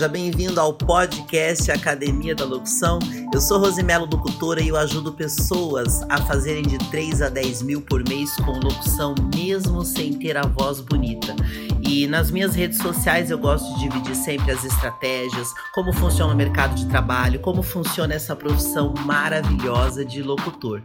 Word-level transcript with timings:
Seja 0.00 0.08
bem-vindo 0.08 0.58
ao 0.58 0.72
podcast 0.72 1.70
Academia 1.70 2.34
da 2.34 2.46
Locução. 2.46 2.98
Eu 3.34 3.38
sou 3.38 3.58
Rosimelo 3.58 4.08
Locutora 4.10 4.58
e 4.62 4.68
eu 4.68 4.76
ajudo 4.78 5.12
pessoas 5.12 6.00
a 6.08 6.16
fazerem 6.22 6.62
de 6.62 6.78
3 6.90 7.20
a 7.20 7.28
10 7.28 7.60
mil 7.60 7.82
por 7.82 8.02
mês 8.08 8.34
com 8.36 8.52
locução, 8.52 9.14
mesmo 9.34 9.84
sem 9.84 10.14
ter 10.14 10.38
a 10.38 10.46
voz 10.46 10.80
bonita. 10.80 11.36
E 11.92 12.06
nas 12.06 12.30
minhas 12.30 12.54
redes 12.54 12.78
sociais 12.78 13.32
eu 13.32 13.38
gosto 13.38 13.68
de 13.74 13.80
dividir 13.80 14.14
sempre 14.14 14.52
as 14.52 14.64
estratégias, 14.64 15.52
como 15.74 15.92
funciona 15.92 16.32
o 16.32 16.36
mercado 16.36 16.76
de 16.76 16.86
trabalho, 16.86 17.40
como 17.40 17.64
funciona 17.64 18.14
essa 18.14 18.36
profissão 18.36 18.94
maravilhosa 19.04 20.04
de 20.04 20.22
locutor. 20.22 20.84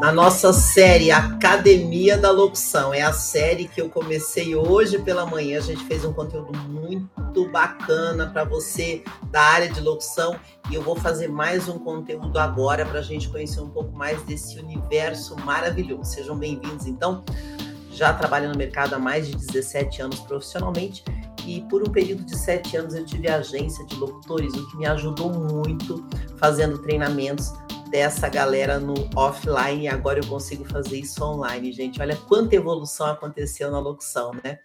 Na 0.00 0.10
nossa 0.10 0.50
série 0.54 1.10
Academia 1.10 2.16
da 2.16 2.30
Locução, 2.30 2.94
é 2.94 3.02
a 3.02 3.12
série 3.12 3.68
que 3.68 3.78
eu 3.78 3.90
comecei 3.90 4.56
hoje 4.56 4.98
pela 4.98 5.26
manhã. 5.26 5.58
A 5.58 5.60
gente 5.60 5.84
fez 5.84 6.02
um 6.02 6.14
conteúdo 6.14 6.58
muito 6.60 7.46
bacana 7.50 8.28
para 8.28 8.44
você 8.44 9.04
da 9.30 9.42
área 9.42 9.68
de 9.68 9.82
locução 9.82 10.34
e 10.70 10.74
eu 10.74 10.80
vou 10.80 10.96
fazer 10.96 11.28
mais 11.28 11.68
um 11.68 11.78
conteúdo 11.78 12.38
agora 12.38 12.86
para 12.86 13.00
a 13.00 13.02
gente 13.02 13.28
conhecer 13.28 13.60
um 13.60 13.68
pouco 13.68 13.94
mais 13.94 14.22
desse 14.22 14.58
universo 14.58 15.36
maravilhoso. 15.44 16.10
Sejam 16.10 16.38
bem-vindos, 16.38 16.86
então 16.86 17.22
já 17.98 18.14
trabalho 18.14 18.48
no 18.48 18.56
mercado 18.56 18.94
há 18.94 18.98
mais 18.98 19.26
de 19.26 19.34
17 19.34 20.02
anos 20.02 20.20
profissionalmente 20.20 21.02
e 21.44 21.62
por 21.62 21.82
um 21.82 21.90
período 21.90 22.24
de 22.24 22.38
sete 22.38 22.76
anos 22.76 22.94
eu 22.94 23.04
tive 23.04 23.28
agência 23.28 23.84
de 23.86 23.96
locutores, 23.96 24.54
o 24.54 24.70
que 24.70 24.76
me 24.76 24.86
ajudou 24.86 25.32
muito 25.32 26.06
fazendo 26.36 26.78
treinamentos 26.78 27.52
dessa 27.90 28.28
galera 28.28 28.78
no 28.78 28.94
offline 29.16 29.82
e 29.82 29.88
agora 29.88 30.20
eu 30.20 30.26
consigo 30.28 30.64
fazer 30.64 31.00
isso 31.00 31.24
online, 31.24 31.72
gente. 31.72 32.00
Olha 32.00 32.16
quanta 32.16 32.54
evolução 32.54 33.08
aconteceu 33.08 33.68
na 33.68 33.80
locução, 33.80 34.32
né? 34.44 34.60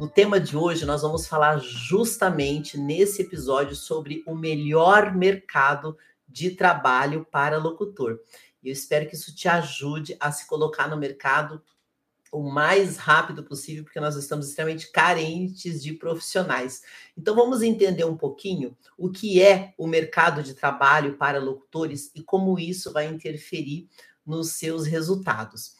No 0.00 0.08
tema 0.08 0.40
de 0.40 0.56
hoje 0.56 0.86
nós 0.86 1.02
vamos 1.02 1.26
falar 1.26 1.58
justamente 1.58 2.78
nesse 2.78 3.20
episódio 3.20 3.76
sobre 3.76 4.22
o 4.26 4.34
melhor 4.34 5.14
mercado 5.14 5.94
de 6.26 6.52
trabalho 6.52 7.26
para 7.30 7.58
locutor. 7.58 8.18
Eu 8.64 8.72
espero 8.72 9.06
que 9.06 9.14
isso 9.14 9.34
te 9.34 9.46
ajude 9.46 10.16
a 10.18 10.32
se 10.32 10.46
colocar 10.46 10.88
no 10.88 10.96
mercado 10.96 11.62
o 12.32 12.42
mais 12.42 12.96
rápido 12.96 13.42
possível, 13.42 13.84
porque 13.84 14.00
nós 14.00 14.16
estamos 14.16 14.48
extremamente 14.48 14.90
carentes 14.90 15.82
de 15.82 15.92
profissionais. 15.94 16.82
Então 17.16 17.34
vamos 17.34 17.62
entender 17.62 18.04
um 18.04 18.16
pouquinho 18.16 18.76
o 18.96 19.10
que 19.10 19.42
é 19.42 19.74
o 19.78 19.86
mercado 19.86 20.42
de 20.42 20.54
trabalho 20.54 21.16
para 21.16 21.38
locutores 21.38 22.10
e 22.14 22.22
como 22.22 22.58
isso 22.58 22.92
vai 22.92 23.06
interferir 23.06 23.88
nos 24.24 24.52
seus 24.52 24.86
resultados. 24.86 25.74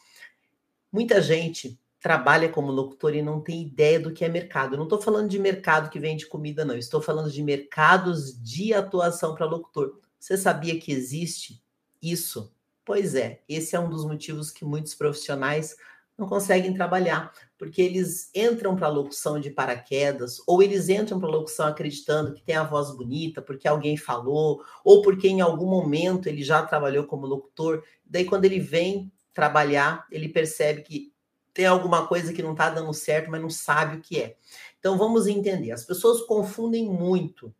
Muita 0.91 1.21
gente 1.21 1.79
trabalha 1.99 2.49
como 2.49 2.71
locutor 2.71 3.13
e 3.13 3.21
não 3.21 3.41
tem 3.41 3.61
ideia 3.61 3.99
do 3.99 4.11
que 4.11 4.23
é 4.23 4.29
mercado. 4.29 4.73
Eu 4.73 4.77
não 4.77 4.85
estou 4.85 5.01
falando 5.01 5.29
de 5.29 5.37
mercado 5.37 5.89
que 5.89 5.99
vende 5.99 6.25
comida, 6.25 6.63
não. 6.63 6.75
Estou 6.75 7.01
falando 7.01 7.29
de 7.29 7.43
mercados 7.43 8.41
de 8.41 8.73
atuação 8.73 9.35
para 9.35 9.45
locutor. 9.45 9.99
Você 10.17 10.37
sabia 10.37 10.79
que 10.79 10.91
existe 10.91 11.61
isso? 12.01 12.53
Pois 12.85 13.13
é, 13.13 13.41
esse 13.47 13.75
é 13.75 13.79
um 13.79 13.89
dos 13.89 14.05
motivos 14.05 14.49
que 14.49 14.65
muitos 14.65 14.95
profissionais 14.95 15.75
não 16.19 16.27
conseguem 16.27 16.73
trabalhar, 16.73 17.31
porque 17.57 17.81
eles 17.81 18.29
entram 18.35 18.75
para 18.75 18.87
a 18.87 18.91
locução 18.91 19.39
de 19.39 19.49
paraquedas, 19.49 20.41
ou 20.45 20.61
eles 20.61 20.89
entram 20.89 21.19
para 21.19 21.29
a 21.29 21.31
locução 21.31 21.67
acreditando 21.67 22.33
que 22.33 22.43
tem 22.43 22.55
a 22.55 22.63
voz 22.63 22.95
bonita, 22.95 23.41
porque 23.41 23.67
alguém 23.67 23.95
falou, 23.95 24.63
ou 24.83 25.01
porque 25.01 25.27
em 25.27 25.41
algum 25.41 25.67
momento 25.67 26.27
ele 26.27 26.43
já 26.43 26.65
trabalhou 26.65 27.05
como 27.05 27.25
locutor. 27.25 27.83
Daí, 28.05 28.25
quando 28.25 28.45
ele 28.45 28.59
vem 28.59 29.11
trabalhar, 29.33 30.05
ele 30.11 30.27
percebe 30.27 30.81
que 30.81 31.13
tem 31.53 31.65
alguma 31.65 32.07
coisa 32.07 32.33
que 32.33 32.43
não 32.43 32.51
está 32.51 32.69
dando 32.69 32.93
certo, 32.93 33.31
mas 33.31 33.41
não 33.41 33.49
sabe 33.49 33.97
o 33.97 34.01
que 34.01 34.21
é. 34.21 34.35
Então, 34.79 34.97
vamos 34.97 35.27
entender. 35.27 35.71
As 35.71 35.83
pessoas 35.83 36.21
confundem 36.21 36.85
muito 36.85 37.53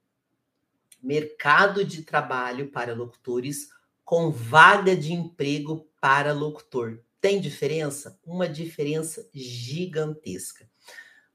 mercado 1.02 1.84
de 1.84 2.04
trabalho 2.04 2.70
para 2.70 2.94
locutores 2.94 3.70
com 4.04 4.32
vaga 4.32 4.96
de 4.96 5.14
emprego 5.14 5.88
para 6.02 6.34
locutor. 6.34 7.00
Tem 7.22 7.40
diferença? 7.40 8.20
Uma 8.26 8.48
diferença 8.48 9.28
gigantesca. 9.34 10.70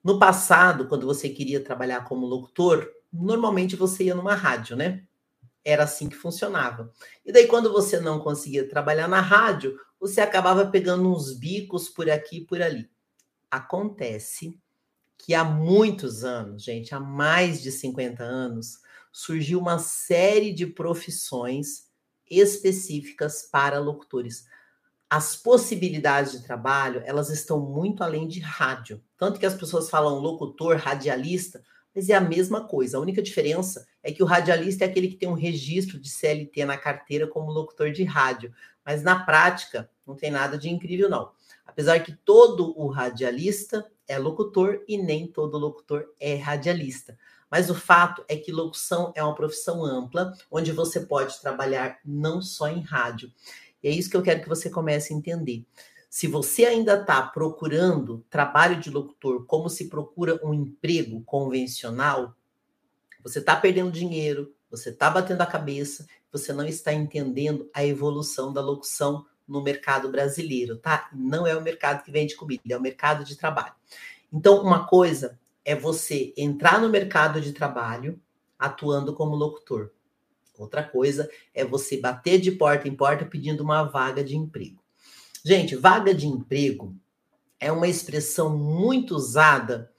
No 0.02 0.18
passado, 0.18 0.86
quando 0.88 1.06
você 1.06 1.28
queria 1.28 1.62
trabalhar 1.62 2.04
como 2.04 2.26
locutor, 2.26 2.90
normalmente 3.12 3.76
você 3.76 4.04
ia 4.04 4.14
numa 4.14 4.34
rádio, 4.34 4.76
né? 4.76 5.04
Era 5.64 5.84
assim 5.84 6.08
que 6.08 6.16
funcionava. 6.16 6.92
E 7.24 7.32
daí, 7.32 7.46
quando 7.46 7.72
você 7.72 7.98
não 7.98 8.20
conseguia 8.20 8.68
trabalhar 8.68 9.08
na 9.08 9.20
rádio, 9.20 9.78
você 9.98 10.20
acabava 10.20 10.66
pegando 10.66 11.10
uns 11.10 11.32
bicos 11.32 11.88
por 11.88 12.10
aqui 12.10 12.38
e 12.38 12.44
por 12.44 12.60
ali. 12.60 12.90
Acontece 13.50 14.60
que 15.16 15.32
há 15.32 15.42
muitos 15.42 16.22
anos, 16.22 16.62
gente, 16.62 16.94
há 16.94 17.00
mais 17.00 17.62
de 17.62 17.72
50 17.72 18.22
anos, 18.22 18.80
surgiu 19.10 19.58
uma 19.58 19.78
série 19.78 20.52
de 20.52 20.66
profissões 20.66 21.88
específicas 22.28 23.48
para 23.50 23.78
locutores 23.78 24.44
as 25.08 25.36
possibilidades 25.36 26.32
de 26.32 26.42
trabalho, 26.42 27.02
elas 27.04 27.30
estão 27.30 27.60
muito 27.60 28.02
além 28.02 28.26
de 28.26 28.40
rádio. 28.40 29.02
Tanto 29.16 29.38
que 29.38 29.46
as 29.46 29.54
pessoas 29.54 29.88
falam 29.88 30.18
locutor, 30.18 30.76
radialista, 30.76 31.62
mas 31.94 32.08
é 32.08 32.14
a 32.14 32.20
mesma 32.20 32.66
coisa. 32.66 32.96
A 32.96 33.00
única 33.00 33.22
diferença 33.22 33.86
é 34.02 34.10
que 34.10 34.22
o 34.22 34.26
radialista 34.26 34.84
é 34.84 34.88
aquele 34.88 35.08
que 35.08 35.16
tem 35.16 35.28
um 35.28 35.34
registro 35.34 35.98
de 35.98 36.08
CLT 36.08 36.64
na 36.64 36.76
carteira 36.76 37.26
como 37.26 37.52
locutor 37.52 37.92
de 37.92 38.02
rádio. 38.02 38.52
Mas 38.84 39.02
na 39.02 39.24
prática, 39.24 39.88
não 40.06 40.16
tem 40.16 40.30
nada 40.30 40.58
de 40.58 40.68
incrível, 40.68 41.08
não. 41.08 41.30
Apesar 41.64 42.00
que 42.00 42.12
todo 42.12 42.78
o 42.78 42.88
radialista 42.88 43.86
é 44.06 44.18
locutor 44.18 44.82
e 44.86 44.98
nem 44.98 45.26
todo 45.26 45.58
locutor 45.58 46.06
é 46.20 46.34
radialista. 46.34 47.16
Mas 47.50 47.70
o 47.70 47.74
fato 47.74 48.24
é 48.28 48.36
que 48.36 48.50
locução 48.50 49.12
é 49.14 49.22
uma 49.22 49.34
profissão 49.34 49.84
ampla, 49.84 50.32
onde 50.50 50.72
você 50.72 51.00
pode 51.00 51.40
trabalhar 51.40 51.98
não 52.04 52.42
só 52.42 52.68
em 52.68 52.80
rádio. 52.80 53.32
E 53.84 53.88
é 53.88 53.90
isso 53.90 54.08
que 54.08 54.16
eu 54.16 54.22
quero 54.22 54.40
que 54.40 54.48
você 54.48 54.70
comece 54.70 55.12
a 55.12 55.16
entender. 55.16 55.62
Se 56.08 56.26
você 56.26 56.64
ainda 56.64 56.98
está 56.98 57.20
procurando 57.20 58.24
trabalho 58.30 58.80
de 58.80 58.88
locutor 58.88 59.44
como 59.44 59.68
se 59.68 59.90
procura 59.90 60.40
um 60.42 60.54
emprego 60.54 61.22
convencional, 61.24 62.34
você 63.22 63.40
está 63.40 63.54
perdendo 63.54 63.92
dinheiro, 63.92 64.54
você 64.70 64.88
está 64.88 65.10
batendo 65.10 65.42
a 65.42 65.46
cabeça, 65.46 66.06
você 66.32 66.50
não 66.50 66.64
está 66.64 66.94
entendendo 66.94 67.68
a 67.74 67.84
evolução 67.84 68.54
da 68.54 68.62
locução 68.62 69.26
no 69.46 69.62
mercado 69.62 70.10
brasileiro, 70.10 70.78
tá? 70.78 71.10
Não 71.12 71.46
é 71.46 71.54
o 71.54 71.62
mercado 71.62 72.02
que 72.02 72.10
vende 72.10 72.34
comida, 72.36 72.62
é 72.70 72.76
o 72.78 72.80
mercado 72.80 73.22
de 73.22 73.36
trabalho. 73.36 73.74
Então, 74.32 74.62
uma 74.62 74.86
coisa 74.86 75.38
é 75.62 75.76
você 75.76 76.32
entrar 76.38 76.80
no 76.80 76.88
mercado 76.88 77.38
de 77.38 77.52
trabalho 77.52 78.18
atuando 78.58 79.12
como 79.12 79.36
locutor. 79.36 79.90
Outra 80.58 80.82
coisa 80.82 81.28
é 81.52 81.64
você 81.64 81.96
bater 81.96 82.40
de 82.40 82.52
porta 82.52 82.88
em 82.88 82.94
porta 82.94 83.24
pedindo 83.24 83.62
uma 83.62 83.84
vaga 83.84 84.22
de 84.22 84.36
emprego. 84.36 84.82
Gente, 85.44 85.76
vaga 85.76 86.14
de 86.14 86.26
emprego 86.26 86.96
é 87.60 87.70
uma 87.70 87.88
expressão 87.88 88.56
muito 88.56 89.14
usada 89.14 89.90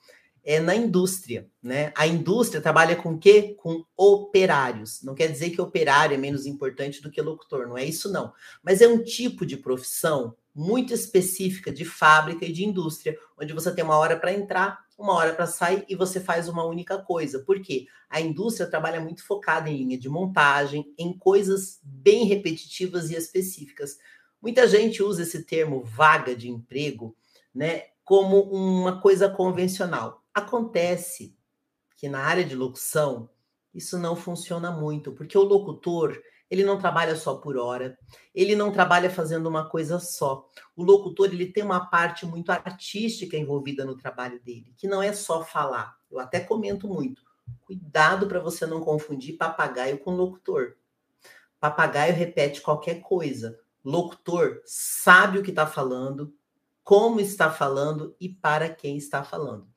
é, 0.44 0.60
na 0.60 0.76
indústria, 0.76 1.50
né? 1.62 1.92
A 1.96 2.06
indústria 2.06 2.62
trabalha 2.62 2.96
com 2.96 3.18
quê? 3.18 3.56
Com 3.58 3.84
operários. 3.98 5.02
Não 5.02 5.16
quer 5.16 5.32
dizer 5.32 5.50
que 5.50 5.60
operário 5.60 6.14
é 6.14 6.18
menos 6.18 6.46
importante 6.46 7.02
do 7.02 7.10
que 7.10 7.22
locutor, 7.22 7.68
não 7.68 7.78
é 7.78 7.84
isso 7.84 8.12
não. 8.12 8.32
Mas 8.64 8.82
é 8.82 8.88
um 8.88 9.04
tipo 9.04 9.46
de 9.46 9.58
profissão 9.58 10.36
muito 10.56 10.94
específica 10.94 11.70
de 11.70 11.84
fábrica 11.84 12.46
e 12.46 12.52
de 12.54 12.64
indústria, 12.64 13.18
onde 13.38 13.52
você 13.52 13.76
tem 13.76 13.84
uma 13.84 13.98
hora 13.98 14.18
para 14.18 14.32
entrar, 14.32 14.80
uma 14.98 15.14
hora 15.14 15.34
para 15.34 15.46
sair 15.46 15.84
e 15.90 15.96
você 15.96 16.22
faz 16.22 16.48
uma 16.48 16.64
única 16.64 16.98
coisa. 16.98 17.40
Por 17.40 17.62
quê? 17.62 17.88
A 18.10 18.22
indústria 18.22 18.66
trabalha 18.66 19.02
muito 19.02 19.26
focada 19.26 19.70
em 19.70 19.76
linha 19.76 19.98
de 20.00 20.08
montagem, 20.08 20.94
em 20.98 21.12
coisas 21.18 21.82
bem 21.84 22.24
repetitivas 22.24 23.10
e 23.10 23.16
específicas. 23.16 23.98
Muita 24.42 24.66
gente 24.66 25.04
usa 25.04 25.24
esse 25.24 25.44
termo 25.44 25.84
vaga 25.84 26.34
de 26.34 26.50
emprego, 26.50 27.18
né, 27.54 27.84
como 28.06 28.42
uma 28.44 29.02
coisa 29.02 29.28
convencional. 29.28 30.24
Acontece 30.34 31.36
que 31.98 32.08
na 32.08 32.20
área 32.20 32.46
de 32.46 32.56
locução 32.56 33.30
isso 33.74 33.98
não 34.00 34.16
funciona 34.16 34.72
muito, 34.72 35.12
porque 35.12 35.38
o 35.38 35.44
locutor 35.44 36.18
ele 36.56 36.64
não 36.64 36.78
trabalha 36.80 37.18
só 37.18 37.36
por 37.36 37.58
hora, 37.58 37.98
ele 38.34 38.56
não 38.56 38.72
trabalha 38.72 39.10
fazendo 39.10 39.48
uma 39.48 39.68
coisa 39.68 40.00
só. 40.00 40.50
O 40.74 40.84
locutor 40.84 41.28
ele 41.28 41.52
tem 41.52 41.64
uma 41.64 41.86
parte 41.88 42.26
muito 42.26 42.50
artística 42.50 43.36
envolvida 43.36 43.84
no 43.84 43.98
trabalho 43.98 44.42
dele, 44.42 44.74
que 44.78 44.88
não 44.88 45.04
é 45.04 45.12
só 45.12 45.44
falar. 45.44 45.98
Eu 46.10 46.18
até 46.18 46.40
comento 46.40 46.88
muito. 46.88 47.22
Cuidado 47.62 48.26
para 48.26 48.40
você 48.40 48.66
não 48.66 48.80
confundir 48.80 49.38
papagaio 49.38 50.00
com 50.00 50.16
locutor. 50.16 50.78
Papagaio 51.60 52.16
repete 52.16 52.62
qualquer 52.62 53.02
coisa. 53.02 53.60
Locutor 53.84 54.62
sabe 54.66 55.38
o 55.38 55.44
que 55.44 55.50
está 55.50 55.68
falando, 55.68 56.34
como 56.84 57.20
está 57.20 57.52
falando 57.52 58.16
e 58.20 58.30
para 58.30 58.70
quem 58.70 58.96
está 58.96 59.24
falando. 59.24 59.68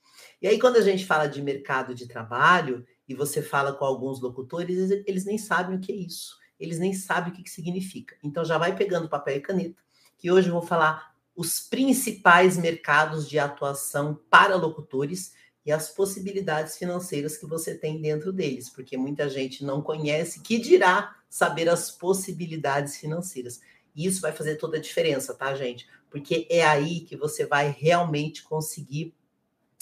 E 0.40 0.46
aí, 0.46 0.60
quando 0.60 0.76
a 0.76 0.82
gente 0.82 1.04
fala 1.04 1.26
de 1.26 1.42
mercado 1.42 1.92
de 1.92 2.06
trabalho 2.06 2.86
e 3.08 3.14
você 3.14 3.42
fala 3.42 3.72
com 3.72 3.84
alguns 3.84 4.20
locutores, 4.20 4.90
eles 5.06 5.24
nem 5.24 5.36
sabem 5.36 5.76
o 5.76 5.80
que 5.80 5.90
é 5.90 5.96
isso 5.96 6.37
eles 6.58 6.78
nem 6.78 6.92
sabem 6.92 7.32
o 7.32 7.36
que, 7.36 7.42
que 7.42 7.50
significa. 7.50 8.16
Então 8.22 8.44
já 8.44 8.58
vai 8.58 8.74
pegando 8.76 9.08
papel 9.08 9.36
e 9.36 9.40
caneta, 9.40 9.80
que 10.16 10.30
hoje 10.30 10.48
eu 10.48 10.54
vou 10.54 10.62
falar 10.62 11.14
os 11.34 11.60
principais 11.60 12.58
mercados 12.58 13.28
de 13.28 13.38
atuação 13.38 14.18
para 14.28 14.56
locutores. 14.56 15.36
e 15.66 15.72
as 15.72 15.90
possibilidades 15.90 16.78
financeiras 16.78 17.36
que 17.36 17.44
você 17.44 17.74
tem 17.74 18.00
dentro 18.00 18.32
deles, 18.32 18.70
porque 18.70 18.96
muita 18.96 19.28
gente 19.28 19.62
não 19.62 19.82
conhece, 19.82 20.40
que 20.40 20.58
dirá 20.58 21.14
saber 21.28 21.68
as 21.68 21.90
possibilidades 21.90 22.96
financeiras. 22.96 23.60
E 23.94 24.06
isso 24.06 24.22
vai 24.22 24.32
fazer 24.32 24.56
toda 24.56 24.78
a 24.78 24.80
diferença, 24.80 25.34
tá, 25.34 25.54
gente? 25.54 25.86
Porque 26.08 26.46
é 26.48 26.64
aí 26.64 27.00
que 27.00 27.16
você 27.16 27.44
vai 27.44 27.76
realmente 27.78 28.42
conseguir 28.44 29.14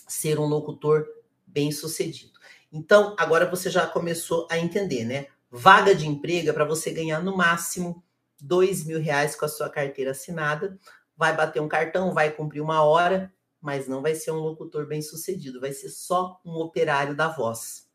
ser 0.08 0.40
um 0.40 0.46
locutor 0.46 1.06
bem 1.46 1.70
sucedido. 1.70 2.32
Então, 2.72 3.14
agora 3.18 3.48
você 3.48 3.70
já 3.70 3.86
começou 3.86 4.48
a 4.50 4.58
entender, 4.58 5.04
né? 5.04 5.26
Vaga 5.50 5.94
de 5.94 6.06
emprego 6.06 6.50
é 6.50 6.52
para 6.52 6.64
você 6.64 6.90
ganhar 6.90 7.22
no 7.22 7.36
máximo 7.36 8.04
dois 8.40 8.84
mil 8.84 9.00
reais 9.00 9.36
com 9.36 9.44
a 9.44 9.48
sua 9.48 9.70
carteira 9.70 10.10
assinada. 10.10 10.78
Vai 11.16 11.34
bater 11.34 11.60
um 11.60 11.68
cartão, 11.68 12.12
vai 12.12 12.30
cumprir 12.30 12.60
uma 12.60 12.82
hora, 12.82 13.32
mas 13.60 13.88
não 13.88 14.02
vai 14.02 14.14
ser 14.14 14.30
um 14.32 14.38
locutor 14.38 14.86
bem 14.86 15.00
sucedido, 15.00 15.60
vai 15.60 15.72
ser 15.72 15.88
só 15.88 16.40
um 16.44 16.52
operário 16.52 17.14
da 17.14 17.28
voz. 17.28 17.88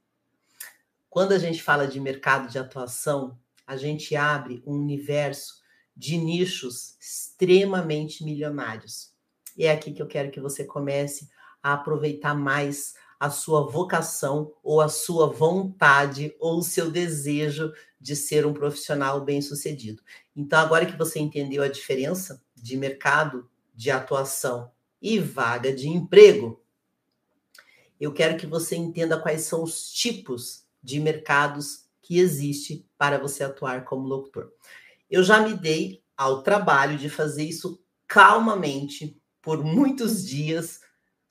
Quando 1.10 1.34
a 1.34 1.38
gente 1.38 1.62
fala 1.62 1.88
de 1.88 2.00
mercado 2.00 2.50
de 2.50 2.58
atuação, 2.58 3.38
a 3.68 3.76
gente 3.78 4.16
abre 4.16 4.64
um 4.66 4.74
universo 4.74 5.62
de 5.96 6.18
nichos 6.18 6.98
extremamente 7.00 8.24
milionários. 8.24 9.14
E 9.58 9.66
é 9.66 9.72
aqui 9.72 9.92
que 9.92 10.02
eu 10.02 10.08
quero 10.08 10.32
que 10.32 10.40
você 10.40 10.64
comece 10.64 11.30
a 11.62 11.74
aproveitar 11.74 12.34
mais 12.34 12.96
a 13.22 13.30
sua 13.30 13.70
vocação 13.70 14.52
ou 14.64 14.82
a 14.82 14.90
sua 14.90 15.28
vontade 15.28 16.36
ou 16.40 16.58
o 16.58 16.64
seu 16.64 16.90
desejo 16.90 17.72
de 18.00 18.16
ser 18.16 18.48
um 18.48 18.54
profissional 18.54 19.22
bem-sucedido. 19.22 20.02
Então, 20.36 20.60
agora 20.60 20.88
que 20.88 20.98
você 20.98 21.20
entendeu 21.20 21.62
a 21.62 21.68
diferença 21.68 22.42
de 22.56 22.76
mercado 22.76 23.48
de 23.76 23.92
atuação 23.92 24.72
e 25.00 25.20
vaga 25.20 25.72
de 25.72 25.88
emprego, 25.88 26.60
eu 28.00 28.12
quero 28.12 28.40
que 28.40 28.48
você 28.48 28.76
entenda 28.76 29.22
quais 29.22 29.42
são 29.42 29.62
os 29.62 29.92
tipos 29.92 30.66
de 30.82 31.00
mercados 31.00 31.86
que 32.02 32.18
existe 32.18 32.90
para 32.98 33.20
você 33.20 33.44
atuar 33.44 33.86
como 33.86 34.08
locutor. 34.08 34.52
Eu 35.08 35.24
já 35.24 35.48
me 35.48 35.54
dei 35.54 36.02
ao 36.18 36.42
trabalho 36.42 36.98
de 36.98 37.08
fazer 37.08 37.44
isso 37.44 37.80
calmamente 38.08 39.16
por 39.44 39.64
muitos 39.64 40.26
dias 40.26 40.80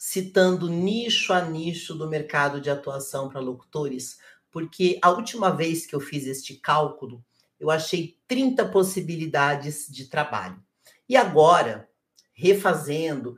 citando 0.03 0.71
nicho 0.71 1.31
a 1.31 1.43
nicho 1.43 1.95
do 1.95 2.09
mercado 2.09 2.59
de 2.59 2.71
atuação 2.71 3.29
para 3.29 3.39
locutores, 3.39 4.19
porque 4.51 4.99
a 5.03 5.11
última 5.11 5.51
vez 5.51 5.85
que 5.85 5.95
eu 5.95 6.01
fiz 6.01 6.27
este 6.27 6.55
cálculo, 6.55 7.23
eu 7.59 7.71
achei 7.71 8.19
30 8.27 8.67
possibilidades 8.71 9.87
de 9.91 10.07
trabalho. 10.07 10.59
E 11.07 11.19
agora, 11.19 11.87
refazendo, 12.33 13.37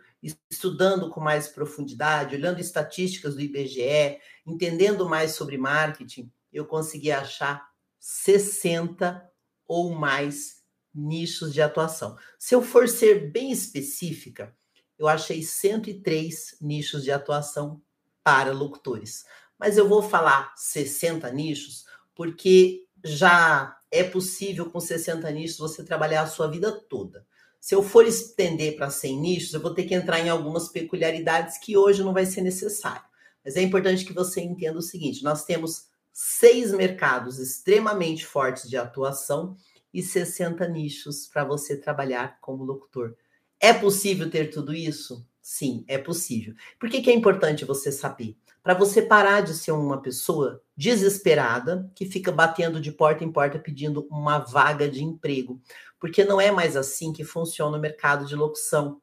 estudando 0.49 1.11
com 1.11 1.21
mais 1.21 1.49
profundidade, 1.49 2.37
olhando 2.37 2.61
estatísticas 2.61 3.35
do 3.35 3.41
IBGE, 3.41 4.21
entendendo 4.47 5.09
mais 5.09 5.33
sobre 5.33 5.59
marketing, 5.59 6.31
eu 6.53 6.65
consegui 6.65 7.11
achar 7.11 7.71
60 7.99 9.29
ou 9.67 9.97
mais 9.97 10.63
nichos 10.95 11.53
de 11.53 11.61
atuação. 11.61 12.17
Se 12.39 12.55
eu 12.55 12.63
for 12.63 12.89
ser 12.89 13.33
bem 13.33 13.51
específica, 13.51 14.57
eu 15.03 15.09
achei 15.09 15.43
103 15.43 16.59
nichos 16.61 17.03
de 17.03 17.11
atuação 17.11 17.83
para 18.23 18.53
locutores. 18.53 19.25
Mas 19.59 19.77
eu 19.77 19.89
vou 19.89 20.01
falar 20.01 20.53
60 20.57 21.29
nichos, 21.33 21.85
porque 22.15 22.85
já 23.05 23.77
é 23.91 24.05
possível 24.05 24.71
com 24.71 24.79
60 24.79 25.29
nichos 25.33 25.59
você 25.59 25.83
trabalhar 25.83 26.23
a 26.23 26.29
sua 26.29 26.47
vida 26.47 26.71
toda. 26.71 27.27
Se 27.61 27.75
eu 27.75 27.83
for 27.83 28.07
estender 28.07 28.77
para 28.77 28.91
100 28.91 29.21
nichos, 29.21 29.55
eu 29.55 29.61
vou 29.61 29.75
ter 29.75 29.85
que 29.85 29.95
entrar 29.95 30.21
em 30.21 30.29
algumas 30.29 30.69
peculiaridades 30.69 31.59
que 31.59 31.77
hoje 31.77 32.03
não 32.05 32.13
vai 32.13 32.25
ser 32.25 32.43
necessário. 32.43 33.05
Mas 33.45 33.57
é 33.57 33.63
importante 33.63 34.05
que 34.05 34.13
você 34.13 34.41
entenda 34.41 34.79
o 34.79 34.83
seguinte: 34.83 35.25
nós 35.25 35.45
temos 35.45 35.89
seis 36.13 36.73
mercados 36.73 37.41
extremamente 37.41 38.25
fortes 38.25 38.69
de 38.69 38.77
atuação 38.77 39.57
e 39.93 40.01
60 40.01 40.67
nichos 40.69 41.27
para 41.27 41.45
você 41.45 41.77
trabalhar 41.77 42.39
como 42.41 42.65
locutor. 42.65 43.17
É 43.65 43.73
possível 43.73 44.29
ter 44.29 44.51
tudo 44.51 44.75
isso? 44.75 45.25
Sim, 45.41 45.85
é 45.87 45.97
possível. 45.97 46.53
Por 46.81 46.91
que, 46.91 47.01
que 47.01 47.09
é 47.09 47.15
importante 47.15 47.65
você 47.65 47.93
saber? 47.93 48.37
Para 48.61 48.75
você 48.75 49.01
parar 49.01 49.41
de 49.41 49.55
ser 49.55 49.71
uma 49.71 50.03
pessoa 50.03 50.61
desesperada 50.77 51.89
que 51.95 52.05
fica 52.05 52.33
batendo 52.33 52.81
de 52.81 52.91
porta 52.91 53.23
em 53.23 53.31
porta 53.31 53.61
pedindo 53.61 54.05
uma 54.11 54.41
vaga 54.41 54.89
de 54.89 55.05
emprego. 55.05 55.63
Porque 56.01 56.25
não 56.25 56.41
é 56.41 56.51
mais 56.51 56.77
assim 56.77 57.13
que 57.13 57.23
funciona 57.23 57.77
o 57.77 57.81
mercado 57.81 58.27
de 58.27 58.35
locução. 58.35 59.01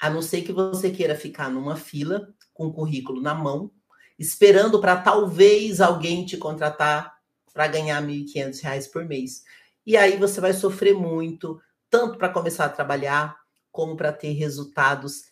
A 0.00 0.08
não 0.08 0.22
ser 0.22 0.42
que 0.42 0.52
você 0.52 0.90
queira 0.90 1.16
ficar 1.16 1.50
numa 1.50 1.74
fila 1.74 2.32
com 2.54 2.68
o 2.68 2.72
currículo 2.72 3.20
na 3.20 3.34
mão, 3.34 3.72
esperando 4.16 4.80
para 4.80 4.98
talvez 4.98 5.80
alguém 5.80 6.24
te 6.24 6.36
contratar 6.36 7.12
para 7.52 7.66
ganhar 7.66 8.00
R$ 8.00 8.06
1.500 8.06 8.92
por 8.92 9.04
mês. 9.04 9.42
E 9.84 9.96
aí 9.96 10.16
você 10.16 10.40
vai 10.40 10.52
sofrer 10.52 10.94
muito, 10.94 11.60
tanto 11.90 12.18
para 12.18 12.28
começar 12.28 12.66
a 12.66 12.68
trabalhar, 12.68 13.39
como 13.70 13.96
para 13.96 14.12
ter 14.12 14.32
resultados 14.32 15.30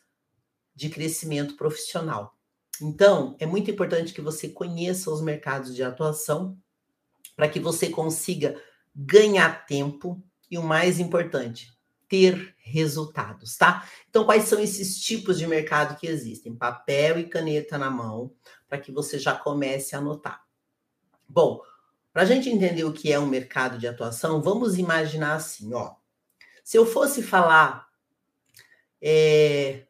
de 0.75 0.89
crescimento 0.89 1.57
profissional. 1.57 2.37
Então, 2.81 3.37
é 3.41 3.47
muito 3.47 3.71
importante 3.71 4.15
que 4.15 4.21
você 4.21 4.49
conheça 4.49 5.11
os 5.11 5.21
mercados 5.21 5.75
de 5.75 5.83
atuação 5.83 6.57
para 7.35 7.49
que 7.49 7.59
você 7.59 7.89
consiga 7.89 8.61
ganhar 8.95 9.67
tempo 9.67 10.23
e 10.51 10.57
o 10.57 10.63
mais 10.63 10.99
importante, 10.99 11.73
ter 12.09 12.55
resultados, 12.59 13.57
tá? 13.57 13.87
Então, 14.09 14.25
quais 14.25 14.45
são 14.45 14.59
esses 14.59 14.99
tipos 15.01 15.39
de 15.39 15.47
mercado 15.47 15.99
que 15.99 16.07
existem? 16.07 16.57
Papel 16.57 17.19
e 17.19 17.29
caneta 17.29 17.77
na 17.77 17.91
mão, 17.91 18.33
para 18.69 18.79
que 18.79 18.91
você 18.91 19.19
já 19.19 19.35
comece 19.35 19.95
a 19.95 19.99
anotar. 19.99 20.43
Bom, 21.29 21.61
para 22.13 22.23
a 22.23 22.25
gente 22.25 22.49
entender 22.49 22.85
o 22.85 22.93
que 22.93 23.13
é 23.13 23.19
um 23.19 23.27
mercado 23.27 23.79
de 23.79 23.87
atuação, 23.87 24.41
vamos 24.41 24.79
imaginar 24.79 25.35
assim, 25.35 25.75
ó. 25.75 25.95
Se 26.65 26.77
eu 26.77 26.87
fosse 26.87 27.23
falar 27.23 27.88
é, 29.01 29.87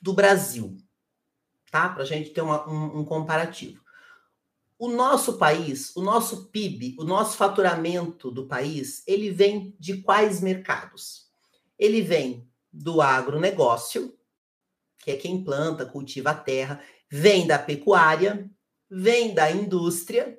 do 0.00 0.12
Brasil, 0.12 0.76
tá? 1.70 1.88
Para 1.88 2.02
a 2.02 2.06
gente 2.06 2.30
ter 2.30 2.40
uma, 2.40 2.68
um, 2.68 3.00
um 3.00 3.04
comparativo. 3.04 3.84
O 4.78 4.88
nosso 4.88 5.38
país, 5.38 5.94
o 5.96 6.02
nosso 6.02 6.46
PIB, 6.46 6.96
o 6.98 7.04
nosso 7.04 7.36
faturamento 7.36 8.30
do 8.30 8.46
país, 8.46 9.02
ele 9.06 9.30
vem 9.30 9.74
de 9.78 10.02
quais 10.02 10.40
mercados? 10.40 11.30
Ele 11.78 12.02
vem 12.02 12.46
do 12.70 13.00
agronegócio, 13.00 14.14
que 14.98 15.10
é 15.10 15.16
quem 15.16 15.42
planta, 15.42 15.86
cultiva 15.86 16.30
a 16.30 16.34
terra, 16.34 16.82
vem 17.10 17.46
da 17.46 17.58
pecuária, 17.58 18.50
vem 18.90 19.32
da 19.32 19.50
indústria, 19.50 20.38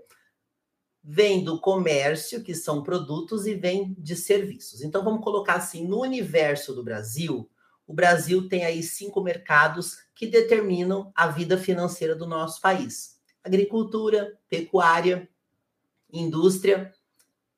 vem 1.03 1.43
do 1.43 1.59
comércio, 1.59 2.43
que 2.43 2.53
são 2.53 2.83
produtos, 2.83 3.47
e 3.47 3.55
vem 3.55 3.95
de 3.97 4.15
serviços. 4.15 4.81
Então, 4.81 5.03
vamos 5.03 5.23
colocar 5.23 5.55
assim: 5.55 5.87
no 5.87 6.01
universo 6.01 6.75
do 6.75 6.83
Brasil, 6.83 7.49
o 7.87 7.93
Brasil 7.93 8.49
tem 8.49 8.65
aí 8.65 8.83
cinco 8.83 9.21
mercados 9.21 9.99
que 10.13 10.27
determinam 10.27 11.11
a 11.15 11.27
vida 11.27 11.57
financeira 11.57 12.13
do 12.13 12.27
nosso 12.27 12.59
país: 12.59 13.17
agricultura, 13.41 14.37
pecuária, 14.49 15.29
indústria, 16.11 16.93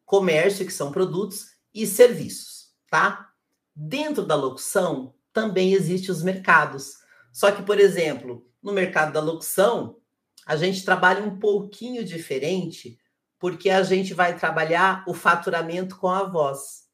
comércio, 0.06 0.66
que 0.66 0.72
são 0.72 0.92
produtos, 0.92 1.58
e 1.74 1.86
serviços, 1.88 2.72
tá? 2.90 3.32
Dentro 3.76 4.26
da 4.26 4.36
locução 4.36 5.16
também 5.34 5.74
existem 5.74 6.12
os 6.12 6.22
mercados. 6.22 6.98
Só 7.32 7.52
que, 7.52 7.62
por 7.64 7.80
exemplo, 7.80 8.46
no 8.62 8.74
mercado 8.74 9.14
da 9.14 9.22
locução, 9.22 9.98
a 10.46 10.56
gente 10.56 10.84
trabalha 10.84 11.24
um 11.24 11.40
pouquinho 11.40 12.04
diferente, 12.04 13.00
porque 13.38 13.70
a 13.70 13.84
gente 13.84 14.14
vai 14.14 14.38
trabalhar 14.38 15.04
o 15.08 15.14
faturamento 15.14 15.96
com 15.98 16.10
a 16.10 16.24
voz 16.24 16.89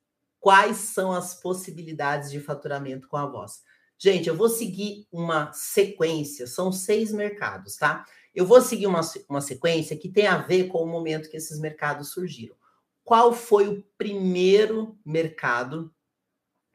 quais 0.45 0.77
são 0.77 1.11
as 1.11 1.33
possibilidades 1.33 2.29
de 2.29 2.39
faturamento 2.39 3.07
com 3.07 3.17
a 3.17 3.25
voz. 3.25 3.63
Gente, 3.97 4.29
eu 4.29 4.37
vou 4.37 4.47
seguir 4.47 5.07
uma 5.11 5.51
sequência, 5.51 6.45
são 6.45 6.71
seis 6.71 7.11
mercados, 7.11 7.77
tá? 7.77 8.05
Eu 8.31 8.45
vou 8.45 8.61
seguir 8.61 8.85
uma, 8.85 9.01
uma 9.27 9.41
sequência 9.41 9.97
que 9.97 10.07
tem 10.07 10.27
a 10.27 10.37
ver 10.37 10.67
com 10.67 10.83
o 10.83 10.85
momento 10.85 11.31
que 11.31 11.37
esses 11.37 11.59
mercados 11.59 12.11
surgiram. 12.11 12.55
Qual 13.03 13.33
foi 13.33 13.67
o 13.67 13.83
primeiro 13.97 14.95
mercado 15.03 15.91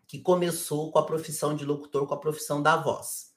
que 0.04 0.18
começou 0.18 0.90
com 0.90 0.98
a 0.98 1.06
profissão 1.06 1.54
de 1.54 1.64
locutor, 1.64 2.08
com 2.08 2.14
a 2.14 2.20
profissão 2.20 2.60
da 2.60 2.76
voz? 2.76 3.30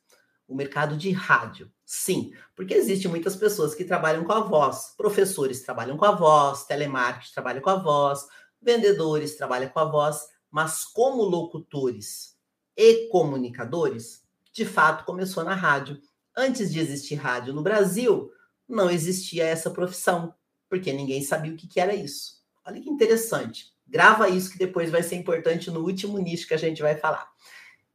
O 0.48 0.56
mercado 0.56 0.98
de 0.98 1.12
rádio. 1.12 1.72
Sim, 1.86 2.34
porque 2.56 2.74
existem 2.74 3.12
muitas 3.12 3.36
pessoas 3.36 3.76
que 3.76 3.86
trabalham 3.86 4.24
com 4.24 4.32
a 4.32 4.40
voz. 4.40 4.96
Professores 4.98 5.62
trabalham 5.62 5.96
com 5.96 6.06
a 6.06 6.16
voz, 6.16 6.66
telemarketing 6.66 7.34
trabalha 7.34 7.62
com 7.62 7.70
a 7.70 7.76
voz, 7.76 8.26
vendedores 8.64 9.36
trabalham 9.36 9.70
com 9.70 9.80
a 9.80 9.86
voz, 9.86 10.28
mas 10.50 10.86
como 10.86 11.24
locutores 11.24 12.38
e 12.76 13.08
comunicadores, 13.10 14.24
de 14.52 14.66
fato 14.66 15.06
começou 15.06 15.44
na 15.44 15.56
rádio. 15.56 16.02
Antes 16.36 16.72
de 16.72 16.80
existir 16.80 17.16
rádio 17.16 17.54
no 17.54 17.62
Brasil, 17.62 18.32
não 18.68 18.90
existia 18.90 19.46
essa 19.46 19.70
profissão, 19.70 20.34
porque 20.70 20.92
ninguém 20.92 21.22
sabia 21.22 21.52
o 21.52 21.56
que, 21.56 21.68
que 21.68 21.80
era 21.80 21.94
isso. 21.94 22.42
Olha 22.66 22.82
que 22.82 22.90
interessante. 22.90 23.74
Grava 23.88 24.30
isso 24.30 24.52
que 24.52 24.58
depois 24.58 24.90
vai 24.90 25.04
ser 25.04 25.16
importante 25.16 25.70
no 25.70 25.82
último 25.82 26.18
nicho 26.18 26.48
que 26.48 26.54
a 26.54 26.58
gente 26.58 26.82
vai 26.82 26.96
falar. 26.96 27.32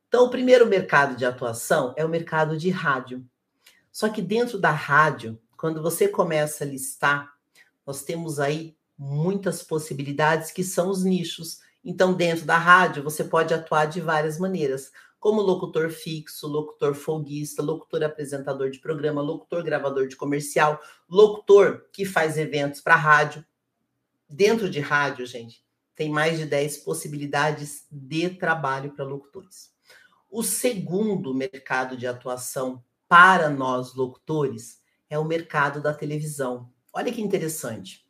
Então, 0.07 0.25
o 0.25 0.31
primeiro 0.31 0.67
mercado 0.67 1.17
de 1.17 1.25
atuação 1.25 1.93
é 1.97 2.05
o 2.05 2.09
mercado 2.09 2.57
de 2.57 2.71
rádio. 2.71 3.27
Só 3.91 4.09
que 4.09 4.23
dentro 4.23 4.59
da 4.59 4.71
rádio, 4.71 5.39
quando 5.57 5.83
você 5.83 6.07
começa 6.07 6.63
a 6.63 6.67
listar, 6.67 7.35
nós 7.85 8.03
temos 8.05 8.39
aí 8.39 8.78
muitas 8.99 9.63
possibilidades 9.63 10.51
que 10.51 10.65
são 10.65 10.91
os 10.91 11.05
nichos. 11.05 11.61
Então, 11.85 12.13
dentro 12.13 12.45
da 12.45 12.59
rádio, 12.59 13.03
você 13.03 13.23
pode 13.23 13.55
atuar 13.55 13.87
de 13.87 14.01
várias 14.01 14.39
maneiras, 14.39 14.91
como 15.21 15.41
locutor 15.41 15.91
fixo, 15.91 16.47
locutor 16.47 16.95
folguista, 16.95 17.63
locutor 17.63 18.03
apresentador 18.03 18.71
de 18.71 18.79
programa, 18.79 19.23
locutor 19.23 19.63
gravador 19.63 20.09
de 20.09 20.17
comercial, 20.17 20.81
locutor 21.09 21.87
que 21.93 22.05
faz 22.05 22.37
eventos 22.37 22.81
para 22.81 22.97
rádio. 22.97 23.45
Dentro 24.29 24.69
de 24.69 24.81
rádio, 24.81 25.27
gente, 25.27 25.65
tem 25.95 26.11
mais 26.11 26.39
de 26.39 26.47
10 26.47 26.79
possibilidades 26.79 27.87
de 27.91 28.31
trabalho 28.31 28.93
para 28.93 29.05
locutores. 29.05 29.73
O 30.31 30.43
segundo 30.43 31.35
mercado 31.35 31.97
de 31.97 32.07
atuação 32.07 32.85
para 33.09 33.49
nós 33.49 33.95
locutores 33.95 34.81
é 35.09 35.19
o 35.19 35.25
mercado 35.25 35.81
da 35.81 35.95
televisão. 35.95 36.71
Olha 36.93 37.13
que 37.13 37.23
interessante. 37.23 38.08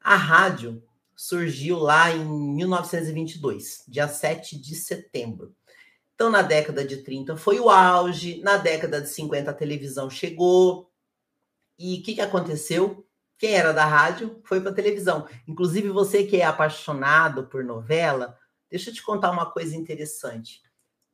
A 0.00 0.16
rádio 0.16 0.82
surgiu 1.14 1.78
lá 1.78 2.10
em 2.10 2.24
1922, 2.24 3.84
dia 3.88 4.06
7 4.06 4.58
de 4.58 4.74
setembro. 4.74 5.54
Então, 6.14 6.30
na 6.30 6.42
década 6.42 6.84
de 6.84 6.98
30 6.98 7.36
foi 7.36 7.60
o 7.60 7.70
auge, 7.70 8.40
na 8.42 8.56
década 8.56 9.00
de 9.00 9.08
50 9.08 9.50
a 9.50 9.54
televisão 9.54 10.10
chegou. 10.10 10.90
E 11.78 11.98
o 11.98 12.02
que, 12.02 12.14
que 12.14 12.20
aconteceu? 12.20 13.06
Quem 13.38 13.54
era 13.54 13.72
da 13.72 13.84
rádio 13.84 14.40
foi 14.44 14.60
para 14.60 14.70
a 14.70 14.74
televisão. 14.74 15.28
Inclusive, 15.46 15.90
você 15.90 16.24
que 16.24 16.38
é 16.38 16.44
apaixonado 16.44 17.46
por 17.46 17.62
novela, 17.62 18.36
deixa 18.68 18.90
eu 18.90 18.94
te 18.94 19.02
contar 19.02 19.30
uma 19.30 19.46
coisa 19.46 19.76
interessante. 19.76 20.60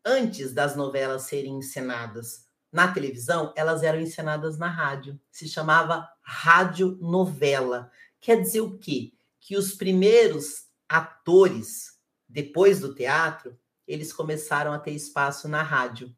Antes 0.02 0.54
das 0.54 0.74
novelas 0.74 1.22
serem 1.22 1.58
encenadas 1.58 2.46
na 2.72 2.88
televisão, 2.90 3.52
elas 3.56 3.82
eram 3.82 4.00
encenadas 4.00 4.58
na 4.58 4.68
rádio. 4.68 5.20
Se 5.30 5.46
chamava 5.48 6.08
rádio 6.22 6.98
novela. 7.00 7.90
Quer 8.24 8.40
dizer 8.40 8.62
o 8.62 8.78
quê? 8.78 9.12
Que 9.38 9.54
os 9.54 9.74
primeiros 9.74 10.64
atores, 10.88 11.98
depois 12.26 12.80
do 12.80 12.94
teatro, 12.94 13.54
eles 13.86 14.14
começaram 14.14 14.72
a 14.72 14.78
ter 14.78 14.92
espaço 14.92 15.46
na 15.46 15.62
rádio. 15.62 16.10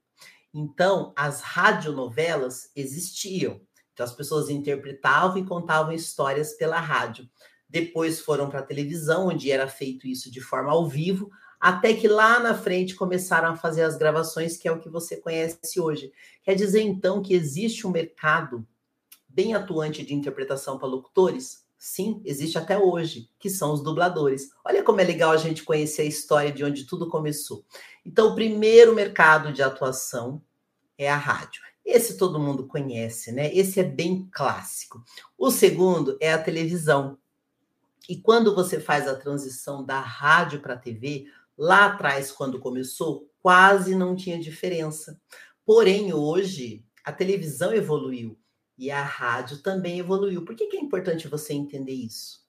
Então, 0.55 1.13
as 1.17 1.41
radionovelas 1.41 2.71
existiam. 2.77 3.61
Então, 3.93 4.07
as 4.07 4.13
pessoas 4.13 4.49
interpretavam 4.49 5.39
e 5.39 5.45
contavam 5.45 5.93
histórias 5.93 6.53
pela 6.53 6.79
rádio. 6.79 7.29
Depois 7.69 8.21
foram 8.21 8.49
para 8.49 8.61
a 8.61 8.67
televisão, 8.67 9.27
onde 9.27 9.51
era 9.51 9.67
feito 9.67 10.07
isso 10.07 10.31
de 10.31 10.41
forma 10.41 10.71
ao 10.71 10.89
vivo, 10.89 11.29
até 11.59 11.93
que 11.93 12.07
lá 12.07 12.39
na 12.39 12.55
frente 12.55 12.95
começaram 12.95 13.49
a 13.49 13.57
fazer 13.57 13.83
as 13.83 13.97
gravações, 13.97 14.57
que 14.57 14.69
é 14.69 14.71
o 14.71 14.79
que 14.79 14.89
você 14.89 15.17
conhece 15.17 15.81
hoje. 15.81 16.13
Quer 16.45 16.55
dizer, 16.55 16.83
então, 16.83 17.21
que 17.21 17.35
existe 17.35 17.85
um 17.85 17.91
mercado 17.91 18.65
bem 19.29 19.55
atuante 19.55 20.05
de 20.05 20.15
interpretação 20.15 20.79
para 20.79 20.87
locutores? 20.87 21.66
Sim, 21.79 22.23
existe 22.25 22.57
até 22.57 22.79
hoje, 22.79 23.31
que 23.39 23.51
são 23.51 23.73
os 23.73 23.83
dubladores. 23.83 24.51
Olha 24.65 24.83
como 24.83 25.01
é 25.01 25.05
legal 25.05 25.31
a 25.31 25.37
gente 25.37 25.63
conhecer 25.63 26.03
a 26.03 26.07
história 26.07 26.51
de 26.51 26.65
onde 26.65 26.85
tudo 26.85 27.09
começou. 27.09 27.65
Então, 28.05 28.29
o 28.29 28.35
primeiro 28.35 28.95
mercado 28.95 29.53
de 29.53 29.63
atuação 29.63 30.43
é 30.97 31.11
a 31.11 31.17
rádio. 31.17 31.63
Esse 31.85 32.17
todo 32.17 32.41
mundo 32.41 32.67
conhece, 32.67 33.31
né? 33.31 33.55
Esse 33.55 33.79
é 33.79 33.85
bem 33.85 34.29
clássico. 34.33 35.05
O 35.39 35.51
segundo 35.51 36.17
é 36.21 36.33
a 36.33 36.43
televisão. 36.43 37.19
E 38.09 38.17
quando 38.17 38.55
você 38.55 38.81
faz 38.81 39.07
a 39.07 39.15
transição 39.15 39.85
da 39.85 40.01
rádio 40.01 40.61
para 40.61 40.75
a 40.75 40.79
TV, 40.79 41.27
lá 41.57 41.87
atrás, 41.87 42.33
quando 42.33 42.59
começou, 42.59 43.31
quase 43.41 43.95
não 43.95 44.17
tinha 44.17 44.39
diferença. 44.39 45.21
Porém, 45.65 46.13
hoje, 46.13 46.85
a 47.05 47.13
televisão 47.13 47.73
evoluiu 47.73 48.37
e 48.79 48.91
a 48.91 49.03
rádio 49.03 49.59
também 49.59 49.99
evoluiu. 49.99 50.45
Por 50.45 50.55
que, 50.55 50.67
que 50.67 50.77
é 50.77 50.81
importante 50.81 51.29
você 51.29 51.55
entender 51.55 51.93
isso? 51.93 52.45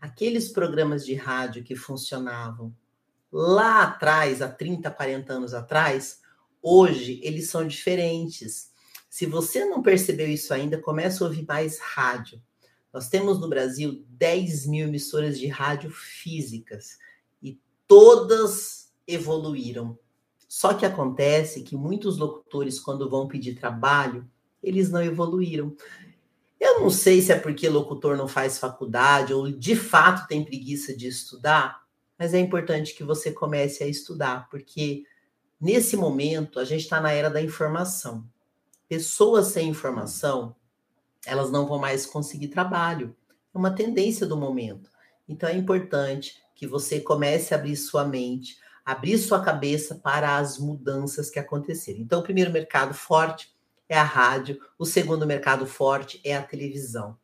Aqueles 0.00 0.48
programas 0.48 1.04
de 1.04 1.14
rádio 1.14 1.62
que 1.62 1.76
funcionavam 1.76 2.74
lá 3.32 3.84
atrás, 3.84 4.42
há 4.42 4.48
30, 4.48 4.90
40 4.90 5.32
anos 5.32 5.54
atrás, 5.54 6.20
hoje 6.62 7.20
eles 7.22 7.48
são 7.48 7.66
diferentes. 7.66 8.70
Se 9.08 9.26
você 9.26 9.64
não 9.64 9.82
percebeu 9.82 10.28
isso 10.28 10.52
ainda, 10.52 10.78
comece 10.78 11.22
a 11.22 11.26
ouvir 11.26 11.46
mais 11.46 11.78
rádio. 11.78 12.42
Nós 12.92 13.08
temos 13.08 13.38
no 13.38 13.48
Brasil 13.48 14.04
10 14.08 14.66
mil 14.66 14.88
emissoras 14.88 15.38
de 15.38 15.46
rádio 15.46 15.90
físicas 15.90 16.98
e 17.40 17.60
todas 17.86 18.92
evoluíram. 19.06 19.96
Só 20.48 20.74
que 20.74 20.84
acontece 20.84 21.62
que 21.62 21.76
muitos 21.76 22.18
locutores, 22.18 22.80
quando 22.80 23.08
vão 23.08 23.28
pedir 23.28 23.54
trabalho, 23.54 24.28
eles 24.62 24.90
não 24.90 25.02
evoluíram. 25.02 25.74
Eu 26.58 26.80
não 26.80 26.90
sei 26.90 27.22
se 27.22 27.32
é 27.32 27.38
porque 27.38 27.68
locutor 27.68 28.16
não 28.16 28.28
faz 28.28 28.58
faculdade 28.58 29.32
ou 29.32 29.50
de 29.50 29.74
fato 29.74 30.26
tem 30.28 30.44
preguiça 30.44 30.94
de 30.94 31.08
estudar, 31.08 31.82
mas 32.18 32.34
é 32.34 32.38
importante 32.38 32.94
que 32.94 33.02
você 33.02 33.32
comece 33.32 33.82
a 33.82 33.86
estudar, 33.86 34.48
porque 34.50 35.04
nesse 35.58 35.96
momento 35.96 36.60
a 36.60 36.64
gente 36.64 36.82
está 36.82 37.00
na 37.00 37.12
era 37.12 37.30
da 37.30 37.40
informação. 37.40 38.26
Pessoas 38.88 39.46
sem 39.46 39.68
informação, 39.68 40.54
elas 41.24 41.50
não 41.50 41.66
vão 41.66 41.78
mais 41.78 42.04
conseguir 42.04 42.48
trabalho. 42.48 43.16
É 43.54 43.58
uma 43.58 43.70
tendência 43.70 44.26
do 44.26 44.36
momento. 44.36 44.90
Então 45.26 45.48
é 45.48 45.54
importante 45.54 46.34
que 46.54 46.66
você 46.66 47.00
comece 47.00 47.54
a 47.54 47.56
abrir 47.56 47.76
sua 47.76 48.04
mente, 48.04 48.58
abrir 48.84 49.16
sua 49.16 49.42
cabeça 49.42 49.94
para 49.94 50.36
as 50.36 50.58
mudanças 50.58 51.30
que 51.30 51.38
acontecerem. 51.38 52.02
Então, 52.02 52.20
o 52.20 52.22
primeiro 52.22 52.52
mercado 52.52 52.92
forte 52.92 53.50
é 53.90 53.98
a 53.98 54.04
rádio, 54.04 54.60
o 54.78 54.86
segundo 54.86 55.26
mercado 55.26 55.66
forte 55.66 56.20
é 56.24 56.36
a 56.36 56.42
televisão. 56.42 57.18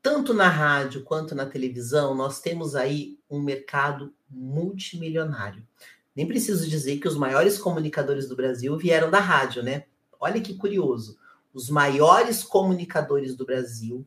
Tanto 0.00 0.32
na 0.32 0.48
rádio 0.48 1.02
quanto 1.02 1.34
na 1.34 1.44
televisão, 1.44 2.14
nós 2.14 2.40
temos 2.40 2.76
aí 2.76 3.18
um 3.28 3.42
mercado 3.42 4.14
multimilionário. 4.30 5.66
Nem 6.14 6.24
preciso 6.24 6.68
dizer 6.68 6.98
que 6.98 7.08
os 7.08 7.16
maiores 7.16 7.58
comunicadores 7.58 8.28
do 8.28 8.36
Brasil 8.36 8.78
vieram 8.78 9.10
da 9.10 9.18
rádio, 9.18 9.60
né? 9.60 9.86
Olha 10.20 10.40
que 10.40 10.54
curioso. 10.54 11.18
Os 11.52 11.68
maiores 11.68 12.44
comunicadores 12.44 13.34
do 13.34 13.44
Brasil, 13.44 14.06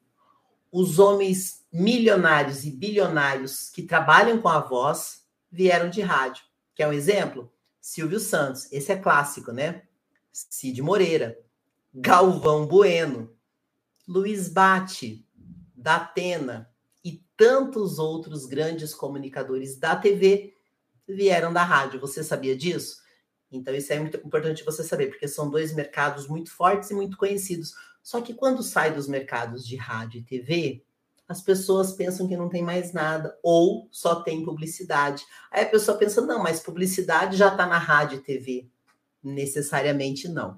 os 0.72 0.98
homens 0.98 1.66
milionários 1.74 2.64
e 2.64 2.72
bilionários 2.72 3.70
que 3.70 3.84
trabalham 3.84 4.42
com 4.42 4.48
a 4.48 4.62
voz, 4.62 5.26
vieram 5.52 5.90
de 5.90 6.00
rádio. 6.00 6.46
Quer 6.74 6.88
um 6.88 6.94
exemplo? 6.94 7.52
Silvio 7.82 8.20
Santos, 8.20 8.72
esse 8.72 8.94
é 8.94 8.96
clássico, 8.96 9.52
né? 9.52 9.84
Cid 10.32 10.82
Moreira, 10.82 11.38
Galvão 11.94 12.66
Bueno, 12.66 13.36
Luiz 14.08 14.48
Bate, 14.48 15.28
da 15.76 15.98
Atena 15.98 16.70
e 17.04 17.22
tantos 17.36 18.00
outros 18.00 18.46
grandes 18.46 18.96
comunicadores 18.96 19.78
da 19.78 19.98
TV 19.98 20.54
vieram 21.06 21.52
da 21.52 21.64
rádio. 21.64 22.00
Você 22.00 22.24
sabia 22.24 22.56
disso? 22.56 23.02
Então, 23.52 23.76
isso 23.76 23.92
é 23.92 24.00
muito 24.00 24.16
importante 24.16 24.64
você 24.64 24.86
saber, 24.86 25.08
porque 25.08 25.28
são 25.28 25.50
dois 25.50 25.74
mercados 25.74 26.30
muito 26.30 26.50
fortes 26.50 26.90
e 26.92 26.94
muito 26.94 27.18
conhecidos. 27.18 27.74
Só 28.02 28.22
que 28.22 28.34
quando 28.34 28.64
sai 28.64 28.94
dos 28.94 29.10
mercados 29.10 29.68
de 29.68 29.76
rádio 29.76 30.22
e 30.22 30.24
TV, 30.24 30.86
as 31.28 31.42
pessoas 31.42 31.92
pensam 31.92 32.26
que 32.26 32.38
não 32.38 32.48
tem 32.48 32.64
mais 32.64 32.94
nada, 32.94 33.38
ou 33.44 33.90
só 33.92 34.16
tem 34.22 34.46
publicidade. 34.46 35.26
Aí 35.52 35.64
a 35.64 35.70
pessoa 35.70 35.98
pensa, 35.98 36.22
não, 36.22 36.42
mas 36.42 36.62
publicidade 36.62 37.36
já 37.36 37.50
está 37.50 37.66
na 37.66 37.78
rádio 37.78 38.20
e 38.20 38.22
TV. 38.22 38.70
Necessariamente 39.22 40.30
não. 40.30 40.58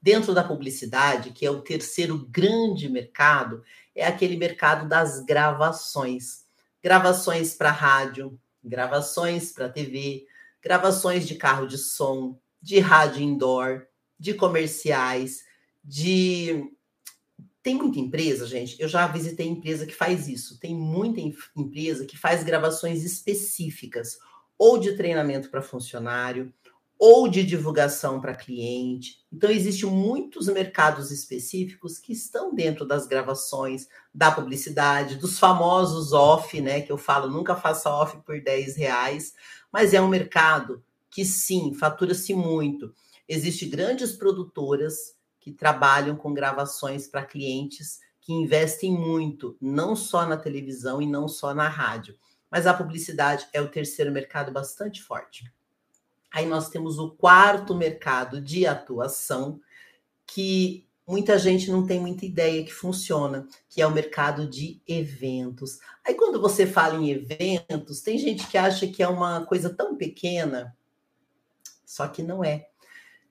Dentro 0.00 0.32
da 0.32 0.44
publicidade, 0.44 1.32
que 1.32 1.44
é 1.44 1.50
o 1.50 1.60
terceiro 1.60 2.26
grande 2.30 2.88
mercado, 2.88 3.62
é 3.94 4.06
aquele 4.06 4.36
mercado 4.36 4.88
das 4.88 5.24
gravações. 5.24 6.46
Gravações 6.82 7.54
para 7.54 7.72
rádio, 7.72 8.38
gravações 8.62 9.52
para 9.52 9.68
TV, 9.68 10.26
gravações 10.62 11.26
de 11.26 11.34
carro 11.34 11.66
de 11.66 11.76
som, 11.76 12.38
de 12.62 12.78
rádio 12.78 13.22
indoor, 13.22 13.86
de 14.18 14.34
comerciais, 14.34 15.42
de. 15.82 16.70
Tem 17.60 17.74
muita 17.74 17.98
empresa, 17.98 18.46
gente. 18.46 18.80
Eu 18.80 18.88
já 18.88 19.06
visitei 19.08 19.46
empresa 19.46 19.84
que 19.84 19.94
faz 19.94 20.28
isso. 20.28 20.58
Tem 20.60 20.74
muita 20.74 21.20
empresa 21.56 22.06
que 22.06 22.16
faz 22.16 22.44
gravações 22.44 23.04
específicas, 23.04 24.16
ou 24.56 24.78
de 24.78 24.96
treinamento 24.96 25.50
para 25.50 25.60
funcionário, 25.60 26.52
ou 26.98 27.28
de 27.28 27.44
divulgação 27.44 28.20
para 28.20 28.34
cliente. 28.34 29.24
Então, 29.32 29.50
existem 29.50 29.88
muitos 29.88 30.48
mercados 30.48 31.12
específicos 31.12 31.98
que 31.98 32.12
estão 32.12 32.52
dentro 32.52 32.84
das 32.84 33.06
gravações, 33.06 33.86
da 34.12 34.32
publicidade, 34.32 35.14
dos 35.16 35.38
famosos 35.38 36.12
off, 36.12 36.60
né? 36.60 36.80
Que 36.80 36.90
eu 36.90 36.98
falo, 36.98 37.28
nunca 37.28 37.54
faça 37.54 37.88
off 37.88 38.18
por 38.26 38.40
10 38.40 38.76
reais, 38.76 39.34
mas 39.72 39.94
é 39.94 40.00
um 40.00 40.08
mercado 40.08 40.82
que 41.08 41.24
sim, 41.24 41.72
fatura-se 41.72 42.34
muito. 42.34 42.92
Existem 43.28 43.70
grandes 43.70 44.12
produtoras 44.12 45.16
que 45.38 45.52
trabalham 45.52 46.16
com 46.16 46.34
gravações 46.34 47.06
para 47.06 47.24
clientes 47.24 48.00
que 48.20 48.32
investem 48.32 48.92
muito, 48.92 49.56
não 49.60 49.94
só 49.94 50.26
na 50.26 50.36
televisão 50.36 51.00
e 51.00 51.06
não 51.06 51.28
só 51.28 51.54
na 51.54 51.68
rádio. 51.68 52.18
Mas 52.50 52.66
a 52.66 52.74
publicidade 52.74 53.46
é 53.52 53.60
o 53.60 53.70
terceiro 53.70 54.10
mercado 54.10 54.50
bastante 54.50 55.02
forte. 55.02 55.50
Aí 56.32 56.46
nós 56.46 56.68
temos 56.68 56.98
o 56.98 57.10
quarto 57.10 57.74
mercado 57.74 58.40
de 58.40 58.66
atuação, 58.66 59.60
que 60.26 60.86
muita 61.06 61.38
gente 61.38 61.70
não 61.70 61.86
tem 61.86 61.98
muita 61.98 62.26
ideia 62.26 62.62
que 62.62 62.72
funciona, 62.72 63.48
que 63.68 63.80
é 63.80 63.86
o 63.86 63.90
mercado 63.90 64.46
de 64.46 64.82
eventos. 64.86 65.78
Aí 66.06 66.14
quando 66.14 66.40
você 66.40 66.66
fala 66.66 66.96
em 66.96 67.10
eventos, 67.10 68.02
tem 68.02 68.18
gente 68.18 68.46
que 68.46 68.58
acha 68.58 68.86
que 68.86 69.02
é 69.02 69.08
uma 69.08 69.46
coisa 69.46 69.70
tão 69.70 69.96
pequena, 69.96 70.76
só 71.84 72.06
que 72.06 72.22
não 72.22 72.44
é. 72.44 72.68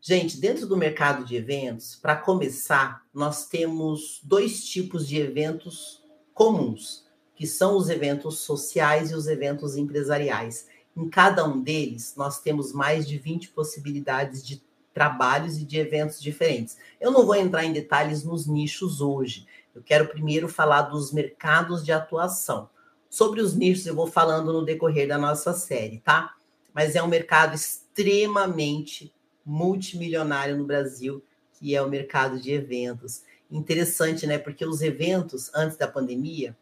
Gente, 0.01 0.39
dentro 0.39 0.65
do 0.65 0.77
mercado 0.77 1.25
de 1.25 1.35
eventos, 1.35 1.95
para 1.95 2.15
começar, 2.15 3.05
nós 3.13 3.47
temos 3.47 4.21
dois 4.23 4.63
tipos 4.65 5.07
de 5.07 5.19
eventos 5.19 6.03
comuns, 6.33 7.05
que 7.35 7.45
são 7.45 7.77
os 7.77 7.89
eventos 7.89 8.39
sociais 8.39 9.11
e 9.11 9.15
os 9.15 9.27
eventos 9.27 9.75
empresariais. 9.75 10.67
Em 10.97 11.07
cada 11.07 11.47
um 11.47 11.61
deles, 11.61 12.15
nós 12.17 12.39
temos 12.41 12.73
mais 12.73 13.07
de 13.07 13.19
20 13.19 13.49
possibilidades 13.49 14.43
de 14.43 14.63
trabalhos 14.95 15.59
e 15.59 15.63
de 15.63 15.77
eventos 15.77 16.19
diferentes. 16.19 16.75
Eu 16.99 17.11
não 17.11 17.23
vou 17.23 17.35
entrar 17.35 17.63
em 17.63 17.71
detalhes 17.71 18.23
nos 18.23 18.47
nichos 18.47 18.99
hoje. 18.99 19.45
Eu 19.75 19.83
quero 19.83 20.07
primeiro 20.07 20.49
falar 20.49 20.81
dos 20.81 21.13
mercados 21.13 21.85
de 21.85 21.91
atuação. 21.91 22.67
Sobre 23.11 23.41
os 23.41 23.55
nichos, 23.55 23.85
eu 23.85 23.93
vou 23.93 24.07
falando 24.07 24.51
no 24.51 24.65
decorrer 24.65 25.07
da 25.07 25.19
nossa 25.19 25.53
série, 25.53 25.99
tá? 25.99 26.35
Mas 26.73 26.95
é 26.95 27.03
um 27.03 27.07
mercado 27.07 27.53
extremamente 27.53 29.13
multimilionário 29.45 30.57
no 30.57 30.65
Brasil, 30.65 31.23
que 31.53 31.75
é 31.75 31.81
o 31.81 31.87
mercado 31.87 32.39
de 32.39 32.51
eventos. 32.51 33.21
Interessante, 33.51 34.25
né? 34.25 34.39
Porque 34.39 34.65
os 34.65 34.81
eventos, 34.81 35.51
antes 35.53 35.77
da 35.77 35.87
pandemia, 35.87 36.57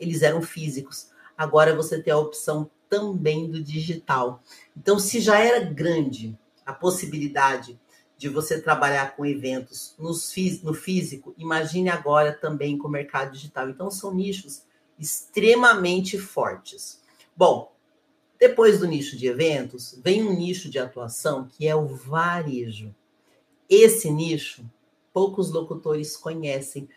eles 0.00 0.22
eram 0.22 0.42
físicos. 0.42 1.10
Agora 1.38 1.72
você 1.72 2.02
tem 2.02 2.12
a 2.12 2.18
opção 2.18 2.68
também 2.90 3.48
do 3.48 3.62
digital. 3.62 4.42
Então, 4.76 4.98
se 4.98 5.20
já 5.20 5.38
era 5.38 5.60
grande 5.60 6.36
a 6.66 6.72
possibilidade 6.72 7.80
de 8.18 8.28
você 8.28 8.60
trabalhar 8.60 9.16
com 9.16 9.24
eventos 9.24 9.94
no 9.98 10.74
físico, 10.74 11.34
imagine 11.38 11.88
agora 11.88 12.32
também 12.32 12.76
com 12.76 12.88
o 12.88 12.90
mercado 12.90 13.32
digital. 13.32 13.70
Então, 13.70 13.90
são 13.90 14.12
nichos 14.12 14.64
extremamente 14.98 16.18
fortes. 16.18 17.00
Bom, 17.34 17.72
depois 18.38 18.78
do 18.78 18.86
nicho 18.86 19.16
de 19.16 19.26
eventos, 19.26 19.98
vem 20.02 20.22
um 20.22 20.36
nicho 20.36 20.68
de 20.68 20.78
atuação 20.78 21.46
que 21.46 21.66
é 21.66 21.74
o 21.74 21.86
varejo. 21.86 22.94
Esse 23.68 24.10
nicho, 24.10 24.64
poucos 25.12 25.50
locutores 25.50 26.16
conhecem. 26.16 26.88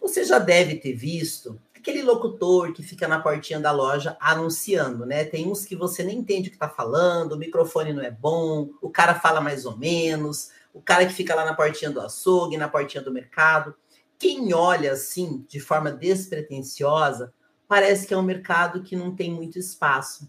Você 0.00 0.24
já 0.24 0.38
deve 0.38 0.76
ter 0.76 0.94
visto 0.94 1.60
aquele 1.86 2.02
locutor 2.02 2.72
que 2.72 2.82
fica 2.82 3.06
na 3.06 3.20
portinha 3.20 3.60
da 3.60 3.70
loja 3.70 4.16
anunciando, 4.18 5.06
né? 5.06 5.24
Tem 5.24 5.46
uns 5.46 5.64
que 5.64 5.76
você 5.76 6.02
nem 6.02 6.18
entende 6.18 6.48
o 6.48 6.52
que 6.52 6.58
tá 6.58 6.68
falando, 6.68 7.32
o 7.32 7.38
microfone 7.38 7.92
não 7.92 8.02
é 8.02 8.10
bom, 8.10 8.70
o 8.82 8.90
cara 8.90 9.14
fala 9.14 9.40
mais 9.40 9.64
ou 9.64 9.76
menos, 9.76 10.50
o 10.74 10.82
cara 10.82 11.06
que 11.06 11.12
fica 11.12 11.32
lá 11.32 11.44
na 11.44 11.54
portinha 11.54 11.88
do 11.88 12.00
açougue, 12.00 12.56
na 12.56 12.68
portinha 12.68 13.00
do 13.00 13.12
mercado. 13.12 13.72
Quem 14.18 14.52
olha 14.52 14.92
assim, 14.92 15.46
de 15.48 15.60
forma 15.60 15.92
despretensiosa, 15.92 17.32
parece 17.68 18.04
que 18.04 18.12
é 18.12 18.18
um 18.18 18.22
mercado 18.22 18.82
que 18.82 18.96
não 18.96 19.14
tem 19.14 19.32
muito 19.32 19.56
espaço. 19.56 20.28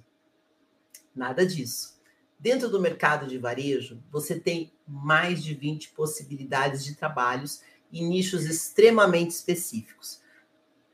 Nada 1.16 1.44
disso. 1.44 1.98
Dentro 2.40 2.70
do 2.70 2.80
mercado 2.80 3.26
de 3.26 3.40
varejo, 3.40 4.00
você 4.12 4.40
tem 4.40 4.72
mais 4.88 5.44
de 5.44 5.56
20 5.56 5.90
possibilidades 5.90 6.86
de 6.86 6.94
trabalhos 6.94 7.64
e 7.92 8.04
nichos 8.04 8.46
extremamente 8.46 9.32
específicos. 9.32 10.22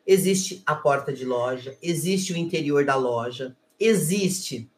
Existe 0.05 0.61
a 0.65 0.75
porta 0.75 1.13
de 1.13 1.25
loja, 1.25 1.77
existe 1.81 2.33
o 2.33 2.37
interior 2.37 2.83
da 2.83 2.95
loja, 2.95 3.55
existe 3.79 4.69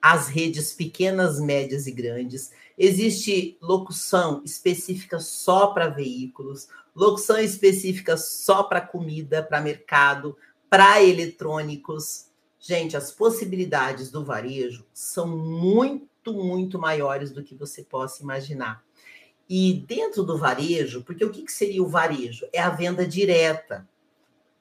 as 0.00 0.26
redes 0.28 0.72
pequenas, 0.72 1.40
médias 1.40 1.86
e 1.86 1.92
grandes, 1.92 2.50
existe 2.76 3.56
locução 3.62 4.42
específica 4.44 5.20
só 5.20 5.68
para 5.68 5.88
veículos, 5.88 6.68
locução 6.94 7.38
específica 7.38 8.16
só 8.16 8.64
para 8.64 8.80
comida, 8.80 9.42
para 9.42 9.60
mercado, 9.60 10.36
para 10.68 11.02
eletrônicos. 11.02 12.26
Gente, 12.58 12.96
as 12.96 13.12
possibilidades 13.12 14.10
do 14.10 14.24
varejo 14.24 14.84
são 14.92 15.26
muito, 15.28 16.32
muito 16.32 16.78
maiores 16.78 17.30
do 17.30 17.42
que 17.42 17.54
você 17.54 17.82
possa 17.82 18.22
imaginar. 18.22 18.84
E 19.48 19.84
dentro 19.86 20.22
do 20.22 20.38
varejo, 20.38 21.02
porque 21.02 21.24
o 21.24 21.30
que 21.30 21.50
seria 21.50 21.82
o 21.82 21.88
varejo? 21.88 22.46
É 22.52 22.60
a 22.60 22.70
venda 22.70 23.06
direta. 23.06 23.86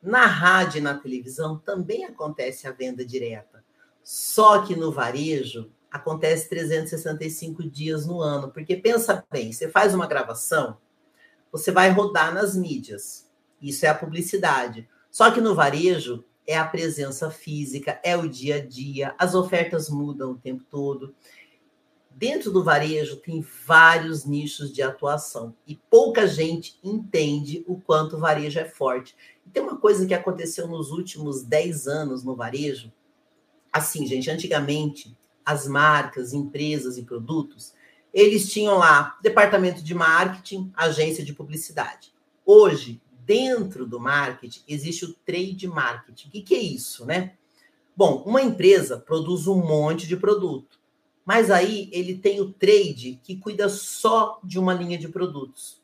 Na 0.02 0.26
rádio 0.26 0.80
e 0.80 0.82
na 0.82 0.98
televisão 0.98 1.60
também 1.60 2.06
acontece 2.06 2.68
a 2.68 2.72
venda 2.72 3.06
direta. 3.06 3.64
Só 4.04 4.64
que 4.64 4.76
no 4.76 4.92
varejo 4.92 5.72
acontece 5.92 6.50
365 6.50 7.64
dias 7.70 8.06
no 8.06 8.22
ano. 8.22 8.50
Porque 8.52 8.76
pensa 8.76 9.24
bem, 9.30 9.52
você 9.52 9.70
faz 9.70 9.94
uma 9.94 10.08
gravação, 10.08 10.78
você 11.52 11.72
vai 11.72 11.90
rodar 11.92 12.34
nas 12.34 12.56
mídias. 12.56 13.30
Isso 13.62 13.86
é 13.86 13.90
a 13.90 13.96
publicidade. 13.96 14.90
Só 15.12 15.30
que 15.30 15.42
no 15.42 15.54
varejo 15.54 16.24
é 16.48 16.58
a 16.58 16.66
presença 16.66 17.30
física, 17.30 18.00
é 18.04 18.18
o 18.18 18.28
dia 18.28 18.56
a 18.56 18.66
dia, 18.66 19.14
as 19.20 19.36
ofertas 19.36 19.90
mudam 19.90 20.32
o 20.32 20.38
tempo 20.38 20.64
todo. 20.64 21.14
Dentro 22.15 22.52
do 22.52 22.63
varejo 22.63 23.15
tem 23.17 23.43
vários 23.65 24.26
nichos 24.26 24.71
de 24.71 24.82
atuação 24.82 25.56
e 25.65 25.76
pouca 25.89 26.28
gente 26.28 26.78
entende 26.84 27.63
o 27.67 27.80
quanto 27.80 28.15
o 28.15 28.19
varejo 28.19 28.60
é 28.60 28.65
forte. 28.65 29.15
E 29.45 29.50
tem 29.50 29.63
uma 29.63 29.78
coisa 29.78 30.06
que 30.06 30.13
aconteceu 30.13 30.67
nos 30.67 30.91
últimos 30.91 31.43
10 31.43 31.88
anos 31.88 32.24
no 32.24 32.36
varejo. 32.36 32.91
Assim, 33.74 34.06
gente, 34.06 34.30
antigamente 34.30 35.17
as 35.43 35.67
marcas, 35.67 36.34
empresas 36.34 36.97
e 36.97 37.04
produtos, 37.04 37.74
eles 38.13 38.52
tinham 38.52 38.78
lá 38.78 39.17
departamento 39.21 39.82
de 39.82 39.95
marketing, 39.95 40.71
agência 40.76 41.24
de 41.24 41.34
publicidade. 41.34 42.13
Hoje, 42.45 43.02
dentro 43.26 43.88
do 43.88 44.00
marketing, 44.00 44.62
existe 44.67 45.06
o 45.06 45.13
trade 45.26 45.67
marketing. 45.67 46.28
O 46.28 46.32
que, 46.32 46.41
que 46.41 46.56
é 46.56 46.62
isso, 46.62 47.06
né? 47.06 47.34
Bom, 47.95 48.24
uma 48.26 48.41
empresa 48.41 48.97
produz 48.97 49.47
um 49.47 49.56
monte 49.56 50.08
de 50.08 50.17
produto 50.17 50.81
mas 51.34 51.50
aí 51.50 51.89
ele 51.94 52.17
tem 52.17 52.41
o 52.41 52.52
trade 52.52 53.17
que 53.24 53.38
cuida 53.38 53.70
só 53.70 54.38
de 54.44 54.60
uma 54.60 54.74
linha 54.74 54.98
de 54.98 55.08
produtos. 55.08 55.82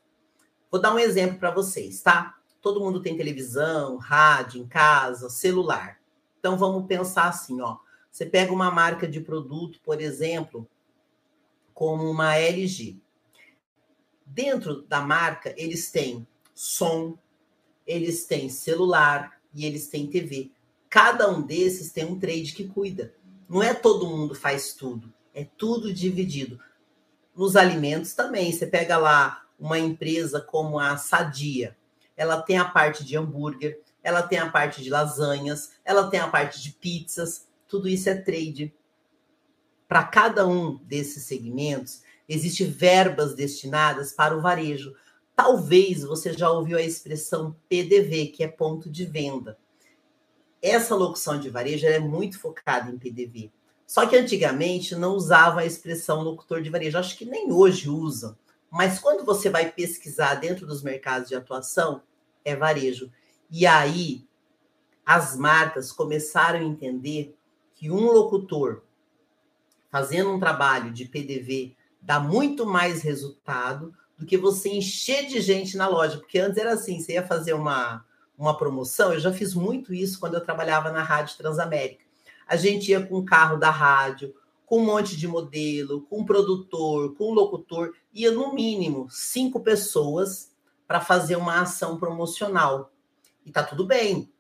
Vou 0.70 0.82
dar 0.82 0.94
um 0.94 1.00
exemplo 1.00 1.40
para 1.40 1.52
vocês, 1.52 2.02
tá? 2.02 2.36
Todo 2.62 2.82
mundo 2.82 3.02
tem 3.02 3.16
televisão, 3.16 3.96
rádio 3.96 4.62
em 4.62 4.68
casa, 4.68 5.30
celular. 5.30 6.02
Então 6.38 6.58
vamos 6.58 6.86
pensar 6.86 7.30
assim, 7.30 7.62
ó. 7.62 7.78
Você 8.12 8.26
pega 8.26 8.52
uma 8.52 8.70
marca 8.70 9.08
de 9.08 9.22
produto, 9.22 9.80
por 9.86 10.02
exemplo, 10.02 10.68
como 11.74 12.12
uma 12.12 12.36
LG. 12.36 13.00
Dentro 14.26 14.82
da 14.82 15.00
marca, 15.00 15.56
eles 15.56 15.90
têm 15.90 16.28
som, 16.54 17.18
eles 17.86 18.26
têm 18.26 18.50
celular 18.50 19.40
e 19.54 19.66
eles 19.66 19.88
têm 19.88 20.08
TV. 20.08 20.52
Cada 20.90 21.30
um 21.30 21.42
desses 21.42 21.94
tem 21.94 22.04
um 22.04 22.20
trade 22.20 22.54
que 22.54 22.68
cuida. 22.68 23.16
Não 23.48 23.64
é 23.64 23.74
todo 23.74 24.08
mundo 24.08 24.36
faz 24.36 24.74
tudo. 24.74 25.16
É 25.38 25.48
tudo 25.56 25.94
dividido. 25.94 26.60
Nos 27.36 27.56
alimentos 27.56 28.16
também. 28.16 28.52
Você 28.52 28.66
pega 28.66 28.98
lá 28.98 29.46
uma 29.60 29.78
empresa 29.78 30.42
como 30.42 30.80
a 30.80 30.98
Sadia. 30.98 31.78
Ela 32.16 32.42
tem 32.42 32.58
a 32.58 32.66
parte 32.66 33.06
de 33.06 33.16
hambúrguer, 33.16 33.80
ela 34.02 34.24
tem 34.24 34.40
a 34.40 34.50
parte 34.50 34.82
de 34.82 34.90
lasanhas, 34.90 35.74
ela 35.86 36.10
tem 36.10 36.20
a 36.20 36.28
parte 36.28 36.60
de 36.60 36.72
pizzas. 36.72 37.48
Tudo 37.68 37.88
isso 37.88 38.10
é 38.10 38.16
trade. 38.16 38.74
Para 39.88 40.06
cada 40.06 40.48
um 40.48 40.84
desses 40.84 41.26
segmentos, 41.26 42.02
existem 42.28 42.72
verbas 42.72 43.36
destinadas 43.36 44.12
para 44.14 44.36
o 44.36 44.42
varejo. 44.42 44.96
Talvez 45.36 46.02
você 46.02 46.34
já 46.34 46.50
ouviu 46.50 46.80
a 46.80 46.82
expressão 46.82 47.56
PDV, 47.70 48.30
que 48.30 48.44
é 48.44 48.48
ponto 48.48 48.90
de 48.90 49.06
venda. 49.06 49.56
Essa 50.60 50.96
locução 50.96 51.40
de 51.40 51.52
varejo 51.52 51.86
é 51.86 52.00
muito 52.00 52.40
focada 52.40 52.90
em 52.90 52.98
PDV. 52.98 53.52
Só 53.88 54.06
que 54.06 54.18
antigamente 54.18 54.94
não 54.96 55.14
usavam 55.14 55.60
a 55.60 55.66
expressão 55.66 56.22
locutor 56.22 56.62
de 56.62 56.70
varejo. 56.70 56.98
Acho 56.98 57.18
que 57.18 57.24
nem 57.24 57.54
hoje 57.54 57.90
usam. 57.90 58.38
Mas 58.70 59.00
quando 59.00 59.24
você 59.24 59.50
vai 59.50 59.72
pesquisar 59.72 60.36
dentro 60.36 60.68
dos 60.68 60.84
mercados 60.84 61.30
de 61.30 61.36
atuação, 61.36 62.02
é 62.44 62.54
varejo. 62.54 63.10
E 63.50 63.66
aí 63.66 64.28
as 65.06 65.38
marcas 65.38 65.90
começaram 65.90 66.60
a 66.60 66.64
entender 66.64 67.34
que 67.76 67.90
um 67.90 68.12
locutor 68.12 68.84
fazendo 69.90 70.34
um 70.34 70.40
trabalho 70.40 70.92
de 70.92 71.06
PDV 71.06 71.74
dá 72.02 72.20
muito 72.20 72.66
mais 72.66 73.02
resultado 73.02 73.94
do 74.18 74.26
que 74.26 74.38
você 74.38 74.68
encher 74.68 75.28
de 75.28 75.40
gente 75.40 75.78
na 75.78 75.88
loja. 75.88 76.18
Porque 76.18 76.40
antes 76.40 76.58
era 76.58 76.74
assim, 76.74 77.00
você 77.00 77.14
ia 77.14 77.26
fazer 77.26 77.54
uma, 77.54 78.06
uma 78.38 78.58
promoção, 78.58 79.14
eu 79.14 79.20
já 79.22 79.32
fiz 79.32 79.54
muito 79.54 79.94
isso 79.94 80.20
quando 80.20 80.34
eu 80.34 80.42
trabalhava 80.42 80.92
na 80.92 81.04
Rádio 81.04 81.38
Transamérica 81.38 82.07
a 82.48 82.56
gente 82.56 82.92
ia 82.92 83.06
com 83.06 83.18
o 83.18 83.26
carro 83.26 83.58
da 83.58 83.70
rádio, 83.70 84.34
com 84.66 84.80
um 84.80 84.86
monte 84.86 85.16
de 85.16 85.28
modelo, 85.28 86.02
com 86.10 86.20
um 86.20 86.26
produtor, 86.26 87.16
com 87.16 87.32
um 87.32 87.34
locutor, 87.34 87.94
ia 88.14 88.32
no 88.32 88.54
mínimo 88.54 89.08
cinco 89.10 89.62
pessoas 89.62 90.52
para 90.88 91.00
fazer 91.00 91.36
uma 91.36 91.62
ação 91.62 91.98
promocional. 91.98 92.92
E 93.46 93.52
tá 93.52 93.64
tudo 93.64 93.86
bem. 93.86 94.32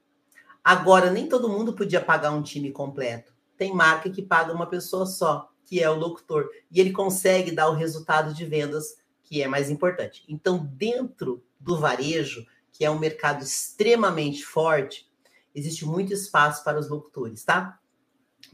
Agora, 0.63 1.09
nem 1.09 1.29
todo 1.29 1.49
mundo 1.49 1.73
podia 1.73 2.01
pagar 2.01 2.31
um 2.31 2.41
time 2.41 2.71
completo. 2.71 3.33
Tem 3.57 3.73
marca 3.73 4.09
que 4.09 4.21
paga 4.21 4.53
uma 4.53 4.67
pessoa 4.67 5.05
só, 5.05 5.49
que 5.65 5.81
é 5.81 5.89
o 5.89 5.97
locutor. 5.97 6.49
E 6.69 6.81
ele 6.81 6.91
consegue 6.91 7.51
dar 7.51 7.69
o 7.69 7.73
resultado 7.73 8.33
de 8.33 8.45
vendas 8.45 8.97
que 9.23 9.41
é 9.41 9.47
mais 9.47 9.69
importante. 9.69 10.23
Então, 10.27 10.57
dentro 10.57 11.43
do 11.59 11.77
varejo, 11.77 12.45
que 12.71 12.85
é 12.85 12.91
um 12.91 12.99
mercado 12.99 13.43
extremamente 13.43 14.43
forte, 14.43 15.09
existe 15.55 15.85
muito 15.85 16.13
espaço 16.13 16.63
para 16.63 16.79
os 16.79 16.89
locutores, 16.89 17.43
tá? 17.43 17.79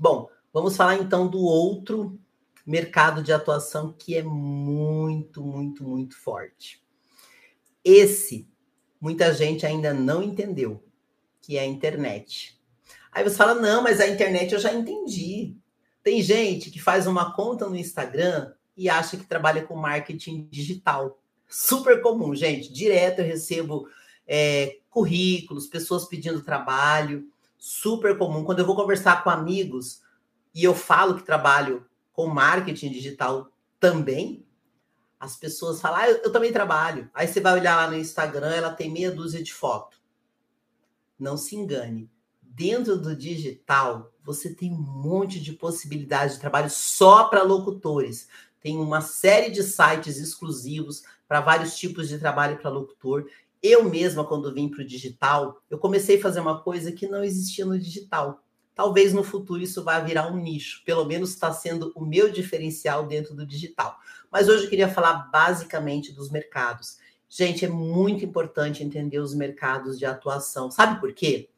Bom, 0.04 0.28
vamos 0.52 0.76
falar 0.76 0.98
então 0.98 1.30
do 1.30 1.40
outro 1.40 2.20
mercado 2.66 3.24
de 3.24 3.32
atuação 3.32 3.96
que 3.98 4.18
é 4.18 4.22
muito, 4.22 5.42
muito, 5.42 5.82
muito 5.88 6.18
forte. 6.18 6.84
Esse 7.86 8.46
muita 9.00 9.34
gente 9.34 9.66
ainda 9.66 9.94
não 9.94 10.22
entendeu, 10.22 10.84
que 11.42 11.58
é 11.58 11.62
a 11.62 11.66
internet. 11.66 12.62
Aí 13.14 13.24
você 13.24 13.38
fala: 13.38 13.56
"Não, 13.56 13.82
mas 13.82 14.02
a 14.02 14.08
internet 14.10 14.54
eu 14.54 14.60
já 14.60 14.74
entendi". 14.74 15.56
Tem 16.04 16.22
gente 16.22 16.70
que 16.70 16.82
faz 16.82 17.08
uma 17.08 17.34
conta 17.34 17.70
no 17.70 17.78
Instagram 17.78 18.52
e 18.76 18.90
acha 18.90 19.16
que 19.16 19.26
trabalha 19.26 19.64
com 19.64 19.78
marketing 19.78 20.50
digital. 20.52 21.18
Super 21.48 22.02
comum, 22.02 22.36
gente. 22.36 22.74
Direto 22.74 23.20
eu 23.20 23.26
recebo 23.26 23.88
é, 24.28 24.80
currículos, 24.90 25.66
pessoas 25.66 26.04
pedindo 26.04 26.44
trabalho. 26.44 27.26
Super 27.66 28.18
comum. 28.18 28.44
Quando 28.44 28.60
eu 28.60 28.66
vou 28.66 28.76
conversar 28.76 29.24
com 29.24 29.30
amigos 29.30 30.02
e 30.54 30.66
eu 30.66 30.76
falo 30.76 31.16
que 31.16 31.24
trabalho 31.24 31.86
com 32.12 32.28
marketing 32.28 32.92
digital 32.92 33.50
também, 33.80 34.46
as 35.18 35.38
pessoas 35.38 35.80
falam, 35.80 36.00
ah, 36.00 36.10
eu, 36.10 36.18
eu 36.24 36.32
também 36.34 36.52
trabalho. 36.52 37.10
Aí 37.14 37.26
você 37.26 37.40
vai 37.40 37.54
olhar 37.54 37.78
lá 37.78 37.90
no 37.90 37.98
Instagram, 37.98 38.54
ela 38.54 38.74
tem 38.74 38.92
meia 38.92 39.10
dúzia 39.10 39.42
de 39.42 39.54
foto. 39.54 39.98
Não 41.18 41.38
se 41.38 41.56
engane. 41.56 42.12
Dentro 42.42 42.98
do 42.98 43.16
digital, 43.16 44.12
você 44.22 44.54
tem 44.54 44.70
um 44.70 44.82
monte 44.82 45.40
de 45.40 45.54
possibilidades 45.54 46.36
de 46.36 46.42
trabalho 46.42 46.70
só 46.70 47.30
para 47.30 47.44
locutores. 47.44 48.28
Tem 48.60 48.78
uma 48.78 49.00
série 49.00 49.50
de 49.50 49.64
sites 49.64 50.18
exclusivos 50.18 51.04
para 51.30 51.40
vários 51.40 51.78
tipos 51.78 52.10
de 52.10 52.20
trabalho 52.20 52.58
para 52.58 52.70
locutor. 52.70 53.26
Eu 53.64 53.90
mesma, 53.90 54.26
quando 54.26 54.54
vim 54.54 54.68
para 54.68 54.82
o 54.82 54.86
digital, 54.86 55.64
eu 55.70 55.78
comecei 55.78 56.18
a 56.18 56.22
fazer 56.22 56.42
uma 56.42 56.62
coisa 56.62 56.92
que 56.92 57.08
não 57.08 57.24
existia 57.24 57.66
no 57.66 57.80
digital. 57.80 58.44
Talvez 58.76 59.14
no 59.14 59.24
futuro 59.24 59.62
isso 59.62 59.84
vá 59.86 60.00
virar 60.00 60.28
um 60.28 60.36
nicho, 60.36 60.84
pelo 60.84 61.06
menos 61.06 61.30
está 61.30 61.54
sendo 61.54 61.94
o 61.96 62.06
meu 62.06 62.30
diferencial 62.30 63.08
dentro 63.08 63.34
do 63.34 63.46
digital. 63.46 63.98
Mas 64.30 64.50
hoje 64.50 64.66
eu 64.66 64.70
queria 64.70 64.90
falar 64.90 65.30
basicamente 65.32 66.12
dos 66.12 66.30
mercados. 66.30 66.98
Gente, 67.30 67.64
é 67.64 67.70
muito 67.70 68.26
importante 68.26 68.84
entender 68.84 69.20
os 69.20 69.34
mercados 69.34 69.98
de 69.98 70.06
atuação. 70.06 70.70
Sabe 70.70 71.00
por 71.00 71.14
quê? 71.14 71.50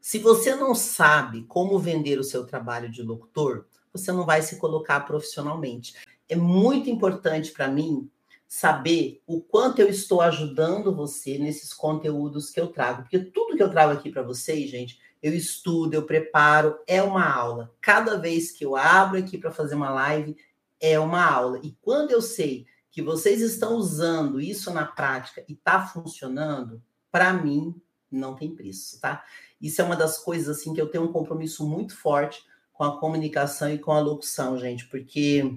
Se 0.00 0.18
você 0.18 0.54
não 0.54 0.74
sabe 0.74 1.44
como 1.44 1.78
vender 1.78 2.18
o 2.18 2.24
seu 2.24 2.44
trabalho 2.44 2.90
de 2.90 3.02
locutor, 3.02 3.66
você 3.92 4.12
não 4.12 4.26
vai 4.26 4.42
se 4.42 4.56
colocar 4.56 5.00
profissionalmente. 5.00 5.94
É 6.28 6.36
muito 6.36 6.90
importante 6.90 7.52
para 7.52 7.68
mim 7.68 8.10
saber 8.50 9.22
o 9.28 9.40
quanto 9.40 9.78
eu 9.78 9.88
estou 9.88 10.20
ajudando 10.20 10.92
você 10.92 11.38
nesses 11.38 11.72
conteúdos 11.72 12.50
que 12.50 12.60
eu 12.60 12.66
trago, 12.66 13.02
porque 13.02 13.20
tudo 13.20 13.56
que 13.56 13.62
eu 13.62 13.70
trago 13.70 13.92
aqui 13.92 14.10
para 14.10 14.24
vocês, 14.24 14.68
gente, 14.68 14.98
eu 15.22 15.32
estudo, 15.32 15.94
eu 15.94 16.02
preparo, 16.02 16.76
é 16.84 17.00
uma 17.00 17.32
aula. 17.32 17.72
Cada 17.80 18.18
vez 18.18 18.50
que 18.50 18.64
eu 18.64 18.74
abro 18.74 19.16
aqui 19.16 19.38
para 19.38 19.52
fazer 19.52 19.76
uma 19.76 19.90
live, 19.90 20.36
é 20.80 20.98
uma 20.98 21.24
aula. 21.24 21.60
E 21.62 21.76
quando 21.80 22.10
eu 22.10 22.20
sei 22.20 22.66
que 22.90 23.00
vocês 23.00 23.40
estão 23.40 23.76
usando 23.76 24.40
isso 24.40 24.74
na 24.74 24.84
prática 24.84 25.44
e 25.48 25.52
está 25.52 25.86
funcionando, 25.86 26.82
para 27.08 27.32
mim 27.32 27.80
não 28.10 28.34
tem 28.34 28.52
preço, 28.52 29.00
tá? 29.00 29.24
Isso 29.60 29.80
é 29.80 29.84
uma 29.84 29.94
das 29.94 30.18
coisas 30.18 30.58
assim 30.58 30.74
que 30.74 30.80
eu 30.80 30.88
tenho 30.88 31.04
um 31.04 31.12
compromisso 31.12 31.64
muito 31.64 31.96
forte 31.96 32.44
com 32.72 32.82
a 32.82 32.98
comunicação 32.98 33.72
e 33.72 33.78
com 33.78 33.92
a 33.92 34.00
locução, 34.00 34.58
gente, 34.58 34.88
porque 34.88 35.56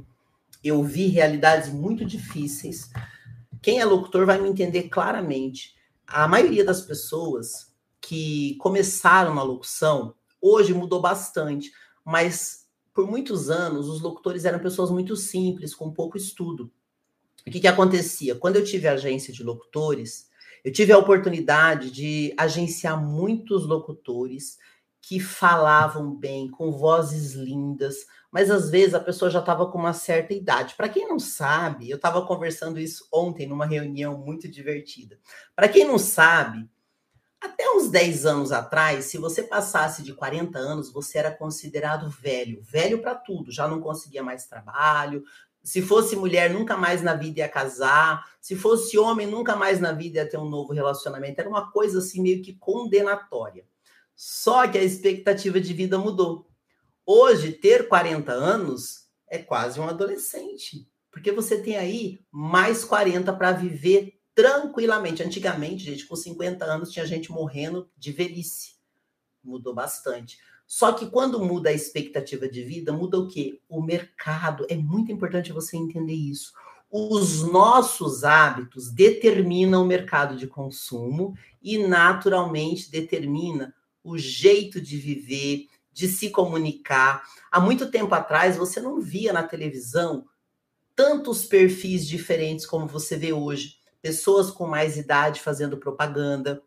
eu 0.63 0.81
vi 0.83 1.07
realidades 1.07 1.71
muito 1.71 2.05
difíceis. 2.05 2.89
Quem 3.61 3.79
é 3.79 3.85
locutor 3.85 4.25
vai 4.25 4.39
me 4.39 4.49
entender 4.49 4.83
claramente. 4.83 5.75
A 6.07 6.27
maioria 6.27 6.63
das 6.63 6.81
pessoas 6.81 7.73
que 7.99 8.55
começaram 8.59 9.35
na 9.35 9.43
locução 9.43 10.15
hoje 10.41 10.73
mudou 10.73 11.01
bastante, 11.01 11.71
mas 12.05 12.67
por 12.93 13.09
muitos 13.09 13.49
anos 13.49 13.87
os 13.87 14.01
locutores 14.01 14.45
eram 14.45 14.59
pessoas 14.59 14.91
muito 14.91 15.15
simples, 15.15 15.73
com 15.73 15.91
pouco 15.91 16.17
estudo. 16.17 16.71
O 17.45 17.51
que, 17.51 17.59
que 17.59 17.67
acontecia? 17.67 18.35
Quando 18.35 18.57
eu 18.57 18.63
tive 18.63 18.87
agência 18.87 19.33
de 19.33 19.43
locutores, 19.43 20.29
eu 20.63 20.71
tive 20.71 20.93
a 20.93 20.97
oportunidade 20.97 21.91
de 21.91 22.33
agenciar 22.37 23.01
muitos 23.01 23.65
locutores 23.65 24.57
que 25.01 25.19
falavam 25.19 26.15
bem, 26.15 26.49
com 26.49 26.71
vozes 26.71 27.33
lindas, 27.33 28.05
mas 28.33 28.49
às 28.49 28.71
vezes 28.71 28.95
a 28.95 28.99
pessoa 28.99 29.29
já 29.29 29.39
estava 29.39 29.67
com 29.67 29.77
uma 29.77 29.93
certa 29.93 30.33
idade. 30.33 30.73
Para 30.73 30.89
quem 30.89 31.07
não 31.07 31.19
sabe, 31.19 31.87
eu 31.87 31.97
estava 31.97 32.25
conversando 32.25 32.79
isso 32.79 33.07
ontem 33.13 33.45
numa 33.45 33.63
reunião 33.63 34.17
muito 34.17 34.49
divertida. 34.49 35.19
Para 35.55 35.69
quem 35.69 35.85
não 35.85 35.99
sabe, 35.99 36.67
até 37.39 37.69
uns 37.69 37.91
10 37.91 38.25
anos 38.25 38.51
atrás, 38.51 39.05
se 39.05 39.19
você 39.19 39.43
passasse 39.43 40.01
de 40.01 40.15
40 40.15 40.57
anos, 40.57 40.91
você 40.91 41.19
era 41.19 41.29
considerado 41.29 42.09
velho, 42.09 42.59
velho 42.63 43.03
para 43.03 43.13
tudo, 43.13 43.51
já 43.51 43.67
não 43.67 43.79
conseguia 43.79 44.23
mais 44.23 44.47
trabalho. 44.47 45.23
Se 45.61 45.79
fosse 45.79 46.15
mulher, 46.15 46.49
nunca 46.49 46.75
mais 46.75 47.03
na 47.03 47.13
vida 47.13 47.41
ia 47.41 47.47
casar. 47.47 48.25
Se 48.41 48.55
fosse 48.55 48.97
homem, 48.97 49.27
nunca 49.27 49.55
mais 49.55 49.79
na 49.79 49.91
vida 49.91 50.17
ia 50.17 50.27
ter 50.27 50.39
um 50.39 50.49
novo 50.49 50.73
relacionamento. 50.73 51.39
Era 51.39 51.47
uma 51.49 51.71
coisa 51.71 51.99
assim 51.99 52.19
meio 52.19 52.41
que 52.41 52.55
condenatória. 52.55 53.63
Só 54.15 54.67
que 54.67 54.79
a 54.79 54.83
expectativa 54.83 55.61
de 55.61 55.71
vida 55.71 55.99
mudou. 55.99 56.51
Hoje, 57.05 57.51
ter 57.51 57.87
40 57.87 58.31
anos 58.31 59.07
é 59.29 59.37
quase 59.37 59.79
um 59.79 59.87
adolescente, 59.87 60.87
porque 61.11 61.31
você 61.31 61.61
tem 61.61 61.75
aí 61.75 62.19
mais 62.31 62.85
40 62.85 63.33
para 63.33 63.51
viver 63.51 64.19
tranquilamente. 64.33 65.21
Antigamente, 65.21 65.83
gente, 65.83 66.05
com 66.05 66.15
50 66.15 66.63
anos 66.63 66.91
tinha 66.91 67.05
gente 67.05 67.31
morrendo 67.31 67.89
de 67.97 68.11
velhice. 68.11 68.75
Mudou 69.43 69.73
bastante. 69.73 70.37
Só 70.65 70.93
que 70.93 71.07
quando 71.07 71.43
muda 71.43 71.69
a 71.69 71.73
expectativa 71.73 72.47
de 72.47 72.63
vida, 72.63 72.91
muda 72.91 73.19
o 73.19 73.27
quê? 73.27 73.59
O 73.67 73.81
mercado. 73.81 74.65
É 74.69 74.75
muito 74.75 75.11
importante 75.11 75.51
você 75.51 75.77
entender 75.77 76.13
isso. 76.13 76.53
Os 76.89 77.43
nossos 77.43 78.23
hábitos 78.23 78.91
determinam 78.91 79.83
o 79.83 79.85
mercado 79.85 80.37
de 80.37 80.47
consumo 80.47 81.35
e 81.61 81.77
naturalmente 81.77 82.89
determina 82.89 83.73
o 84.03 84.17
jeito 84.17 84.79
de 84.79 84.97
viver, 84.97 85.67
de 85.93 86.07
se 86.07 86.29
comunicar. 86.29 87.23
Há 87.51 87.59
muito 87.59 87.89
tempo 87.89 88.13
atrás, 88.15 88.57
você 88.57 88.81
não 88.81 88.99
via 88.99 89.31
na 89.31 89.43
televisão 89.43 90.25
tantos 90.95 91.45
perfis 91.45 92.07
diferentes 92.07 92.65
como 92.65 92.87
você 92.87 93.15
vê 93.15 93.31
hoje. 93.31 93.77
Pessoas 94.01 94.51
com 94.51 94.67
mais 94.67 94.97
idade 94.97 95.39
fazendo 95.39 95.77
propaganda, 95.77 96.61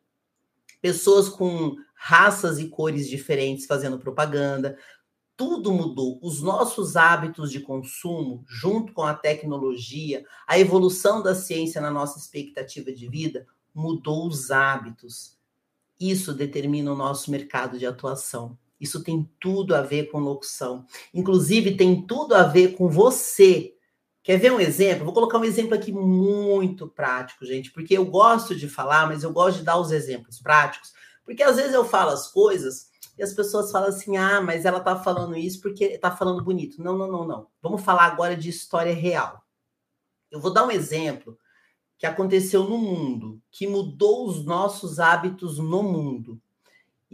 pessoas 0.81 1.29
com 1.29 1.77
raças 1.95 2.59
e 2.59 2.69
cores 2.69 3.09
diferentes 3.09 3.67
fazendo 3.67 3.99
propaganda. 3.99 4.79
Tudo 5.37 5.73
mudou. 5.73 6.19
Os 6.23 6.41
nossos 6.41 6.97
hábitos 6.97 7.51
de 7.51 7.61
consumo, 7.61 8.43
junto 8.49 8.93
com 8.93 9.03
a 9.03 9.15
tecnologia, 9.15 10.25
a 10.47 10.59
evolução 10.59 11.23
da 11.23 11.35
ciência 11.35 11.81
na 11.81 11.91
nossa 11.91 12.19
expectativa 12.19 12.91
de 12.91 13.07
vida, 13.09 13.47
mudou 13.75 14.27
os 14.27 14.51
hábitos. 14.51 15.37
Isso 16.01 16.33
determina 16.33 16.93
o 16.93 16.97
nosso 16.97 17.31
mercado 17.31 17.79
de 17.79 17.87
atuação. 17.87 18.57
Isso 18.81 19.03
tem 19.03 19.29
tudo 19.41 19.75
a 19.75 19.83
ver 19.83 20.11
com 20.11 20.19
locução. 20.19 20.85
Inclusive, 21.13 21.77
tem 21.77 22.07
tudo 22.07 22.35
a 22.35 22.43
ver 22.43 22.77
com 22.77 22.89
você. 22.89 23.75
Quer 24.23 24.39
ver 24.39 24.53
um 24.53 24.61
exemplo? 24.61 25.05
Vou 25.05 25.15
colocar 25.15 25.39
um 25.39 25.45
exemplo 25.45 25.75
aqui 25.75 25.93
muito 25.93 26.89
prático, 26.89 27.47
gente, 27.47 27.71
porque 27.73 27.97
eu 27.97 28.05
gosto 28.05 28.57
de 28.57 28.69
falar, 28.69 29.07
mas 29.07 29.23
eu 29.23 29.33
gosto 29.33 29.59
de 29.59 29.65
dar 29.65 29.79
os 29.79 29.93
exemplos 29.93 30.41
práticos, 30.41 30.93
porque 31.25 31.43
às 31.43 31.57
vezes 31.57 31.73
eu 31.73 31.85
falo 31.85 32.11
as 32.11 32.31
coisas 32.31 32.89
e 33.17 33.23
as 33.23 33.33
pessoas 33.33 33.71
falam 33.71 33.89
assim: 33.89 34.17
ah, 34.17 34.41
mas 34.41 34.65
ela 34.65 34.81
tá 34.81 34.97
falando 34.97 35.37
isso 35.37 35.61
porque 35.61 35.97
tá 35.99 36.11
falando 36.11 36.45
bonito. 36.45 36.83
Não, 36.83 36.99
não, 36.99 37.11
não, 37.11 37.27
não. 37.27 37.47
Vamos 37.63 37.83
falar 37.83 38.05
agora 38.05 38.37
de 38.37 38.49
história 38.49 38.95
real. 38.95 39.43
Eu 40.31 40.41
vou 40.41 40.53
dar 40.53 40.67
um 40.67 40.71
exemplo 40.71 41.39
que 41.99 42.07
aconteceu 42.07 42.65
no 42.65 42.77
mundo, 42.77 43.41
que 43.51 43.67
mudou 43.67 44.29
os 44.29 44.45
nossos 44.45 44.99
hábitos 44.99 45.59
no 45.59 45.83
mundo. 45.83 46.41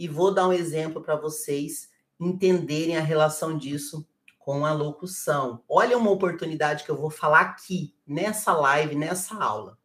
E 0.03 0.09
vou 0.09 0.35
dar 0.35 0.49
um 0.49 0.53
exemplo 0.53 1.01
para 1.01 1.15
vocês 1.15 1.89
entenderem 2.19 2.97
a 2.97 3.01
relação 3.01 3.57
disso 3.57 4.05
com 4.37 4.67
a 4.67 4.73
locução. 4.73 5.63
Olha 5.69 5.97
uma 5.97 6.11
oportunidade 6.11 6.83
que 6.83 6.91
eu 6.91 6.97
vou 6.97 7.09
falar 7.09 7.43
aqui, 7.43 7.95
nessa 8.05 8.53
live, 8.53 8.97
nessa 8.97 9.37
aula. 9.37 9.79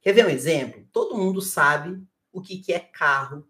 Quer 0.00 0.14
ver 0.14 0.26
um 0.26 0.30
exemplo? 0.30 0.84
Todo 0.92 1.16
mundo 1.16 1.40
sabe 1.40 2.02
o 2.32 2.42
que, 2.42 2.58
que 2.58 2.72
é 2.72 2.80
carro. 2.80 3.46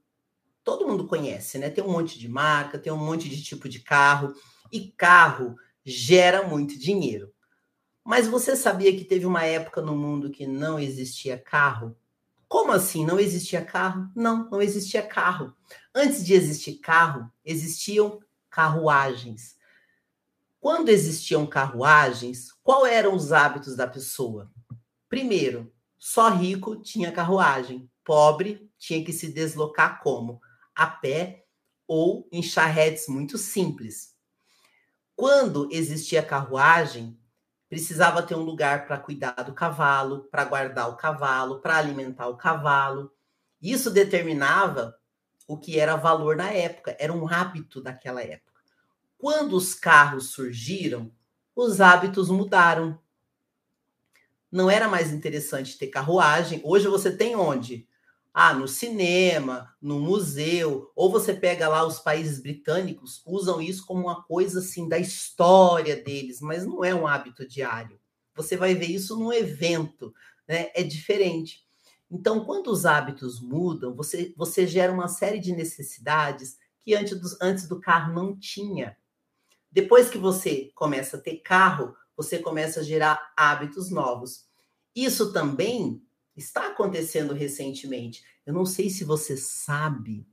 Todo 0.62 0.87
mundo 0.87 1.07
conhece, 1.07 1.57
né? 1.57 1.70
Tem 1.70 1.83
um 1.83 1.90
monte 1.90 2.18
de 2.18 2.29
marca, 2.29 2.79
tem 2.79 2.92
um 2.92 2.98
monte 2.98 3.27
de 3.27 3.42
tipo 3.42 3.66
de 3.66 3.81
carro. 3.81 4.35
E 4.70 4.92
carro 4.92 5.57
gera 5.83 6.46
muito 6.46 6.79
dinheiro. 6.79 7.33
Mas 8.05 8.29
você 8.29 8.55
sabia 8.55 8.94
que 8.94 9.07
teve 9.07 9.25
uma 9.25 9.46
época 9.46 9.81
no 9.81 9.96
mundo 9.96 10.29
que 10.29 10.46
não 10.46 10.79
existia 10.79 11.38
carro? 11.38 11.96
Como 12.62 12.75
assim? 12.75 13.05
Não 13.05 13.18
existia 13.18 13.61
carro? 13.61 14.09
Não, 14.14 14.48
não 14.48 14.62
existia 14.62 15.03
carro. 15.03 15.53
Antes 15.92 16.25
de 16.25 16.33
existir 16.33 16.75
carro, 16.75 17.29
existiam 17.44 18.20
carruagens. 18.48 19.57
Quando 20.61 20.88
existiam 20.88 21.44
carruagens, 21.44 22.53
qual 22.62 22.87
eram 22.87 23.16
os 23.16 23.33
hábitos 23.33 23.75
da 23.75 23.88
pessoa? 23.88 24.48
Primeiro, 25.09 25.75
só 25.98 26.29
rico 26.29 26.77
tinha 26.77 27.11
carruagem, 27.11 27.90
pobre 28.05 28.70
tinha 28.79 29.05
que 29.05 29.12
se 29.12 29.33
deslocar 29.33 30.01
como? 30.01 30.40
A 30.72 30.87
pé 30.87 31.44
ou 31.85 32.29
em 32.31 32.44
charretes 32.44 33.09
muito 33.09 33.38
simples. 33.38 34.14
Quando 35.16 35.68
existia 35.72 36.22
carruagem, 36.22 37.18
precisava 37.72 38.22
ter 38.22 38.35
um 38.35 38.42
lugar 38.42 38.87
para 38.87 38.98
cuidar 38.98 39.32
do 39.32 39.54
cavalo, 39.54 40.24
para 40.24 40.44
guardar 40.44 40.90
o 40.90 40.94
cavalo, 40.94 41.58
para 41.58 41.78
alimentar 41.78 42.28
o 42.28 42.37
cavalo. 42.37 43.11
Isso 43.62 43.90
determinava 43.90 44.94
o 45.48 45.56
que 45.56 45.80
era 45.80 45.96
valor 45.96 46.37
na 46.37 46.50
época, 46.50 46.94
era 47.00 47.11
um 47.11 47.26
hábito 47.26 47.80
daquela 47.80 48.22
época. 48.22 48.61
Quando 49.16 49.56
os 49.56 49.72
carros 49.72 50.32
surgiram, 50.32 51.11
os 51.56 51.80
hábitos 51.80 52.28
mudaram. 52.28 53.00
Não 54.50 54.70
era 54.70 54.87
mais 54.87 55.11
interessante 55.11 55.78
ter 55.78 55.87
carruagem. 55.87 56.61
Hoje 56.62 56.88
você 56.88 57.11
tem 57.11 57.35
onde? 57.35 57.88
Ah, 58.35 58.55
no 58.55 58.66
cinema, 58.66 59.75
no 59.81 60.01
museu, 60.01 60.90
ou 60.97 61.11
você 61.11 61.35
pega 61.35 61.68
lá 61.68 61.87
os 61.87 61.99
países 61.99 62.40
britânicos, 62.40 63.23
usam 63.27 63.61
isso 63.61 63.85
como 63.87 64.03
uma 64.03 64.23
coisa 64.23 64.61
assim 64.61 64.88
da 64.88 64.99
história 64.99 65.97
deles, 65.97 66.40
mas 66.40 66.64
não 66.64 66.83
é 66.83 66.95
um 66.95 67.07
hábito 67.07 67.47
diário. 67.47 68.01
Você 68.35 68.57
vai 68.57 68.75
ver 68.75 68.87
isso 68.87 69.18
num 69.18 69.33
evento, 69.33 70.14
né? 70.49 70.71
É 70.75 70.83
diferente. 70.83 71.66
Então, 72.11 72.45
quando 72.45 72.68
os 72.68 72.87
hábitos 72.87 73.40
mudam, 73.40 73.95
você, 73.95 74.33
você 74.37 74.66
gera 74.66 74.92
uma 74.92 75.09
série 75.09 75.38
de 75.38 75.53
necessidades 75.53 76.57
que 76.81 76.95
antes 76.95 77.18
do, 77.18 77.29
antes 77.40 77.68
do 77.68 77.81
carro 77.81 78.14
não 78.14 78.37
tinha. 78.38 78.97
Depois 79.71 80.11
que 80.11 80.18
você 80.18 80.71
começa 80.75 81.16
a 81.16 81.21
ter 81.21 81.37
carro, 81.38 81.95
você 82.16 82.38
começa 82.38 82.81
a 82.81 82.83
gerar 82.83 83.33
hábitos 83.37 83.90
novos. 83.90 84.47
Isso 84.95 85.33
também 85.33 86.03
está 86.37 86.68
acontecendo 86.68 87.35
recentemente. 87.35 88.23
Eu 88.45 88.53
não 88.55 88.64
sei 88.64 88.90
se 88.90 89.05
você 89.05 89.37
sabe, 89.37 90.27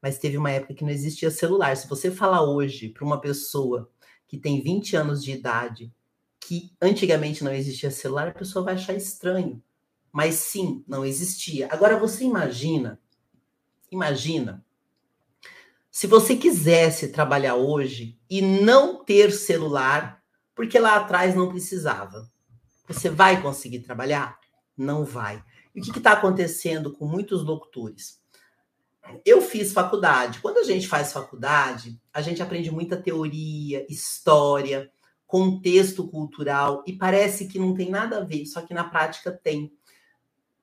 mas 0.00 0.18
teve 0.18 0.36
uma 0.36 0.50
época 0.50 0.74
que 0.74 0.84
não 0.84 0.90
existia 0.90 1.30
celular. 1.30 1.76
Se 1.76 1.88
você 1.88 2.10
falar 2.10 2.42
hoje 2.42 2.88
para 2.88 3.04
uma 3.04 3.20
pessoa 3.20 3.90
que 4.26 4.38
tem 4.38 4.62
20 4.62 4.96
anos 4.96 5.22
de 5.22 5.32
idade 5.32 5.92
que 6.40 6.72
antigamente 6.80 7.44
não 7.44 7.52
existia 7.52 7.90
celular, 7.90 8.28
a 8.28 8.32
pessoa 8.32 8.64
vai 8.64 8.74
achar 8.74 8.94
estranho 8.94 9.62
mas 10.12 10.34
sim, 10.34 10.84
não 10.86 11.04
existia. 11.04 11.68
Agora 11.72 11.98
você 11.98 12.22
imagina, 12.24 13.00
imagina, 13.90 14.64
se 15.90 16.06
você 16.06 16.36
quisesse 16.36 17.08
trabalhar 17.08 17.54
hoje 17.54 18.20
e 18.28 18.42
não 18.42 19.02
ter 19.02 19.32
celular, 19.32 20.22
porque 20.54 20.78
lá 20.78 20.96
atrás 20.96 21.34
não 21.34 21.48
precisava, 21.48 22.30
você 22.86 23.08
vai 23.08 23.40
conseguir 23.40 23.80
trabalhar? 23.80 24.38
Não 24.82 25.04
vai. 25.04 25.42
E 25.74 25.80
o 25.80 25.84
que 25.84 25.98
está 25.98 26.12
acontecendo 26.12 26.92
com 26.92 27.06
muitos 27.06 27.44
locutores? 27.44 28.20
Eu 29.24 29.40
fiz 29.40 29.72
faculdade. 29.72 30.40
Quando 30.40 30.58
a 30.58 30.64
gente 30.64 30.88
faz 30.88 31.12
faculdade, 31.12 32.00
a 32.12 32.20
gente 32.20 32.42
aprende 32.42 32.70
muita 32.70 32.96
teoria, 32.96 33.86
história, 33.88 34.90
contexto 35.26 36.06
cultural, 36.08 36.82
e 36.86 36.92
parece 36.92 37.46
que 37.46 37.58
não 37.58 37.74
tem 37.74 37.90
nada 37.90 38.18
a 38.18 38.24
ver, 38.24 38.44
só 38.44 38.60
que 38.60 38.74
na 38.74 38.84
prática 38.84 39.32
tem. 39.32 39.72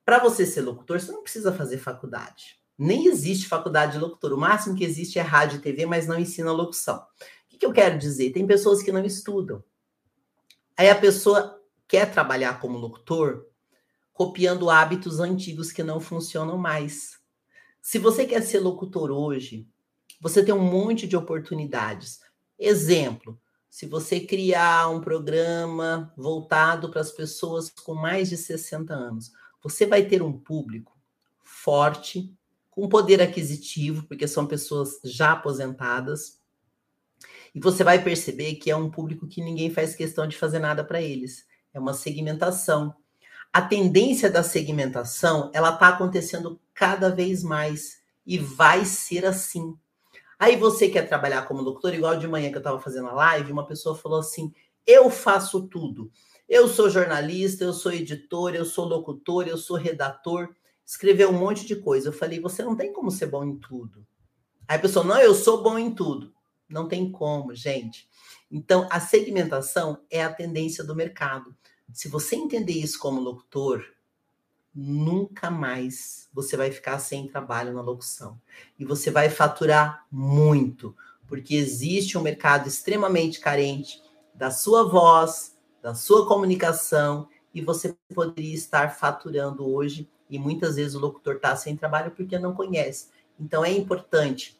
Para 0.05 0.19
você 0.19 0.45
ser 0.45 0.62
locutor, 0.62 0.99
você 0.99 1.12
não 1.12 1.23
precisa 1.23 1.53
fazer 1.53 1.77
faculdade. 1.77 2.60
Nem 2.77 3.08
existe 3.08 3.47
faculdade 3.47 3.93
de 3.93 3.99
locutor. 3.99 4.34
O 4.34 4.38
máximo 4.38 4.75
que 4.75 4.84
existe 4.84 5.17
é 5.17 5.21
rádio 5.21 5.58
e 5.58 5.62
TV, 5.62 5.86
mas 5.86 6.08
não 6.08 6.19
ensina 6.19 6.51
locução. 6.51 6.97
O 7.51 7.58
que, 7.58 7.65
eu 7.65 7.73
quero 7.73 7.97
dizer? 7.97 8.32
Tem 8.32 8.47
pessoas 8.47 8.82
que 8.82 8.91
não 8.91 9.03
estudam. 9.03 9.63
Aí 10.77 10.89
a 10.89 10.95
pessoa 10.95 11.62
quer 11.88 12.12
trabalhar 12.12 12.60
como 12.60 12.77
locutor 12.77 13.48
copiando 14.19 14.69
hábitos 14.69 15.21
antigos 15.21 15.71
que 15.71 15.82
não 15.82 16.01
funcionam 16.01 16.58
mais. 16.58 17.17
Se 17.82 17.97
você 17.97 18.25
quer 18.25 18.41
ser 18.41 18.60
locutor 18.60 19.12
hoje, 19.12 19.65
você 20.19 20.43
tem 20.43 20.53
um 20.53 20.60
monte 20.60 21.08
de 21.08 21.15
oportunidades. 21.15 22.19
Exemplo, 22.60 23.39
se 23.69 23.86
você 23.86 24.19
criar 24.19 24.89
um 24.89 24.99
programa 24.99 26.13
voltado 26.17 26.91
para 26.91 26.99
as 26.99 27.13
pessoas 27.13 27.69
com 27.69 27.95
mais 27.95 28.27
de 28.27 28.36
60 28.36 28.93
anos, 28.93 29.32
você 29.63 29.86
vai 29.86 30.05
ter 30.05 30.21
um 30.21 30.38
público 30.38 30.99
forte, 31.41 32.38
com 32.69 32.89
poder 32.89 33.21
aquisitivo, 33.21 34.05
porque 34.05 34.27
são 34.27 34.45
pessoas 34.45 34.99
já 35.01 35.32
aposentadas. 35.32 36.41
E 37.55 37.60
você 37.62 37.86
vai 37.86 38.03
perceber 38.03 38.55
que 38.55 38.69
é 38.69 38.75
um 38.75 38.91
público 38.91 39.29
que 39.29 39.41
ninguém 39.41 39.73
faz 39.73 39.95
questão 39.95 40.27
de 40.27 40.36
fazer 40.36 40.60
nada 40.60 40.84
para 40.84 41.01
eles. 41.01 41.45
É 41.73 41.79
uma 41.79 41.93
segmentação. 41.93 42.93
A 43.51 43.62
tendência 43.62 44.29
da 44.29 44.43
segmentação, 44.43 45.51
ela 45.53 45.73
está 45.73 45.89
acontecendo 45.89 46.59
cada 46.73 47.09
vez 47.09 47.43
mais 47.43 47.99
e 48.25 48.38
vai 48.38 48.85
ser 48.85 49.25
assim. 49.25 49.75
Aí 50.38 50.55
você 50.55 50.88
quer 50.88 51.07
trabalhar 51.07 51.43
como 51.47 51.62
locutor, 51.62 51.93
igual 51.93 52.17
de 52.17 52.27
manhã 52.27 52.49
que 52.49 52.55
eu 52.55 52.59
estava 52.59 52.79
fazendo 52.79 53.07
a 53.07 53.13
live, 53.13 53.51
uma 53.51 53.65
pessoa 53.65 53.95
falou 53.95 54.19
assim: 54.19 54.53
"Eu 54.85 55.09
faço 55.09 55.67
tudo. 55.67 56.12
Eu 56.49 56.67
sou 56.67 56.89
jornalista, 56.89 57.63
eu 57.63 57.71
sou 57.71 57.91
editor, 57.91 58.55
eu 58.55 58.65
sou 58.65 58.85
locutor, 58.85 59.47
eu 59.47 59.55
sou 59.55 59.77
redator. 59.77 60.49
Escreveu 60.83 61.29
um 61.29 61.38
monte 61.38 61.63
de 61.67 61.75
coisa. 61.75 62.09
Eu 62.09 62.13
falei, 62.13 62.39
você 62.39 62.63
não 62.63 62.75
tem 62.75 62.91
como 62.91 63.12
ser 63.12 63.27
bom 63.27 63.43
em 63.43 63.55
tudo. 63.55 64.03
Aí 64.67 64.77
a 64.77 64.79
pessoa, 64.79 65.05
não, 65.05 65.19
eu 65.19 65.35
sou 65.35 65.62
bom 65.62 65.77
em 65.77 65.93
tudo. 65.93 66.33
Não 66.67 66.88
tem 66.88 67.12
como, 67.12 67.53
gente. 67.53 68.09
Então, 68.49 68.88
a 68.91 68.99
segmentação 68.99 70.03
é 70.09 70.23
a 70.23 70.33
tendência 70.33 70.83
do 70.83 70.95
mercado. 70.95 71.55
Se 71.93 72.08
você 72.08 72.36
entender 72.36 72.73
isso 72.73 72.99
como 72.99 73.21
locutor, 73.21 73.84
nunca 74.73 75.49
mais 75.49 76.30
você 76.34 76.56
vai 76.56 76.71
ficar 76.71 76.99
sem 76.99 77.28
trabalho 77.28 77.73
na 77.73 77.82
locução. 77.82 78.39
E 78.78 78.86
você 78.86 79.10
vai 79.10 79.30
faturar 79.30 80.06
muito, 80.12 80.95
porque 81.28 81.56
existe 81.56 82.17
um 82.17 82.21
mercado 82.21 82.67
extremamente 82.67 83.39
carente 83.39 84.02
da 84.34 84.52
sua 84.52 84.84
voz, 84.84 85.58
da 85.82 85.95
sua 85.95 86.28
comunicação 86.28 87.28
e 87.54 87.62
você 87.62 87.95
poderia 88.13 88.54
estar 88.54 88.95
faturando 88.95 89.67
hoje 89.67 90.10
e 90.30 90.38
muitas 90.38 90.75
vezes 90.75 90.95
o 90.95 90.99
locutor 90.99 91.36
está 91.36 91.56
sem 91.56 91.75
trabalho 91.75 92.12
porque 92.12 92.38
não 92.38 92.54
conhece. 92.54 93.08
Então 93.39 93.65
é 93.65 93.71
importante, 93.71 94.60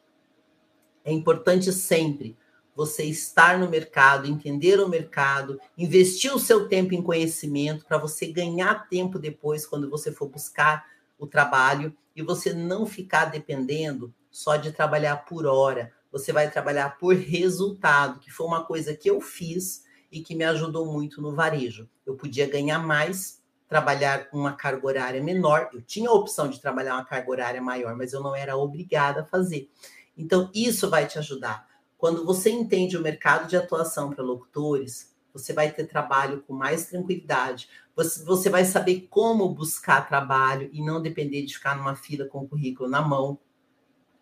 é 1.04 1.12
importante 1.12 1.72
sempre 1.72 2.38
você 2.80 3.04
estar 3.04 3.60
no 3.60 3.68
mercado, 3.68 4.26
entender 4.26 4.80
o 4.80 4.88
mercado, 4.88 5.60
investir 5.78 6.34
o 6.34 6.40
seu 6.40 6.70
tempo 6.70 6.94
em 6.94 7.02
conhecimento 7.02 7.86
para 7.86 7.98
você 7.98 8.28
ganhar 8.28 8.88
tempo 8.88 9.20
depois 9.20 9.66
quando 9.66 9.90
você 9.90 10.14
for 10.14 10.30
buscar 10.30 10.86
o 11.18 11.28
trabalho 11.28 11.94
e 12.16 12.24
você 12.24 12.54
não 12.54 12.86
ficar 12.86 13.26
dependendo 13.26 14.14
só 14.32 14.56
de 14.56 14.72
trabalhar 14.72 15.26
por 15.26 15.46
hora. 15.46 15.92
Você 16.10 16.32
vai 16.32 16.50
trabalhar 16.50 16.98
por 16.98 17.14
resultado, 17.18 18.18
que 18.18 18.32
foi 18.32 18.48
uma 18.48 18.64
coisa 18.64 18.96
que 18.96 19.10
eu 19.10 19.20
fiz 19.20 19.84
e 20.10 20.22
que 20.22 20.34
me 20.34 20.46
ajudou 20.46 20.86
muito 20.86 21.22
no 21.22 21.36
varejo. 21.36 21.90
Eu 22.06 22.16
podia 22.16 22.48
ganhar 22.48 22.80
mais, 22.80 23.44
trabalhar 23.68 24.30
uma 24.32 24.54
carga 24.54 24.88
horária 24.88 25.22
menor. 25.22 25.70
Eu 25.74 25.82
tinha 25.82 26.10
a 26.10 26.14
opção 26.14 26.48
de 26.48 26.62
trabalhar 26.62 26.94
uma 26.94 27.04
carga 27.04 27.30
horária 27.30 27.62
maior, 27.62 27.94
mas 27.94 28.14
eu 28.14 28.24
não 28.24 28.34
era 28.34 28.56
obrigada 28.56 29.20
a 29.24 29.26
fazer. 29.26 29.70
Então, 30.18 30.50
isso 30.56 30.90
vai 30.90 31.06
te 31.06 31.20
ajudar. 31.20 31.69
Quando 32.00 32.26
você 32.26 32.50
entende 32.50 32.96
o 32.96 33.02
mercado 33.02 33.46
de 33.50 33.58
atuação 33.58 34.10
para 34.10 34.24
locutores, 34.24 35.14
você 35.34 35.52
vai 35.52 35.70
ter 35.70 35.86
trabalho 35.86 36.42
com 36.48 36.54
mais 36.54 36.86
tranquilidade. 36.86 37.68
Você, 37.94 38.24
você 38.24 38.50
vai 38.50 38.64
saber 38.64 39.08
como 39.10 39.54
buscar 39.54 40.08
trabalho 40.08 40.70
e 40.72 40.82
não 40.82 41.02
depender 41.02 41.42
de 41.42 41.56
ficar 41.56 41.76
numa 41.76 41.98
fila 41.98 42.24
com 42.24 42.40
o 42.40 42.48
currículo 42.48 42.90
na 42.90 43.02
mão. 43.02 43.38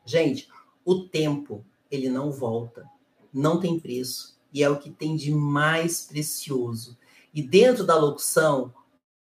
Gente, 0.03 0.49
o 0.83 1.07
tempo, 1.07 1.63
ele 1.91 2.09
não 2.09 2.31
volta. 2.31 2.83
Não 3.31 3.59
tem 3.59 3.79
preço 3.79 4.35
e 4.51 4.63
é 4.63 4.69
o 4.69 4.79
que 4.79 4.89
tem 4.89 5.15
de 5.15 5.31
mais 5.31 6.01
precioso. 6.01 6.97
E 7.31 7.43
dentro 7.43 7.85
da 7.85 7.95
locução, 7.95 8.73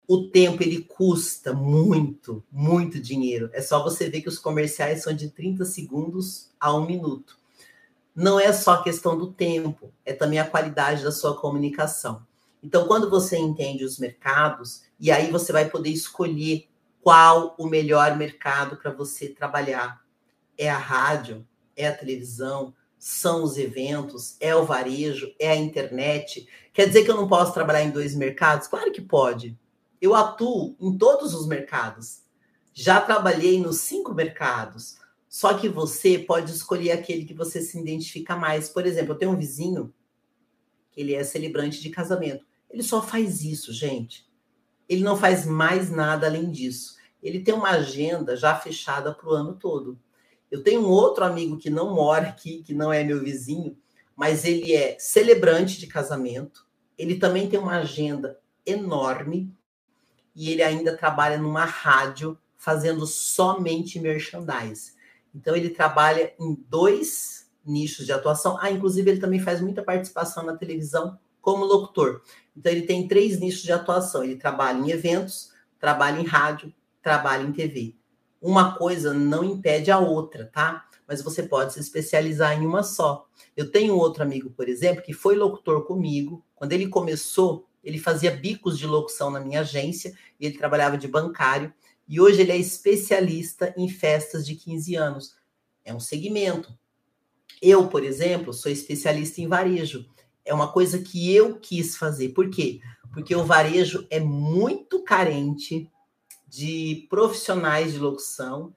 o 0.07 0.29
tempo 0.29 0.63
ele 0.63 0.81
custa 0.81 1.53
muito, 1.53 2.41
muito 2.49 3.01
dinheiro. 3.01 3.49
É 3.51 3.61
só 3.61 3.83
você 3.83 4.09
ver 4.09 4.21
que 4.21 4.29
os 4.29 4.39
comerciais 4.39 5.03
são 5.03 5.13
de 5.13 5.29
30 5.29 5.65
segundos 5.65 6.51
a 6.57 6.73
um 6.73 6.85
minuto. 6.85 7.37
Não 8.15 8.39
é 8.39 8.53
só 8.53 8.81
questão 8.81 9.17
do 9.17 9.33
tempo, 9.33 9.91
é 10.05 10.13
também 10.13 10.39
a 10.39 10.49
qualidade 10.49 11.03
da 11.03 11.11
sua 11.11 11.35
comunicação. 11.35 12.25
Então, 12.63 12.87
quando 12.87 13.09
você 13.09 13.37
entende 13.37 13.83
os 13.83 13.99
mercados, 13.99 14.83
e 14.99 15.11
aí 15.11 15.29
você 15.29 15.51
vai 15.51 15.69
poder 15.69 15.89
escolher 15.89 16.67
qual 17.01 17.53
o 17.59 17.67
melhor 17.67 18.17
mercado 18.17 18.77
para 18.77 18.89
você 18.89 19.27
trabalhar. 19.27 20.01
É 20.57 20.69
a 20.69 20.77
rádio, 20.77 21.45
é 21.75 21.87
a 21.87 21.95
televisão, 21.95 22.73
são 22.97 23.43
os 23.43 23.57
eventos, 23.57 24.35
é 24.39 24.55
o 24.55 24.65
varejo, 24.65 25.31
é 25.37 25.51
a 25.51 25.55
internet. 25.55 26.47
Quer 26.73 26.87
dizer 26.87 27.03
que 27.03 27.11
eu 27.11 27.15
não 27.15 27.27
posso 27.27 27.53
trabalhar 27.53 27.83
em 27.83 27.91
dois 27.91 28.15
mercados? 28.15 28.67
Claro 28.67 28.91
que 28.91 29.01
pode. 29.01 29.55
Eu 30.01 30.15
atuo 30.15 30.75
em 30.79 30.97
todos 30.97 31.35
os 31.35 31.45
mercados. 31.45 32.23
Já 32.73 32.99
trabalhei 32.99 33.59
nos 33.59 33.81
cinco 33.81 34.13
mercados. 34.13 34.97
Só 35.35 35.53
que 35.53 35.67
você 35.67 36.17
pode 36.17 36.49
escolher 36.49 36.91
aquele 36.91 37.25
que 37.25 37.33
você 37.33 37.59
se 37.59 37.77
identifica 37.77 38.37
mais. 38.37 38.69
Por 38.69 38.85
exemplo, 38.85 39.11
eu 39.11 39.17
tenho 39.17 39.31
um 39.31 39.37
vizinho 39.37 39.93
que 40.93 41.01
ele 41.01 41.13
é 41.13 41.25
celebrante 41.25 41.81
de 41.81 41.89
casamento. 41.89 42.45
Ele 42.69 42.81
só 42.81 43.01
faz 43.01 43.43
isso, 43.43 43.73
gente. 43.73 44.25
ele 44.87 45.03
não 45.03 45.17
faz 45.17 45.45
mais 45.45 45.91
nada 45.91 46.25
além 46.25 46.49
disso. 46.49 46.95
Ele 47.21 47.41
tem 47.41 47.53
uma 47.53 47.71
agenda 47.71 48.37
já 48.37 48.55
fechada 48.55 49.13
para 49.13 49.27
o 49.27 49.33
ano 49.33 49.55
todo. 49.55 49.99
Eu 50.49 50.63
tenho 50.63 50.79
um 50.79 50.89
outro 50.89 51.25
amigo 51.25 51.57
que 51.57 51.69
não 51.69 51.93
mora 51.93 52.29
aqui, 52.29 52.63
que 52.63 52.73
não 52.73 52.93
é 52.93 53.03
meu 53.03 53.21
vizinho, 53.21 53.77
mas 54.15 54.45
ele 54.45 54.71
é 54.71 54.95
celebrante 54.97 55.81
de 55.81 55.87
casamento. 55.87 56.65
Ele 56.97 57.19
também 57.19 57.49
tem 57.49 57.59
uma 57.59 57.79
agenda 57.79 58.39
enorme 58.65 59.53
e 60.33 60.49
ele 60.49 60.63
ainda 60.63 60.95
trabalha 60.95 61.37
numa 61.37 61.65
rádio 61.65 62.39
fazendo 62.55 63.05
somente 63.05 63.99
merchandise. 63.99 64.94
Então 65.35 65.55
ele 65.55 65.69
trabalha 65.69 66.33
em 66.39 66.55
dois 66.69 67.51
nichos 67.65 68.05
de 68.05 68.13
atuação. 68.13 68.57
Ah, 68.61 68.71
inclusive 68.71 69.11
ele 69.11 69.19
também 69.19 69.39
faz 69.39 69.59
muita 69.59 69.83
participação 69.83 70.45
na 70.45 70.55
televisão 70.55 71.19
como 71.41 71.65
locutor. 71.65 72.21
Então 72.55 72.71
ele 72.71 72.83
tem 72.83 73.07
três 73.07 73.37
nichos 73.39 73.61
de 73.61 73.73
atuação. 73.73 74.23
Ele 74.23 74.37
trabalha 74.37 74.77
em 74.77 74.91
eventos, 74.91 75.51
trabalha 75.77 76.21
em 76.21 76.25
rádio, 76.25 76.73
trabalha 77.01 77.43
em 77.43 77.51
TV. 77.51 77.95
Uma 78.41 78.75
coisa 78.77 79.13
não 79.13 79.43
impede 79.43 79.91
a 79.91 79.99
outra, 79.99 80.45
tá? 80.45 80.85
Mas 81.07 81.21
você 81.21 81.43
pode 81.43 81.73
se 81.73 81.79
especializar 81.79 82.53
em 82.53 82.65
uma 82.65 82.81
só. 82.81 83.27
Eu 83.57 83.69
tenho 83.71 83.95
outro 83.95 84.23
amigo, 84.23 84.49
por 84.51 84.69
exemplo, 84.69 85.03
que 85.03 85.13
foi 85.13 85.35
locutor 85.35 85.85
comigo. 85.85 86.43
Quando 86.55 86.73
ele 86.73 86.87
começou, 86.87 87.67
ele 87.83 87.99
fazia 87.99 88.31
bicos 88.31 88.77
de 88.77 88.87
locução 88.87 89.29
na 89.29 89.39
minha 89.39 89.61
agência, 89.61 90.15
e 90.39 90.45
ele 90.47 90.57
trabalhava 90.57 90.97
de 90.97 91.07
bancário, 91.07 91.71
e 92.07 92.19
hoje 92.19 92.41
ele 92.41 92.51
é 92.51 92.57
especialista 92.57 93.73
em 93.77 93.89
festas 93.89 94.45
de 94.45 94.55
15 94.55 94.95
anos. 94.95 95.35
É 95.83 95.93
um 95.93 95.99
segmento. 95.99 96.77
Eu, 97.61 97.87
por 97.87 98.03
exemplo, 98.03 98.53
sou 98.53 98.71
especialista 98.71 99.41
em 99.41 99.47
varejo. 99.47 100.05
É 100.43 100.53
uma 100.53 100.71
coisa 100.71 100.99
que 100.99 101.33
eu 101.33 101.59
quis 101.59 101.97
fazer. 101.97 102.29
Por 102.29 102.49
quê? 102.49 102.79
Porque 103.11 103.35
o 103.35 103.43
varejo 103.43 104.05
é 104.09 104.19
muito 104.19 105.03
carente 105.03 105.89
de 106.47 107.07
profissionais 107.09 107.93
de 107.93 107.99
locução. 107.99 108.73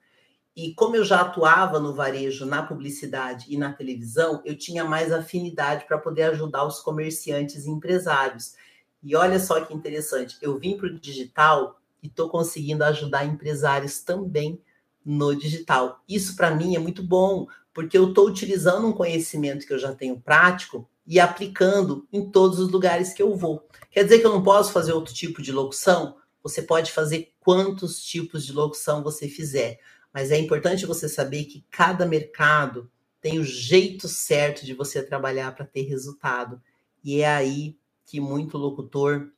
E 0.55 0.73
como 0.73 0.95
eu 0.95 1.05
já 1.05 1.21
atuava 1.21 1.79
no 1.79 1.93
varejo, 1.93 2.45
na 2.45 2.63
publicidade 2.63 3.45
e 3.47 3.57
na 3.57 3.71
televisão, 3.71 4.41
eu 4.43 4.57
tinha 4.57 4.83
mais 4.83 5.11
afinidade 5.11 5.85
para 5.85 5.97
poder 5.97 6.23
ajudar 6.23 6.65
os 6.65 6.79
comerciantes 6.79 7.65
e 7.65 7.69
empresários. 7.69 8.55
E 9.01 9.15
olha 9.15 9.39
só 9.39 9.61
que 9.61 9.73
interessante, 9.73 10.37
eu 10.41 10.59
vim 10.59 10.75
para 10.75 10.87
o 10.87 10.99
digital 10.99 11.78
e 12.01 12.07
estou 12.07 12.29
conseguindo 12.29 12.83
ajudar 12.83 13.25
empresários 13.25 14.01
também 14.01 14.61
no 15.05 15.35
digital. 15.35 16.03
Isso 16.07 16.35
para 16.35 16.53
mim 16.53 16.75
é 16.75 16.79
muito 16.79 17.03
bom, 17.03 17.47
porque 17.73 17.97
eu 17.97 18.09
estou 18.09 18.27
utilizando 18.27 18.87
um 18.87 18.93
conhecimento 18.93 19.65
que 19.65 19.73
eu 19.73 19.79
já 19.79 19.93
tenho 19.93 20.19
prático 20.19 20.89
e 21.05 21.19
aplicando 21.19 22.07
em 22.11 22.29
todos 22.29 22.59
os 22.59 22.69
lugares 22.69 23.13
que 23.13 23.21
eu 23.21 23.35
vou. 23.35 23.67
Quer 23.89 24.03
dizer 24.03 24.19
que 24.19 24.25
eu 24.25 24.31
não 24.31 24.43
posso 24.43 24.71
fazer 24.71 24.93
outro 24.93 25.13
tipo 25.13 25.41
de 25.41 25.51
locução? 25.51 26.17
Você 26.43 26.61
pode 26.61 26.91
fazer 26.91 27.33
quantos 27.39 28.03
tipos 28.03 28.45
de 28.45 28.53
locução 28.53 29.03
você 29.03 29.27
fizer, 29.27 29.79
mas 30.13 30.31
é 30.31 30.37
importante 30.37 30.85
você 30.85 31.09
saber 31.09 31.45
que 31.45 31.65
cada 31.69 32.05
mercado 32.05 32.89
tem 33.21 33.39
o 33.39 33.43
jeito 33.43 34.07
certo 34.07 34.65
de 34.65 34.73
você 34.73 35.03
trabalhar 35.03 35.53
para 35.55 35.65
ter 35.65 35.81
resultado. 35.81 36.61
E 37.03 37.21
é 37.21 37.27
aí 37.27 37.77
que 38.05 38.19
muito 38.19 38.57
locutor 38.57 39.29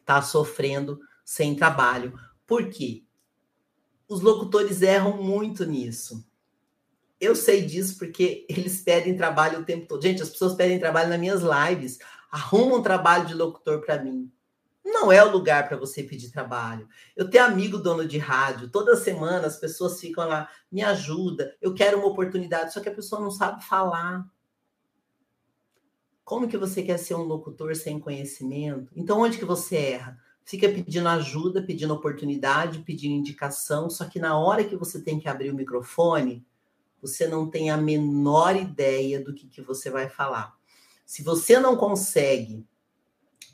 está 0.00 0.22
sofrendo 0.22 1.00
sem 1.24 1.54
trabalho. 1.54 2.18
Por 2.46 2.68
quê? 2.70 3.04
Os 4.08 4.20
locutores 4.20 4.82
erram 4.82 5.22
muito 5.22 5.64
nisso. 5.64 6.26
Eu 7.20 7.36
sei 7.36 7.64
disso 7.64 7.98
porque 7.98 8.46
eles 8.48 8.82
pedem 8.82 9.16
trabalho 9.16 9.60
o 9.60 9.64
tempo 9.64 9.86
todo. 9.86 10.02
Gente, 10.02 10.22
as 10.22 10.30
pessoas 10.30 10.54
pedem 10.54 10.78
trabalho 10.78 11.08
nas 11.08 11.20
minhas 11.20 11.40
lives. 11.40 11.98
Arrumam 12.30 12.78
um 12.78 12.82
trabalho 12.82 13.26
de 13.26 13.34
locutor 13.34 13.80
para 13.80 14.02
mim. 14.02 14.30
Não 14.84 15.12
é 15.12 15.24
o 15.24 15.30
lugar 15.30 15.68
para 15.68 15.76
você 15.76 16.02
pedir 16.02 16.32
trabalho. 16.32 16.88
Eu 17.16 17.30
tenho 17.30 17.44
amigo 17.44 17.78
dono 17.78 18.06
de 18.06 18.18
rádio, 18.18 18.68
toda 18.68 18.96
semana 18.96 19.46
as 19.46 19.56
pessoas 19.56 20.00
ficam 20.00 20.26
lá, 20.26 20.48
me 20.70 20.82
ajuda, 20.82 21.56
eu 21.60 21.72
quero 21.72 21.98
uma 21.98 22.08
oportunidade, 22.08 22.72
só 22.72 22.80
que 22.80 22.88
a 22.88 22.94
pessoa 22.94 23.20
não 23.20 23.30
sabe 23.30 23.64
falar. 23.64 24.26
Como 26.24 26.48
que 26.48 26.58
você 26.58 26.82
quer 26.82 26.98
ser 26.98 27.14
um 27.14 27.22
locutor 27.22 27.76
sem 27.76 28.00
conhecimento? 28.00 28.92
Então 28.96 29.20
onde 29.20 29.38
que 29.38 29.44
você 29.44 29.76
erra? 29.76 30.18
Fica 30.44 30.68
pedindo 30.68 31.08
ajuda, 31.08 31.62
pedindo 31.62 31.94
oportunidade, 31.94 32.80
pedindo 32.80 33.14
indicação, 33.14 33.88
só 33.88 34.04
que 34.04 34.18
na 34.18 34.38
hora 34.38 34.64
que 34.64 34.76
você 34.76 35.00
tem 35.00 35.18
que 35.18 35.28
abrir 35.28 35.50
o 35.50 35.54
microfone, 35.54 36.44
você 37.00 37.26
não 37.26 37.48
tem 37.48 37.70
a 37.70 37.76
menor 37.76 38.56
ideia 38.56 39.22
do 39.22 39.34
que, 39.34 39.48
que 39.48 39.60
você 39.60 39.90
vai 39.90 40.08
falar. 40.08 40.56
Se 41.04 41.22
você 41.22 41.58
não 41.58 41.76
consegue 41.76 42.66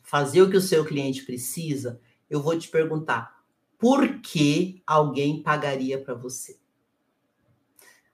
fazer 0.02 0.42
o 0.42 0.50
que 0.50 0.56
o 0.56 0.60
seu 0.60 0.84
cliente 0.84 1.24
precisa, 1.24 2.00
eu 2.28 2.42
vou 2.42 2.58
te 2.58 2.68
perguntar: 2.68 3.42
por 3.78 4.20
que 4.20 4.82
alguém 4.86 5.42
pagaria 5.42 6.02
para 6.02 6.14
você? 6.14 6.58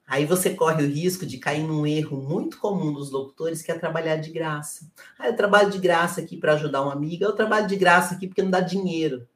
Aí 0.06 0.26
você 0.26 0.54
corre 0.54 0.84
o 0.84 0.88
risco 0.88 1.24
de 1.24 1.38
cair 1.38 1.62
num 1.62 1.86
erro 1.86 2.20
muito 2.20 2.58
comum 2.58 2.92
dos 2.92 3.10
locutores, 3.10 3.62
que 3.62 3.72
é 3.72 3.78
trabalhar 3.78 4.16
de 4.16 4.30
graça. 4.30 4.90
Ah, 5.18 5.28
eu 5.28 5.36
trabalho 5.36 5.70
de 5.70 5.78
graça 5.78 6.20
aqui 6.20 6.36
para 6.36 6.52
ajudar 6.54 6.82
uma 6.82 6.92
amiga, 6.92 7.24
eu 7.24 7.32
trabalho 7.32 7.66
de 7.66 7.76
graça 7.76 8.14
aqui 8.14 8.26
porque 8.26 8.42
não 8.42 8.50
dá 8.50 8.60
dinheiro. 8.60 9.26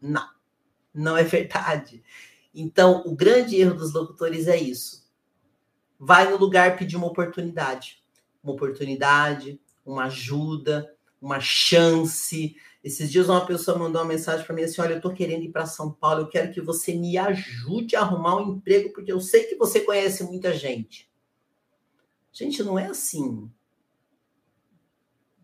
Não, 0.00 0.28
não 0.92 1.16
é 1.16 1.24
verdade. 1.24 2.02
Então, 2.54 3.02
o 3.06 3.16
grande 3.16 3.56
erro 3.56 3.74
dos 3.74 3.94
locutores 3.94 4.46
é 4.46 4.56
isso. 4.56 5.04
Vai 5.98 6.30
no 6.30 6.36
lugar 6.36 6.76
pedir 6.76 6.96
uma 6.96 7.06
oportunidade. 7.06 8.02
Uma 8.42 8.52
oportunidade, 8.52 9.58
uma 9.86 10.04
ajuda, 10.04 10.94
uma 11.20 11.40
chance. 11.40 12.54
Esses 12.84 13.10
dias 13.10 13.30
uma 13.30 13.46
pessoa 13.46 13.78
mandou 13.78 14.02
uma 14.02 14.08
mensagem 14.08 14.44
para 14.44 14.54
mim 14.54 14.62
assim: 14.62 14.82
"Olha, 14.82 14.92
eu 14.92 14.96
estou 14.98 15.14
querendo 15.14 15.42
ir 15.42 15.50
para 15.50 15.64
São 15.64 15.90
Paulo, 15.90 16.20
eu 16.20 16.28
quero 16.28 16.52
que 16.52 16.60
você 16.60 16.94
me 16.94 17.16
ajude 17.16 17.96
a 17.96 18.02
arrumar 18.02 18.36
um 18.36 18.52
emprego 18.52 18.92
porque 18.92 19.10
eu 19.10 19.20
sei 19.20 19.44
que 19.44 19.56
você 19.56 19.80
conhece 19.80 20.22
muita 20.22 20.52
gente". 20.52 21.10
Gente, 22.30 22.62
não 22.62 22.78
é 22.78 22.86
assim. 22.86 23.50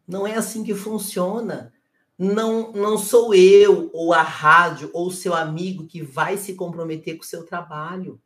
Não 0.06 0.26
é 0.26 0.34
assim 0.34 0.62
que 0.62 0.74
funciona. 0.74 1.72
Não, 2.18 2.72
não 2.72 2.98
sou 2.98 3.32
eu 3.32 3.88
ou 3.94 4.12
a 4.12 4.20
rádio 4.20 4.90
ou 4.92 5.10
seu 5.10 5.32
amigo 5.32 5.86
que 5.86 6.02
vai 6.02 6.36
se 6.36 6.54
comprometer 6.54 7.16
com 7.16 7.22
o 7.22 7.26
seu 7.26 7.46
trabalho. 7.46 8.20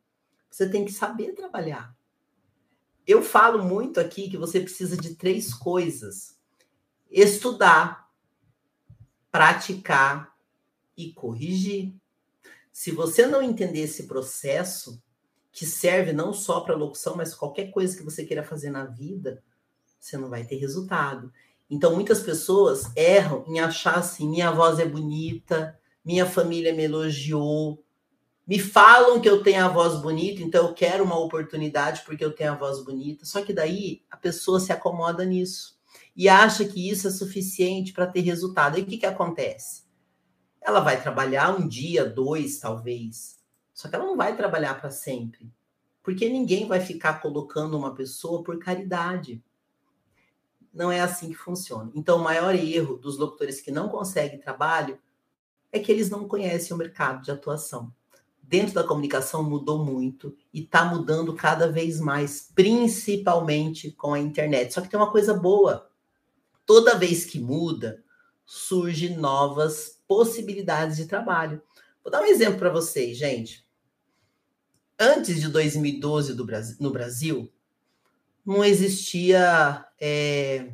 Você 0.49 0.67
tem 0.67 0.83
que 0.83 0.91
saber 0.91 1.31
trabalhar. 1.33 1.95
Eu 3.07 3.21
falo 3.21 3.63
muito 3.63 3.99
aqui 3.99 4.29
que 4.29 4.35
você 4.35 4.59
precisa 4.59 4.97
de 4.97 5.15
três 5.15 5.53
coisas 5.53 6.35
estudar, 7.09 8.04
praticar 9.35 10.33
e 10.95 11.11
corrigir. 11.11 11.93
Se 12.71 12.89
você 12.89 13.25
não 13.25 13.41
entender 13.41 13.81
esse 13.81 14.03
processo, 14.07 15.03
que 15.51 15.65
serve 15.65 16.13
não 16.13 16.31
só 16.31 16.61
para 16.61 16.73
locução, 16.73 17.17
mas 17.17 17.35
qualquer 17.35 17.69
coisa 17.69 17.97
que 17.97 18.03
você 18.03 18.23
queira 18.23 18.43
fazer 18.43 18.69
na 18.69 18.85
vida, 18.85 19.43
você 19.99 20.17
não 20.17 20.29
vai 20.29 20.45
ter 20.45 20.55
resultado. 20.55 21.33
Então, 21.69 21.93
muitas 21.93 22.23
pessoas 22.23 22.95
erram 22.95 23.43
em 23.45 23.59
achar 23.59 23.97
assim: 23.97 24.29
minha 24.29 24.51
voz 24.51 24.79
é 24.79 24.85
bonita, 24.85 25.77
minha 26.03 26.25
família 26.25 26.73
me 26.73 26.83
elogiou, 26.83 27.83
me 28.47 28.57
falam 28.57 29.19
que 29.19 29.27
eu 29.27 29.43
tenho 29.43 29.65
a 29.65 29.67
voz 29.67 30.01
bonita, 30.01 30.41
então 30.41 30.67
eu 30.67 30.73
quero 30.73 31.03
uma 31.03 31.19
oportunidade 31.19 32.03
porque 32.05 32.23
eu 32.23 32.31
tenho 32.31 32.53
a 32.53 32.55
voz 32.55 32.81
bonita. 32.85 33.25
Só 33.25 33.41
que 33.41 33.51
daí 33.51 34.01
a 34.09 34.15
pessoa 34.15 34.61
se 34.61 34.71
acomoda 34.71 35.25
nisso 35.25 35.75
e 36.15 36.29
acha 36.29 36.63
que 36.63 36.89
isso 36.89 37.07
é 37.07 37.11
suficiente 37.11 37.91
para 37.91 38.07
ter 38.07 38.21
resultado. 38.21 38.79
E 38.79 38.81
o 38.81 38.85
que, 38.85 38.97
que 38.97 39.05
acontece? 39.05 39.83
Ela 40.61 40.79
vai 40.79 41.01
trabalhar 41.01 41.59
um 41.59 41.67
dia, 41.67 42.05
dois, 42.05 42.57
talvez. 42.59 43.37
Só 43.73 43.89
que 43.89 43.95
ela 43.95 44.05
não 44.05 44.15
vai 44.15 44.35
trabalhar 44.35 44.79
para 44.79 44.89
sempre. 44.89 45.51
Porque 46.01 46.29
ninguém 46.29 46.67
vai 46.67 46.79
ficar 46.79 47.21
colocando 47.21 47.77
uma 47.77 47.93
pessoa 47.93 48.43
por 48.43 48.57
caridade. 48.59 49.43
Não 50.73 50.91
é 50.91 51.01
assim 51.01 51.29
que 51.29 51.35
funciona. 51.35 51.91
Então, 51.93 52.17
o 52.17 52.23
maior 52.23 52.55
erro 52.55 52.95
dos 52.97 53.17
locutores 53.17 53.59
que 53.59 53.71
não 53.71 53.89
conseguem 53.89 54.39
trabalho 54.39 54.97
é 55.71 55.79
que 55.79 55.91
eles 55.91 56.09
não 56.09 56.27
conhecem 56.27 56.73
o 56.73 56.77
mercado 56.77 57.23
de 57.23 57.31
atuação. 57.31 57.93
Dentro 58.41 58.75
da 58.75 58.83
comunicação 58.83 59.43
mudou 59.43 59.83
muito 59.83 60.35
e 60.53 60.61
está 60.61 60.85
mudando 60.85 61.33
cada 61.33 61.69
vez 61.69 61.99
mais, 61.99 62.49
principalmente 62.53 63.91
com 63.91 64.13
a 64.13 64.19
internet. 64.19 64.73
Só 64.73 64.81
que 64.81 64.87
tem 64.87 64.99
uma 64.99 65.11
coisa 65.11 65.33
boa 65.33 65.89
toda 66.65 66.97
vez 66.97 67.25
que 67.25 67.39
muda, 67.39 68.03
surgem 68.45 69.17
novas 69.17 69.99
possibilidades 70.07 70.97
de 70.97 71.05
trabalho. 71.05 71.61
Vou 72.03 72.11
dar 72.11 72.21
um 72.21 72.25
exemplo 72.25 72.59
para 72.59 72.69
vocês, 72.69 73.17
gente. 73.17 73.65
Antes 74.99 75.41
de 75.41 75.49
2012 75.49 76.33
do 76.33 76.45
Brasil, 76.45 76.77
no 76.79 76.91
Brasil, 76.91 77.51
não 78.45 78.63
existia 78.63 79.85
é, 79.99 80.71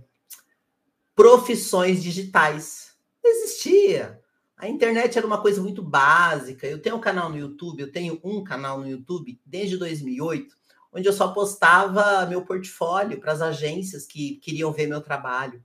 profissões 1.15 2.03
digitais. 2.03 2.95
Não 3.23 3.31
existia. 3.31 4.19
A 4.57 4.67
internet 4.67 5.17
era 5.17 5.25
uma 5.25 5.41
coisa 5.41 5.61
muito 5.61 5.81
básica. 5.81 6.67
Eu 6.67 6.79
tenho 6.79 6.97
um 6.97 7.01
canal 7.01 7.29
no 7.29 7.37
YouTube, 7.37 7.81
eu 7.81 7.91
tenho 7.91 8.19
um 8.23 8.43
canal 8.43 8.79
no 8.79 8.87
YouTube 8.87 9.41
desde 9.45 9.77
2008, 9.77 10.55
onde 10.91 11.07
eu 11.07 11.13
só 11.13 11.29
postava 11.29 12.25
meu 12.27 12.45
portfólio 12.45 13.19
para 13.19 13.31
as 13.31 13.41
agências 13.41 14.05
que 14.05 14.35
queriam 14.35 14.71
ver 14.71 14.87
meu 14.87 15.01
trabalho 15.01 15.63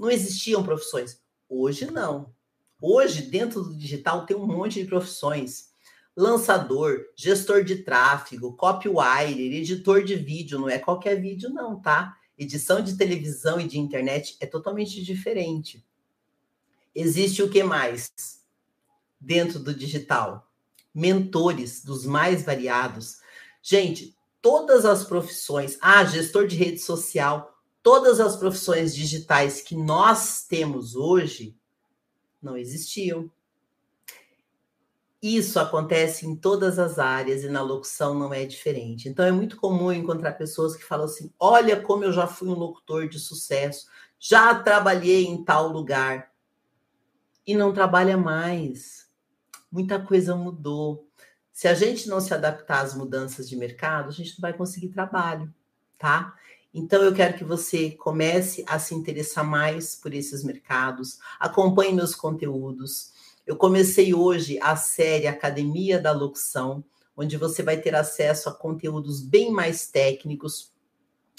não 0.00 0.10
existiam 0.10 0.62
profissões. 0.62 1.20
Hoje 1.46 1.90
não. 1.90 2.32
Hoje, 2.80 3.20
dentro 3.20 3.62
do 3.62 3.76
digital, 3.76 4.24
tem 4.24 4.34
um 4.34 4.46
monte 4.46 4.82
de 4.82 4.88
profissões. 4.88 5.68
Lançador, 6.16 7.04
gestor 7.14 7.62
de 7.62 7.84
tráfego, 7.84 8.56
copywriter, 8.56 9.38
editor 9.38 10.02
de 10.02 10.16
vídeo, 10.16 10.58
não 10.58 10.70
é 10.70 10.78
qualquer 10.78 11.20
vídeo, 11.20 11.50
não, 11.50 11.78
tá? 11.78 12.16
Edição 12.38 12.80
de 12.80 12.96
televisão 12.96 13.60
e 13.60 13.68
de 13.68 13.78
internet 13.78 14.38
é 14.40 14.46
totalmente 14.46 15.04
diferente. 15.04 15.86
Existe 16.94 17.42
o 17.42 17.50
que 17.50 17.62
mais 17.62 18.10
dentro 19.20 19.58
do 19.58 19.74
digital? 19.74 20.50
Mentores 20.94 21.84
dos 21.84 22.06
mais 22.06 22.42
variados. 22.42 23.18
Gente, 23.62 24.16
todas 24.40 24.86
as 24.86 25.04
profissões, 25.04 25.76
ah, 25.82 26.02
gestor 26.04 26.46
de 26.46 26.56
rede 26.56 26.78
social, 26.78 27.49
todas 27.82 28.20
as 28.20 28.36
profissões 28.36 28.94
digitais 28.94 29.60
que 29.60 29.76
nós 29.76 30.44
temos 30.46 30.94
hoje 30.94 31.56
não 32.42 32.56
existiam. 32.56 33.30
Isso 35.22 35.60
acontece 35.60 36.26
em 36.26 36.34
todas 36.34 36.78
as 36.78 36.98
áreas 36.98 37.44
e 37.44 37.48
na 37.48 37.60
locução 37.60 38.14
não 38.14 38.32
é 38.32 38.46
diferente. 38.46 39.08
Então 39.08 39.24
é 39.24 39.30
muito 39.30 39.56
comum 39.56 39.92
encontrar 39.92 40.32
pessoas 40.32 40.74
que 40.74 40.84
falam 40.84 41.04
assim: 41.04 41.30
olha 41.38 41.80
como 41.80 42.04
eu 42.04 42.12
já 42.12 42.26
fui 42.26 42.48
um 42.48 42.54
locutor 42.54 43.06
de 43.06 43.18
sucesso, 43.18 43.86
já 44.18 44.54
trabalhei 44.54 45.26
em 45.26 45.44
tal 45.44 45.68
lugar 45.68 46.32
e 47.46 47.54
não 47.54 47.72
trabalha 47.72 48.16
mais. 48.16 49.10
Muita 49.70 50.00
coisa 50.00 50.34
mudou. 50.34 51.06
Se 51.52 51.68
a 51.68 51.74
gente 51.74 52.08
não 52.08 52.20
se 52.20 52.32
adaptar 52.32 52.80
às 52.80 52.94
mudanças 52.94 53.46
de 53.46 53.56
mercado, 53.56 54.08
a 54.08 54.12
gente 54.12 54.30
não 54.30 54.40
vai 54.40 54.54
conseguir 54.54 54.88
trabalho, 54.88 55.52
tá? 55.98 56.34
Então 56.72 57.02
eu 57.02 57.12
quero 57.12 57.36
que 57.36 57.44
você 57.44 57.90
comece 57.90 58.64
a 58.66 58.78
se 58.78 58.94
interessar 58.94 59.44
mais 59.44 59.96
por 59.96 60.14
esses 60.14 60.44
mercados, 60.44 61.18
acompanhe 61.38 61.92
meus 61.92 62.14
conteúdos. 62.14 63.12
Eu 63.44 63.56
comecei 63.56 64.14
hoje 64.14 64.58
a 64.60 64.76
série 64.76 65.26
Academia 65.26 65.98
da 65.98 66.12
Locução, 66.12 66.84
onde 67.16 67.36
você 67.36 67.62
vai 67.62 67.76
ter 67.76 67.94
acesso 67.94 68.48
a 68.48 68.54
conteúdos 68.54 69.20
bem 69.20 69.50
mais 69.50 69.88
técnicos. 69.88 70.72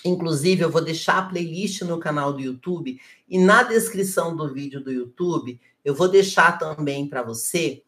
Inclusive, 0.03 0.63
eu 0.63 0.69
vou 0.69 0.83
deixar 0.83 1.19
a 1.19 1.29
playlist 1.29 1.81
no 1.83 1.99
canal 1.99 2.33
do 2.33 2.41
YouTube 2.41 2.99
e 3.29 3.39
na 3.39 3.63
descrição 3.63 4.35
do 4.35 4.53
vídeo 4.53 4.83
do 4.83 4.91
YouTube, 4.91 5.59
eu 5.85 5.95
vou 5.95 6.09
deixar 6.09 6.59
também 6.59 7.07
para 7.07 7.23
você 7.23 7.83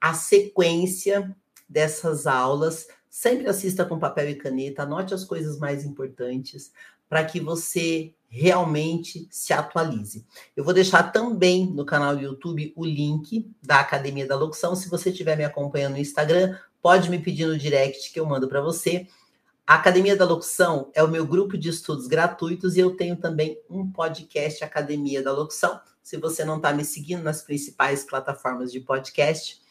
a 0.00 0.14
sequência 0.14 1.34
dessas 1.68 2.26
aulas 2.26 2.88
Sempre 3.14 3.46
assista 3.46 3.84
com 3.84 3.98
papel 3.98 4.30
e 4.30 4.34
caneta, 4.34 4.84
anote 4.84 5.12
as 5.12 5.22
coisas 5.22 5.58
mais 5.58 5.84
importantes 5.84 6.72
para 7.10 7.22
que 7.22 7.38
você 7.38 8.14
realmente 8.26 9.28
se 9.30 9.52
atualize. 9.52 10.24
Eu 10.56 10.64
vou 10.64 10.72
deixar 10.72 11.12
também 11.12 11.66
no 11.66 11.84
canal 11.84 12.16
do 12.16 12.22
YouTube 12.22 12.72
o 12.74 12.86
link 12.86 13.54
da 13.62 13.80
Academia 13.80 14.26
da 14.26 14.34
Locução. 14.34 14.74
Se 14.74 14.88
você 14.88 15.10
estiver 15.10 15.36
me 15.36 15.44
acompanhando 15.44 15.92
no 15.92 15.98
Instagram, 15.98 16.56
pode 16.80 17.10
me 17.10 17.18
pedir 17.18 17.44
no 17.44 17.58
direct 17.58 18.10
que 18.10 18.18
eu 18.18 18.24
mando 18.24 18.48
para 18.48 18.62
você. 18.62 19.06
A 19.66 19.74
Academia 19.74 20.16
da 20.16 20.24
Locução 20.24 20.90
é 20.94 21.02
o 21.02 21.08
meu 21.08 21.26
grupo 21.26 21.58
de 21.58 21.68
estudos 21.68 22.06
gratuitos 22.06 22.78
e 22.78 22.80
eu 22.80 22.96
tenho 22.96 23.16
também 23.16 23.60
um 23.68 23.92
podcast 23.92 24.64
Academia 24.64 25.22
da 25.22 25.32
Locução. 25.34 25.78
Se 26.02 26.16
você 26.16 26.46
não 26.46 26.56
está 26.56 26.72
me 26.72 26.82
seguindo 26.82 27.22
nas 27.22 27.42
principais 27.42 28.04
plataformas 28.04 28.72
de 28.72 28.80
podcast, 28.80 29.61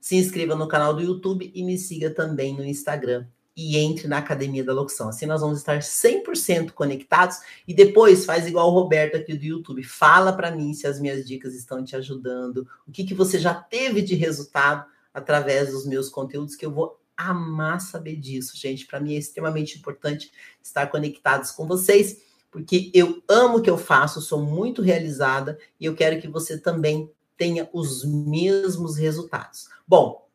se 0.00 0.16
inscreva 0.16 0.54
no 0.54 0.68
canal 0.68 0.94
do 0.94 1.02
YouTube 1.02 1.50
e 1.54 1.62
me 1.62 1.76
siga 1.76 2.10
também 2.10 2.56
no 2.56 2.64
Instagram 2.64 3.26
e 3.56 3.76
entre 3.76 4.06
na 4.06 4.18
Academia 4.18 4.62
da 4.62 4.72
Locução. 4.72 5.08
Assim 5.08 5.26
nós 5.26 5.40
vamos 5.40 5.58
estar 5.58 5.80
100% 5.80 6.70
conectados 6.70 7.38
e 7.66 7.74
depois 7.74 8.24
faz 8.24 8.46
igual 8.46 8.68
o 8.68 8.74
Roberto 8.74 9.16
aqui 9.16 9.34
do 9.34 9.44
YouTube, 9.44 9.82
fala 9.82 10.32
para 10.32 10.52
mim 10.52 10.72
se 10.72 10.86
as 10.86 11.00
minhas 11.00 11.26
dicas 11.26 11.54
estão 11.54 11.82
te 11.84 11.96
ajudando, 11.96 12.68
o 12.86 12.92
que 12.92 13.04
que 13.04 13.14
você 13.14 13.38
já 13.38 13.52
teve 13.52 14.00
de 14.00 14.14
resultado 14.14 14.86
através 15.12 15.72
dos 15.72 15.84
meus 15.84 16.08
conteúdos 16.08 16.54
que 16.54 16.64
eu 16.64 16.70
vou 16.70 17.00
amar 17.16 17.80
saber 17.80 18.14
disso, 18.14 18.56
gente. 18.56 18.86
Para 18.86 19.00
mim 19.00 19.16
é 19.16 19.18
extremamente 19.18 19.76
importante 19.76 20.30
estar 20.62 20.86
conectados 20.86 21.50
com 21.50 21.66
vocês, 21.66 22.22
porque 22.48 22.92
eu 22.94 23.20
amo 23.28 23.58
o 23.58 23.62
que 23.62 23.68
eu 23.68 23.76
faço, 23.76 24.22
sou 24.22 24.40
muito 24.40 24.80
realizada 24.82 25.58
e 25.80 25.84
eu 25.84 25.96
quero 25.96 26.20
que 26.20 26.28
você 26.28 26.56
também 26.56 27.10
tenha 27.38 27.70
os 27.72 28.04
mesmos 28.04 28.96
resultados. 28.96 29.68
Bom, 29.86 30.28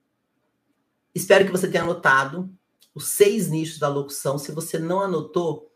espero 1.13 1.45
que 1.45 1.51
você 1.51 1.67
tenha 1.67 1.83
anotado 1.83 2.49
os 2.95 3.09
seis 3.09 3.49
nichos 3.49 3.77
da 3.77 3.89
locução. 3.89 4.39
Se 4.39 4.51
você 4.51 4.79
não 4.79 5.01
anotou, 5.01 5.71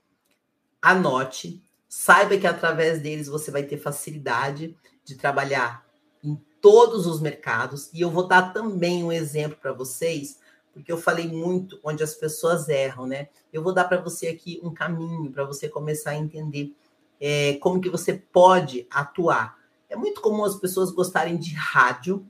anote. 0.81 1.61
Saiba 1.89 2.37
que 2.37 2.47
através 2.47 3.01
deles 3.01 3.27
você 3.27 3.51
vai 3.51 3.63
ter 3.63 3.77
facilidade 3.77 4.75
de 5.03 5.15
trabalhar 5.15 5.85
em 6.23 6.35
todos 6.61 7.05
os 7.05 7.19
mercados. 7.19 7.89
E 7.93 8.01
eu 8.01 8.09
vou 8.09 8.27
dar 8.27 8.53
também 8.53 9.03
um 9.03 9.11
exemplo 9.11 9.57
para 9.57 9.73
vocês, 9.73 10.39
porque 10.73 10.91
eu 10.91 10.97
falei 10.97 11.27
muito 11.27 11.79
onde 11.83 12.03
as 12.03 12.13
pessoas 12.13 12.69
erram, 12.69 13.05
né? 13.05 13.29
Eu 13.51 13.63
vou 13.63 13.73
dar 13.73 13.85
para 13.85 14.01
você 14.01 14.27
aqui 14.27 14.59
um 14.63 14.73
caminho 14.73 15.31
para 15.31 15.43
você 15.43 15.67
começar 15.67 16.11
a 16.11 16.17
entender 16.17 16.73
é, 17.19 17.53
como 17.55 17.81
que 17.81 17.89
você 17.89 18.13
pode 18.13 18.85
atuar. 18.89 19.56
É 19.89 19.95
muito 19.95 20.21
comum 20.21 20.43
as 20.43 20.55
pessoas 20.55 20.91
gostarem 20.91 21.37
de 21.37 21.53
rádio, 21.53 22.25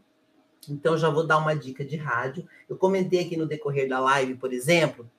então 0.69 0.97
já 0.97 1.09
vou 1.09 1.25
dar 1.25 1.37
uma 1.37 1.55
dica 1.55 1.83
de 1.83 1.95
rádio. 1.95 2.47
Eu 2.69 2.77
comentei 2.77 3.21
aqui 3.21 3.35
no 3.35 3.47
decorrer 3.47 3.89
da 3.89 3.99
live, 3.99 4.35
por 4.35 4.53
exemplo, 4.53 5.09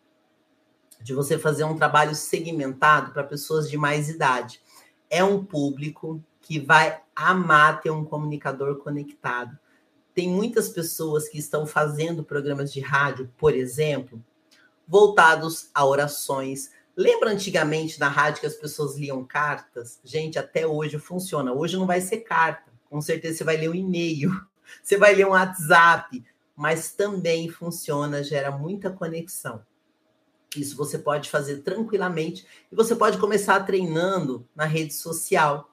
de 1.00 1.14
você 1.14 1.38
fazer 1.38 1.64
um 1.64 1.76
trabalho 1.76 2.14
segmentado 2.14 3.12
para 3.12 3.24
pessoas 3.24 3.68
de 3.68 3.76
mais 3.76 4.08
idade. 4.08 4.60
É 5.10 5.24
um 5.24 5.44
público 5.44 6.22
que 6.40 6.58
vai 6.58 7.00
amar 7.14 7.80
ter 7.80 7.90
um 7.90 8.04
comunicador 8.04 8.76
conectado. 8.76 9.58
Tem 10.14 10.28
muitas 10.28 10.68
pessoas 10.68 11.28
que 11.28 11.38
estão 11.38 11.66
fazendo 11.66 12.24
programas 12.24 12.72
de 12.72 12.80
rádio, 12.80 13.30
por 13.36 13.54
exemplo, 13.54 14.22
voltados 14.86 15.70
a 15.74 15.84
orações, 15.84 16.70
Lembra 16.98 17.30
antigamente 17.30 18.00
na 18.00 18.08
rádio 18.08 18.40
que 18.40 18.46
as 18.48 18.56
pessoas 18.56 18.96
liam 18.96 19.24
cartas? 19.24 20.00
Gente, 20.02 20.36
até 20.36 20.66
hoje 20.66 20.98
funciona. 20.98 21.52
Hoje 21.52 21.76
não 21.76 21.86
vai 21.86 22.00
ser 22.00 22.22
carta. 22.22 22.72
Com 22.90 23.00
certeza 23.00 23.38
você 23.38 23.44
vai 23.44 23.56
ler 23.56 23.68
um 23.68 23.74
e-mail, 23.76 24.32
você 24.82 24.96
vai 24.96 25.14
ler 25.14 25.24
um 25.24 25.30
WhatsApp, 25.30 26.24
mas 26.56 26.90
também 26.90 27.48
funciona, 27.48 28.24
gera 28.24 28.50
muita 28.50 28.90
conexão. 28.90 29.64
Isso 30.56 30.76
você 30.76 30.98
pode 30.98 31.30
fazer 31.30 31.58
tranquilamente 31.58 32.44
e 32.72 32.74
você 32.74 32.96
pode 32.96 33.16
começar 33.18 33.60
treinando 33.60 34.44
na 34.52 34.64
rede 34.64 34.92
social. 34.92 35.70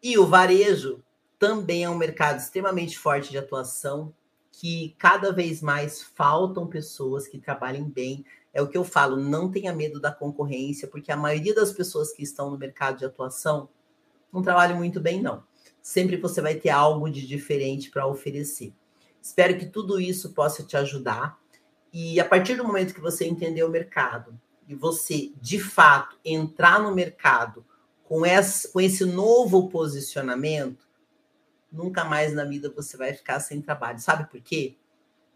E 0.00 0.16
o 0.16 0.24
varejo 0.24 1.02
também 1.36 1.82
é 1.82 1.90
um 1.90 1.98
mercado 1.98 2.38
extremamente 2.38 2.96
forte 2.96 3.28
de 3.28 3.38
atuação, 3.38 4.14
que 4.52 4.94
cada 5.00 5.32
vez 5.32 5.60
mais 5.60 6.00
faltam 6.00 6.68
pessoas 6.68 7.26
que 7.26 7.40
trabalhem 7.40 7.82
bem 7.82 8.24
é 8.54 8.62
o 8.62 8.68
que 8.68 8.78
eu 8.78 8.84
falo, 8.84 9.16
não 9.16 9.50
tenha 9.50 9.72
medo 9.72 10.00
da 10.00 10.12
concorrência, 10.12 10.86
porque 10.86 11.10
a 11.10 11.16
maioria 11.16 11.52
das 11.52 11.72
pessoas 11.72 12.12
que 12.12 12.22
estão 12.22 12.50
no 12.52 12.56
mercado 12.56 12.98
de 12.98 13.04
atuação 13.04 13.68
não 14.32 14.42
trabalham 14.42 14.78
muito 14.78 15.00
bem, 15.00 15.20
não. 15.20 15.42
Sempre 15.82 16.16
você 16.16 16.40
vai 16.40 16.54
ter 16.54 16.70
algo 16.70 17.10
de 17.10 17.26
diferente 17.26 17.90
para 17.90 18.06
oferecer. 18.06 18.72
Espero 19.20 19.58
que 19.58 19.66
tudo 19.66 20.00
isso 20.00 20.32
possa 20.32 20.62
te 20.62 20.76
ajudar. 20.76 21.36
E 21.92 22.20
a 22.20 22.24
partir 22.24 22.54
do 22.54 22.64
momento 22.64 22.94
que 22.94 23.00
você 23.00 23.24
entender 23.26 23.64
o 23.64 23.68
mercado 23.68 24.38
e 24.68 24.74
você, 24.74 25.32
de 25.40 25.58
fato, 25.58 26.16
entrar 26.24 26.80
no 26.80 26.94
mercado 26.94 27.66
com 28.04 28.24
esse, 28.24 28.68
com 28.72 28.80
esse 28.80 29.04
novo 29.04 29.68
posicionamento, 29.68 30.86
nunca 31.72 32.04
mais 32.04 32.32
na 32.32 32.44
vida 32.44 32.72
você 32.74 32.96
vai 32.96 33.12
ficar 33.12 33.40
sem 33.40 33.60
trabalho. 33.60 33.98
Sabe 33.98 34.30
por 34.30 34.40
quê? 34.40 34.76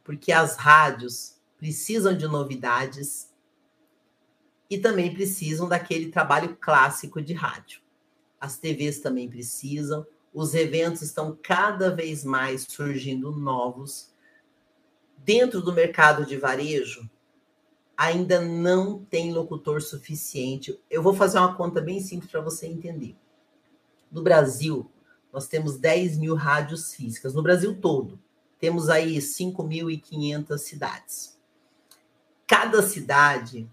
Porque 0.04 0.30
as 0.30 0.56
rádios 0.56 1.37
precisam 1.58 2.16
de 2.16 2.26
novidades 2.26 3.28
e 4.70 4.78
também 4.78 5.12
precisam 5.12 5.68
daquele 5.68 6.10
trabalho 6.10 6.56
clássico 6.56 7.20
de 7.20 7.34
rádio. 7.34 7.80
As 8.40 8.58
TVs 8.58 9.00
também 9.00 9.28
precisam, 9.28 10.06
os 10.32 10.54
eventos 10.54 11.02
estão 11.02 11.36
cada 11.42 11.94
vez 11.94 12.22
mais 12.22 12.62
surgindo 12.68 13.32
novos. 13.32 14.12
Dentro 15.16 15.60
do 15.60 15.72
mercado 15.72 16.24
de 16.24 16.36
varejo, 16.36 17.10
ainda 17.96 18.40
não 18.40 19.04
tem 19.04 19.32
locutor 19.32 19.82
suficiente. 19.82 20.78
Eu 20.88 21.02
vou 21.02 21.14
fazer 21.14 21.38
uma 21.38 21.56
conta 21.56 21.80
bem 21.80 22.00
simples 22.00 22.30
para 22.30 22.40
você 22.40 22.66
entender. 22.66 23.16
No 24.12 24.22
Brasil, 24.22 24.88
nós 25.32 25.48
temos 25.48 25.76
10 25.76 26.16
mil 26.18 26.36
rádios 26.36 26.94
físicas, 26.94 27.34
no 27.34 27.42
Brasil 27.42 27.80
todo. 27.80 28.20
Temos 28.60 28.88
aí 28.88 29.18
5.500 29.18 30.58
cidades 30.58 31.37
cada 32.48 32.80
cidade 32.80 33.70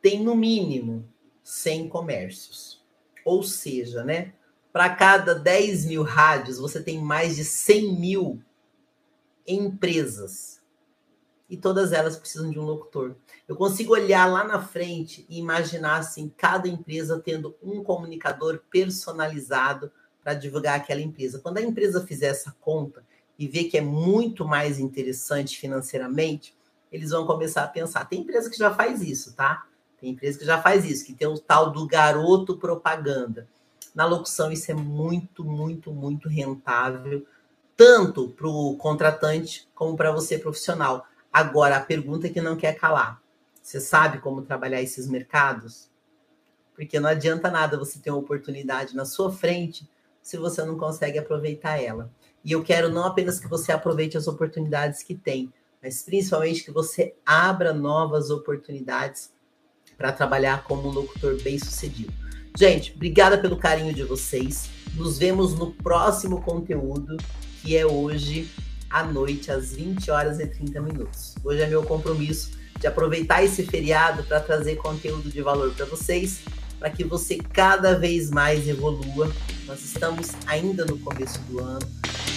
tem 0.00 0.24
no 0.24 0.34
mínimo 0.34 1.06
100 1.44 1.90
comércios. 1.90 2.82
Ou 3.24 3.42
seja, 3.42 4.02
né? 4.02 4.32
Para 4.72 4.96
cada 4.96 5.34
10 5.34 5.84
mil 5.84 6.02
rádios, 6.02 6.58
você 6.58 6.82
tem 6.82 6.98
mais 6.98 7.36
de 7.36 7.44
100 7.44 8.00
mil 8.00 8.42
empresas. 9.46 10.62
E 11.48 11.56
todas 11.58 11.92
elas 11.92 12.16
precisam 12.16 12.50
de 12.50 12.58
um 12.58 12.64
locutor. 12.64 13.14
Eu 13.46 13.54
consigo 13.54 13.92
olhar 13.92 14.24
lá 14.24 14.42
na 14.42 14.62
frente 14.62 15.26
e 15.28 15.38
imaginar 15.38 15.98
assim, 15.98 16.32
cada 16.34 16.66
empresa 16.66 17.20
tendo 17.22 17.54
um 17.62 17.84
comunicador 17.84 18.62
personalizado 18.70 19.92
para 20.22 20.32
divulgar 20.32 20.76
aquela 20.76 21.02
empresa. 21.02 21.38
Quando 21.38 21.58
a 21.58 21.62
empresa 21.62 22.06
fizer 22.06 22.28
essa 22.28 22.56
conta 22.62 23.04
e 23.38 23.46
ver 23.46 23.64
que 23.64 23.76
é 23.76 23.82
muito 23.82 24.46
mais 24.46 24.78
interessante 24.78 25.58
financeiramente, 25.58 26.56
eles 26.92 27.10
vão 27.10 27.26
começar 27.26 27.64
a 27.64 27.68
pensar. 27.68 28.04
Tem 28.04 28.20
empresa 28.20 28.50
que 28.50 28.56
já 28.56 28.72
faz 28.72 29.00
isso, 29.00 29.34
tá? 29.34 29.66
Tem 29.98 30.10
empresa 30.10 30.38
que 30.38 30.44
já 30.44 30.60
faz 30.60 30.84
isso, 30.84 31.06
que 31.06 31.14
tem 31.14 31.26
o 31.26 31.38
tal 31.38 31.70
do 31.70 31.86
garoto 31.86 32.58
propaganda. 32.58 33.48
Na 33.94 34.04
locução, 34.04 34.52
isso 34.52 34.70
é 34.70 34.74
muito, 34.74 35.44
muito, 35.44 35.92
muito 35.92 36.28
rentável, 36.28 37.26
tanto 37.76 38.28
para 38.28 38.48
o 38.48 38.76
contratante 38.76 39.68
como 39.74 39.96
para 39.96 40.12
você 40.12 40.38
profissional. 40.38 41.06
Agora, 41.32 41.76
a 41.76 41.80
pergunta 41.80 42.28
que 42.28 42.40
não 42.40 42.56
quer 42.56 42.74
calar: 42.74 43.22
você 43.62 43.80
sabe 43.80 44.18
como 44.18 44.42
trabalhar 44.42 44.82
esses 44.82 45.06
mercados? 45.06 45.90
Porque 46.74 46.98
não 46.98 47.08
adianta 47.08 47.50
nada 47.50 47.78
você 47.78 47.98
ter 47.98 48.10
uma 48.10 48.18
oportunidade 48.18 48.94
na 48.94 49.04
sua 49.04 49.30
frente 49.32 49.88
se 50.22 50.36
você 50.36 50.64
não 50.64 50.76
consegue 50.76 51.18
aproveitar 51.18 51.82
ela. 51.82 52.10
E 52.44 52.52
eu 52.52 52.62
quero 52.62 52.88
não 52.88 53.04
apenas 53.04 53.38
que 53.38 53.48
você 53.48 53.72
aproveite 53.72 54.16
as 54.16 54.26
oportunidades 54.26 55.02
que 55.02 55.14
tem, 55.14 55.52
mas 55.82 56.02
principalmente 56.02 56.64
que 56.64 56.70
você 56.70 57.14
abra 57.26 57.72
novas 57.72 58.30
oportunidades 58.30 59.32
para 59.98 60.12
trabalhar 60.12 60.64
como 60.64 60.88
um 60.88 60.92
locutor 60.92 61.40
bem-sucedido. 61.42 62.12
Gente, 62.56 62.92
obrigada 62.94 63.38
pelo 63.38 63.56
carinho 63.56 63.92
de 63.92 64.04
vocês. 64.04 64.70
Nos 64.94 65.18
vemos 65.18 65.54
no 65.54 65.72
próximo 65.72 66.40
conteúdo, 66.42 67.16
que 67.62 67.76
é 67.76 67.84
hoje 67.84 68.48
à 68.88 69.02
noite, 69.02 69.50
às 69.50 69.72
20 69.72 70.10
horas 70.10 70.38
e 70.38 70.46
30 70.46 70.80
minutos. 70.80 71.34
Hoje 71.42 71.62
é 71.62 71.66
meu 71.66 71.82
compromisso 71.82 72.52
de 72.78 72.86
aproveitar 72.86 73.42
esse 73.42 73.64
feriado 73.64 74.22
para 74.24 74.40
trazer 74.40 74.76
conteúdo 74.76 75.30
de 75.30 75.40
valor 75.40 75.72
para 75.74 75.86
vocês, 75.86 76.42
para 76.82 76.90
que 76.90 77.04
você 77.04 77.36
cada 77.36 77.96
vez 77.96 78.28
mais 78.28 78.66
evolua. 78.66 79.30
Nós 79.68 79.84
estamos 79.84 80.32
ainda 80.48 80.84
no 80.84 80.98
começo 80.98 81.38
do 81.42 81.60
ano 81.60 81.78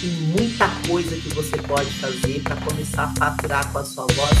tem 0.00 0.10
muita 0.10 0.68
coisa 0.86 1.16
que 1.16 1.34
você 1.34 1.56
pode 1.56 1.90
fazer 1.94 2.40
para 2.42 2.54
começar 2.56 3.04
a 3.04 3.14
faturar 3.14 3.72
com 3.72 3.78
a 3.78 3.84
sua 3.84 4.06
voz. 4.06 4.38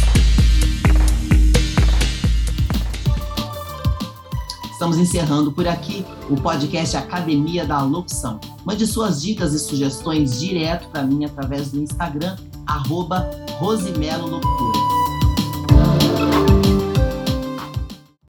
Estamos 4.70 4.98
encerrando 4.98 5.50
por 5.50 5.66
aqui 5.66 6.04
o 6.28 6.36
podcast 6.36 6.98
Academia 6.98 7.64
da 7.64 7.82
Locução. 7.82 8.38
Mande 8.64 8.86
suas 8.86 9.22
dicas 9.22 9.54
e 9.54 9.58
sugestões 9.58 10.38
direto 10.38 10.88
para 10.90 11.02
mim 11.02 11.24
através 11.24 11.70
do 11.72 11.80
Instagram, 11.80 12.36
arroba 12.66 13.28
Rosimelo 13.58 14.28
Locutora. 14.28 14.95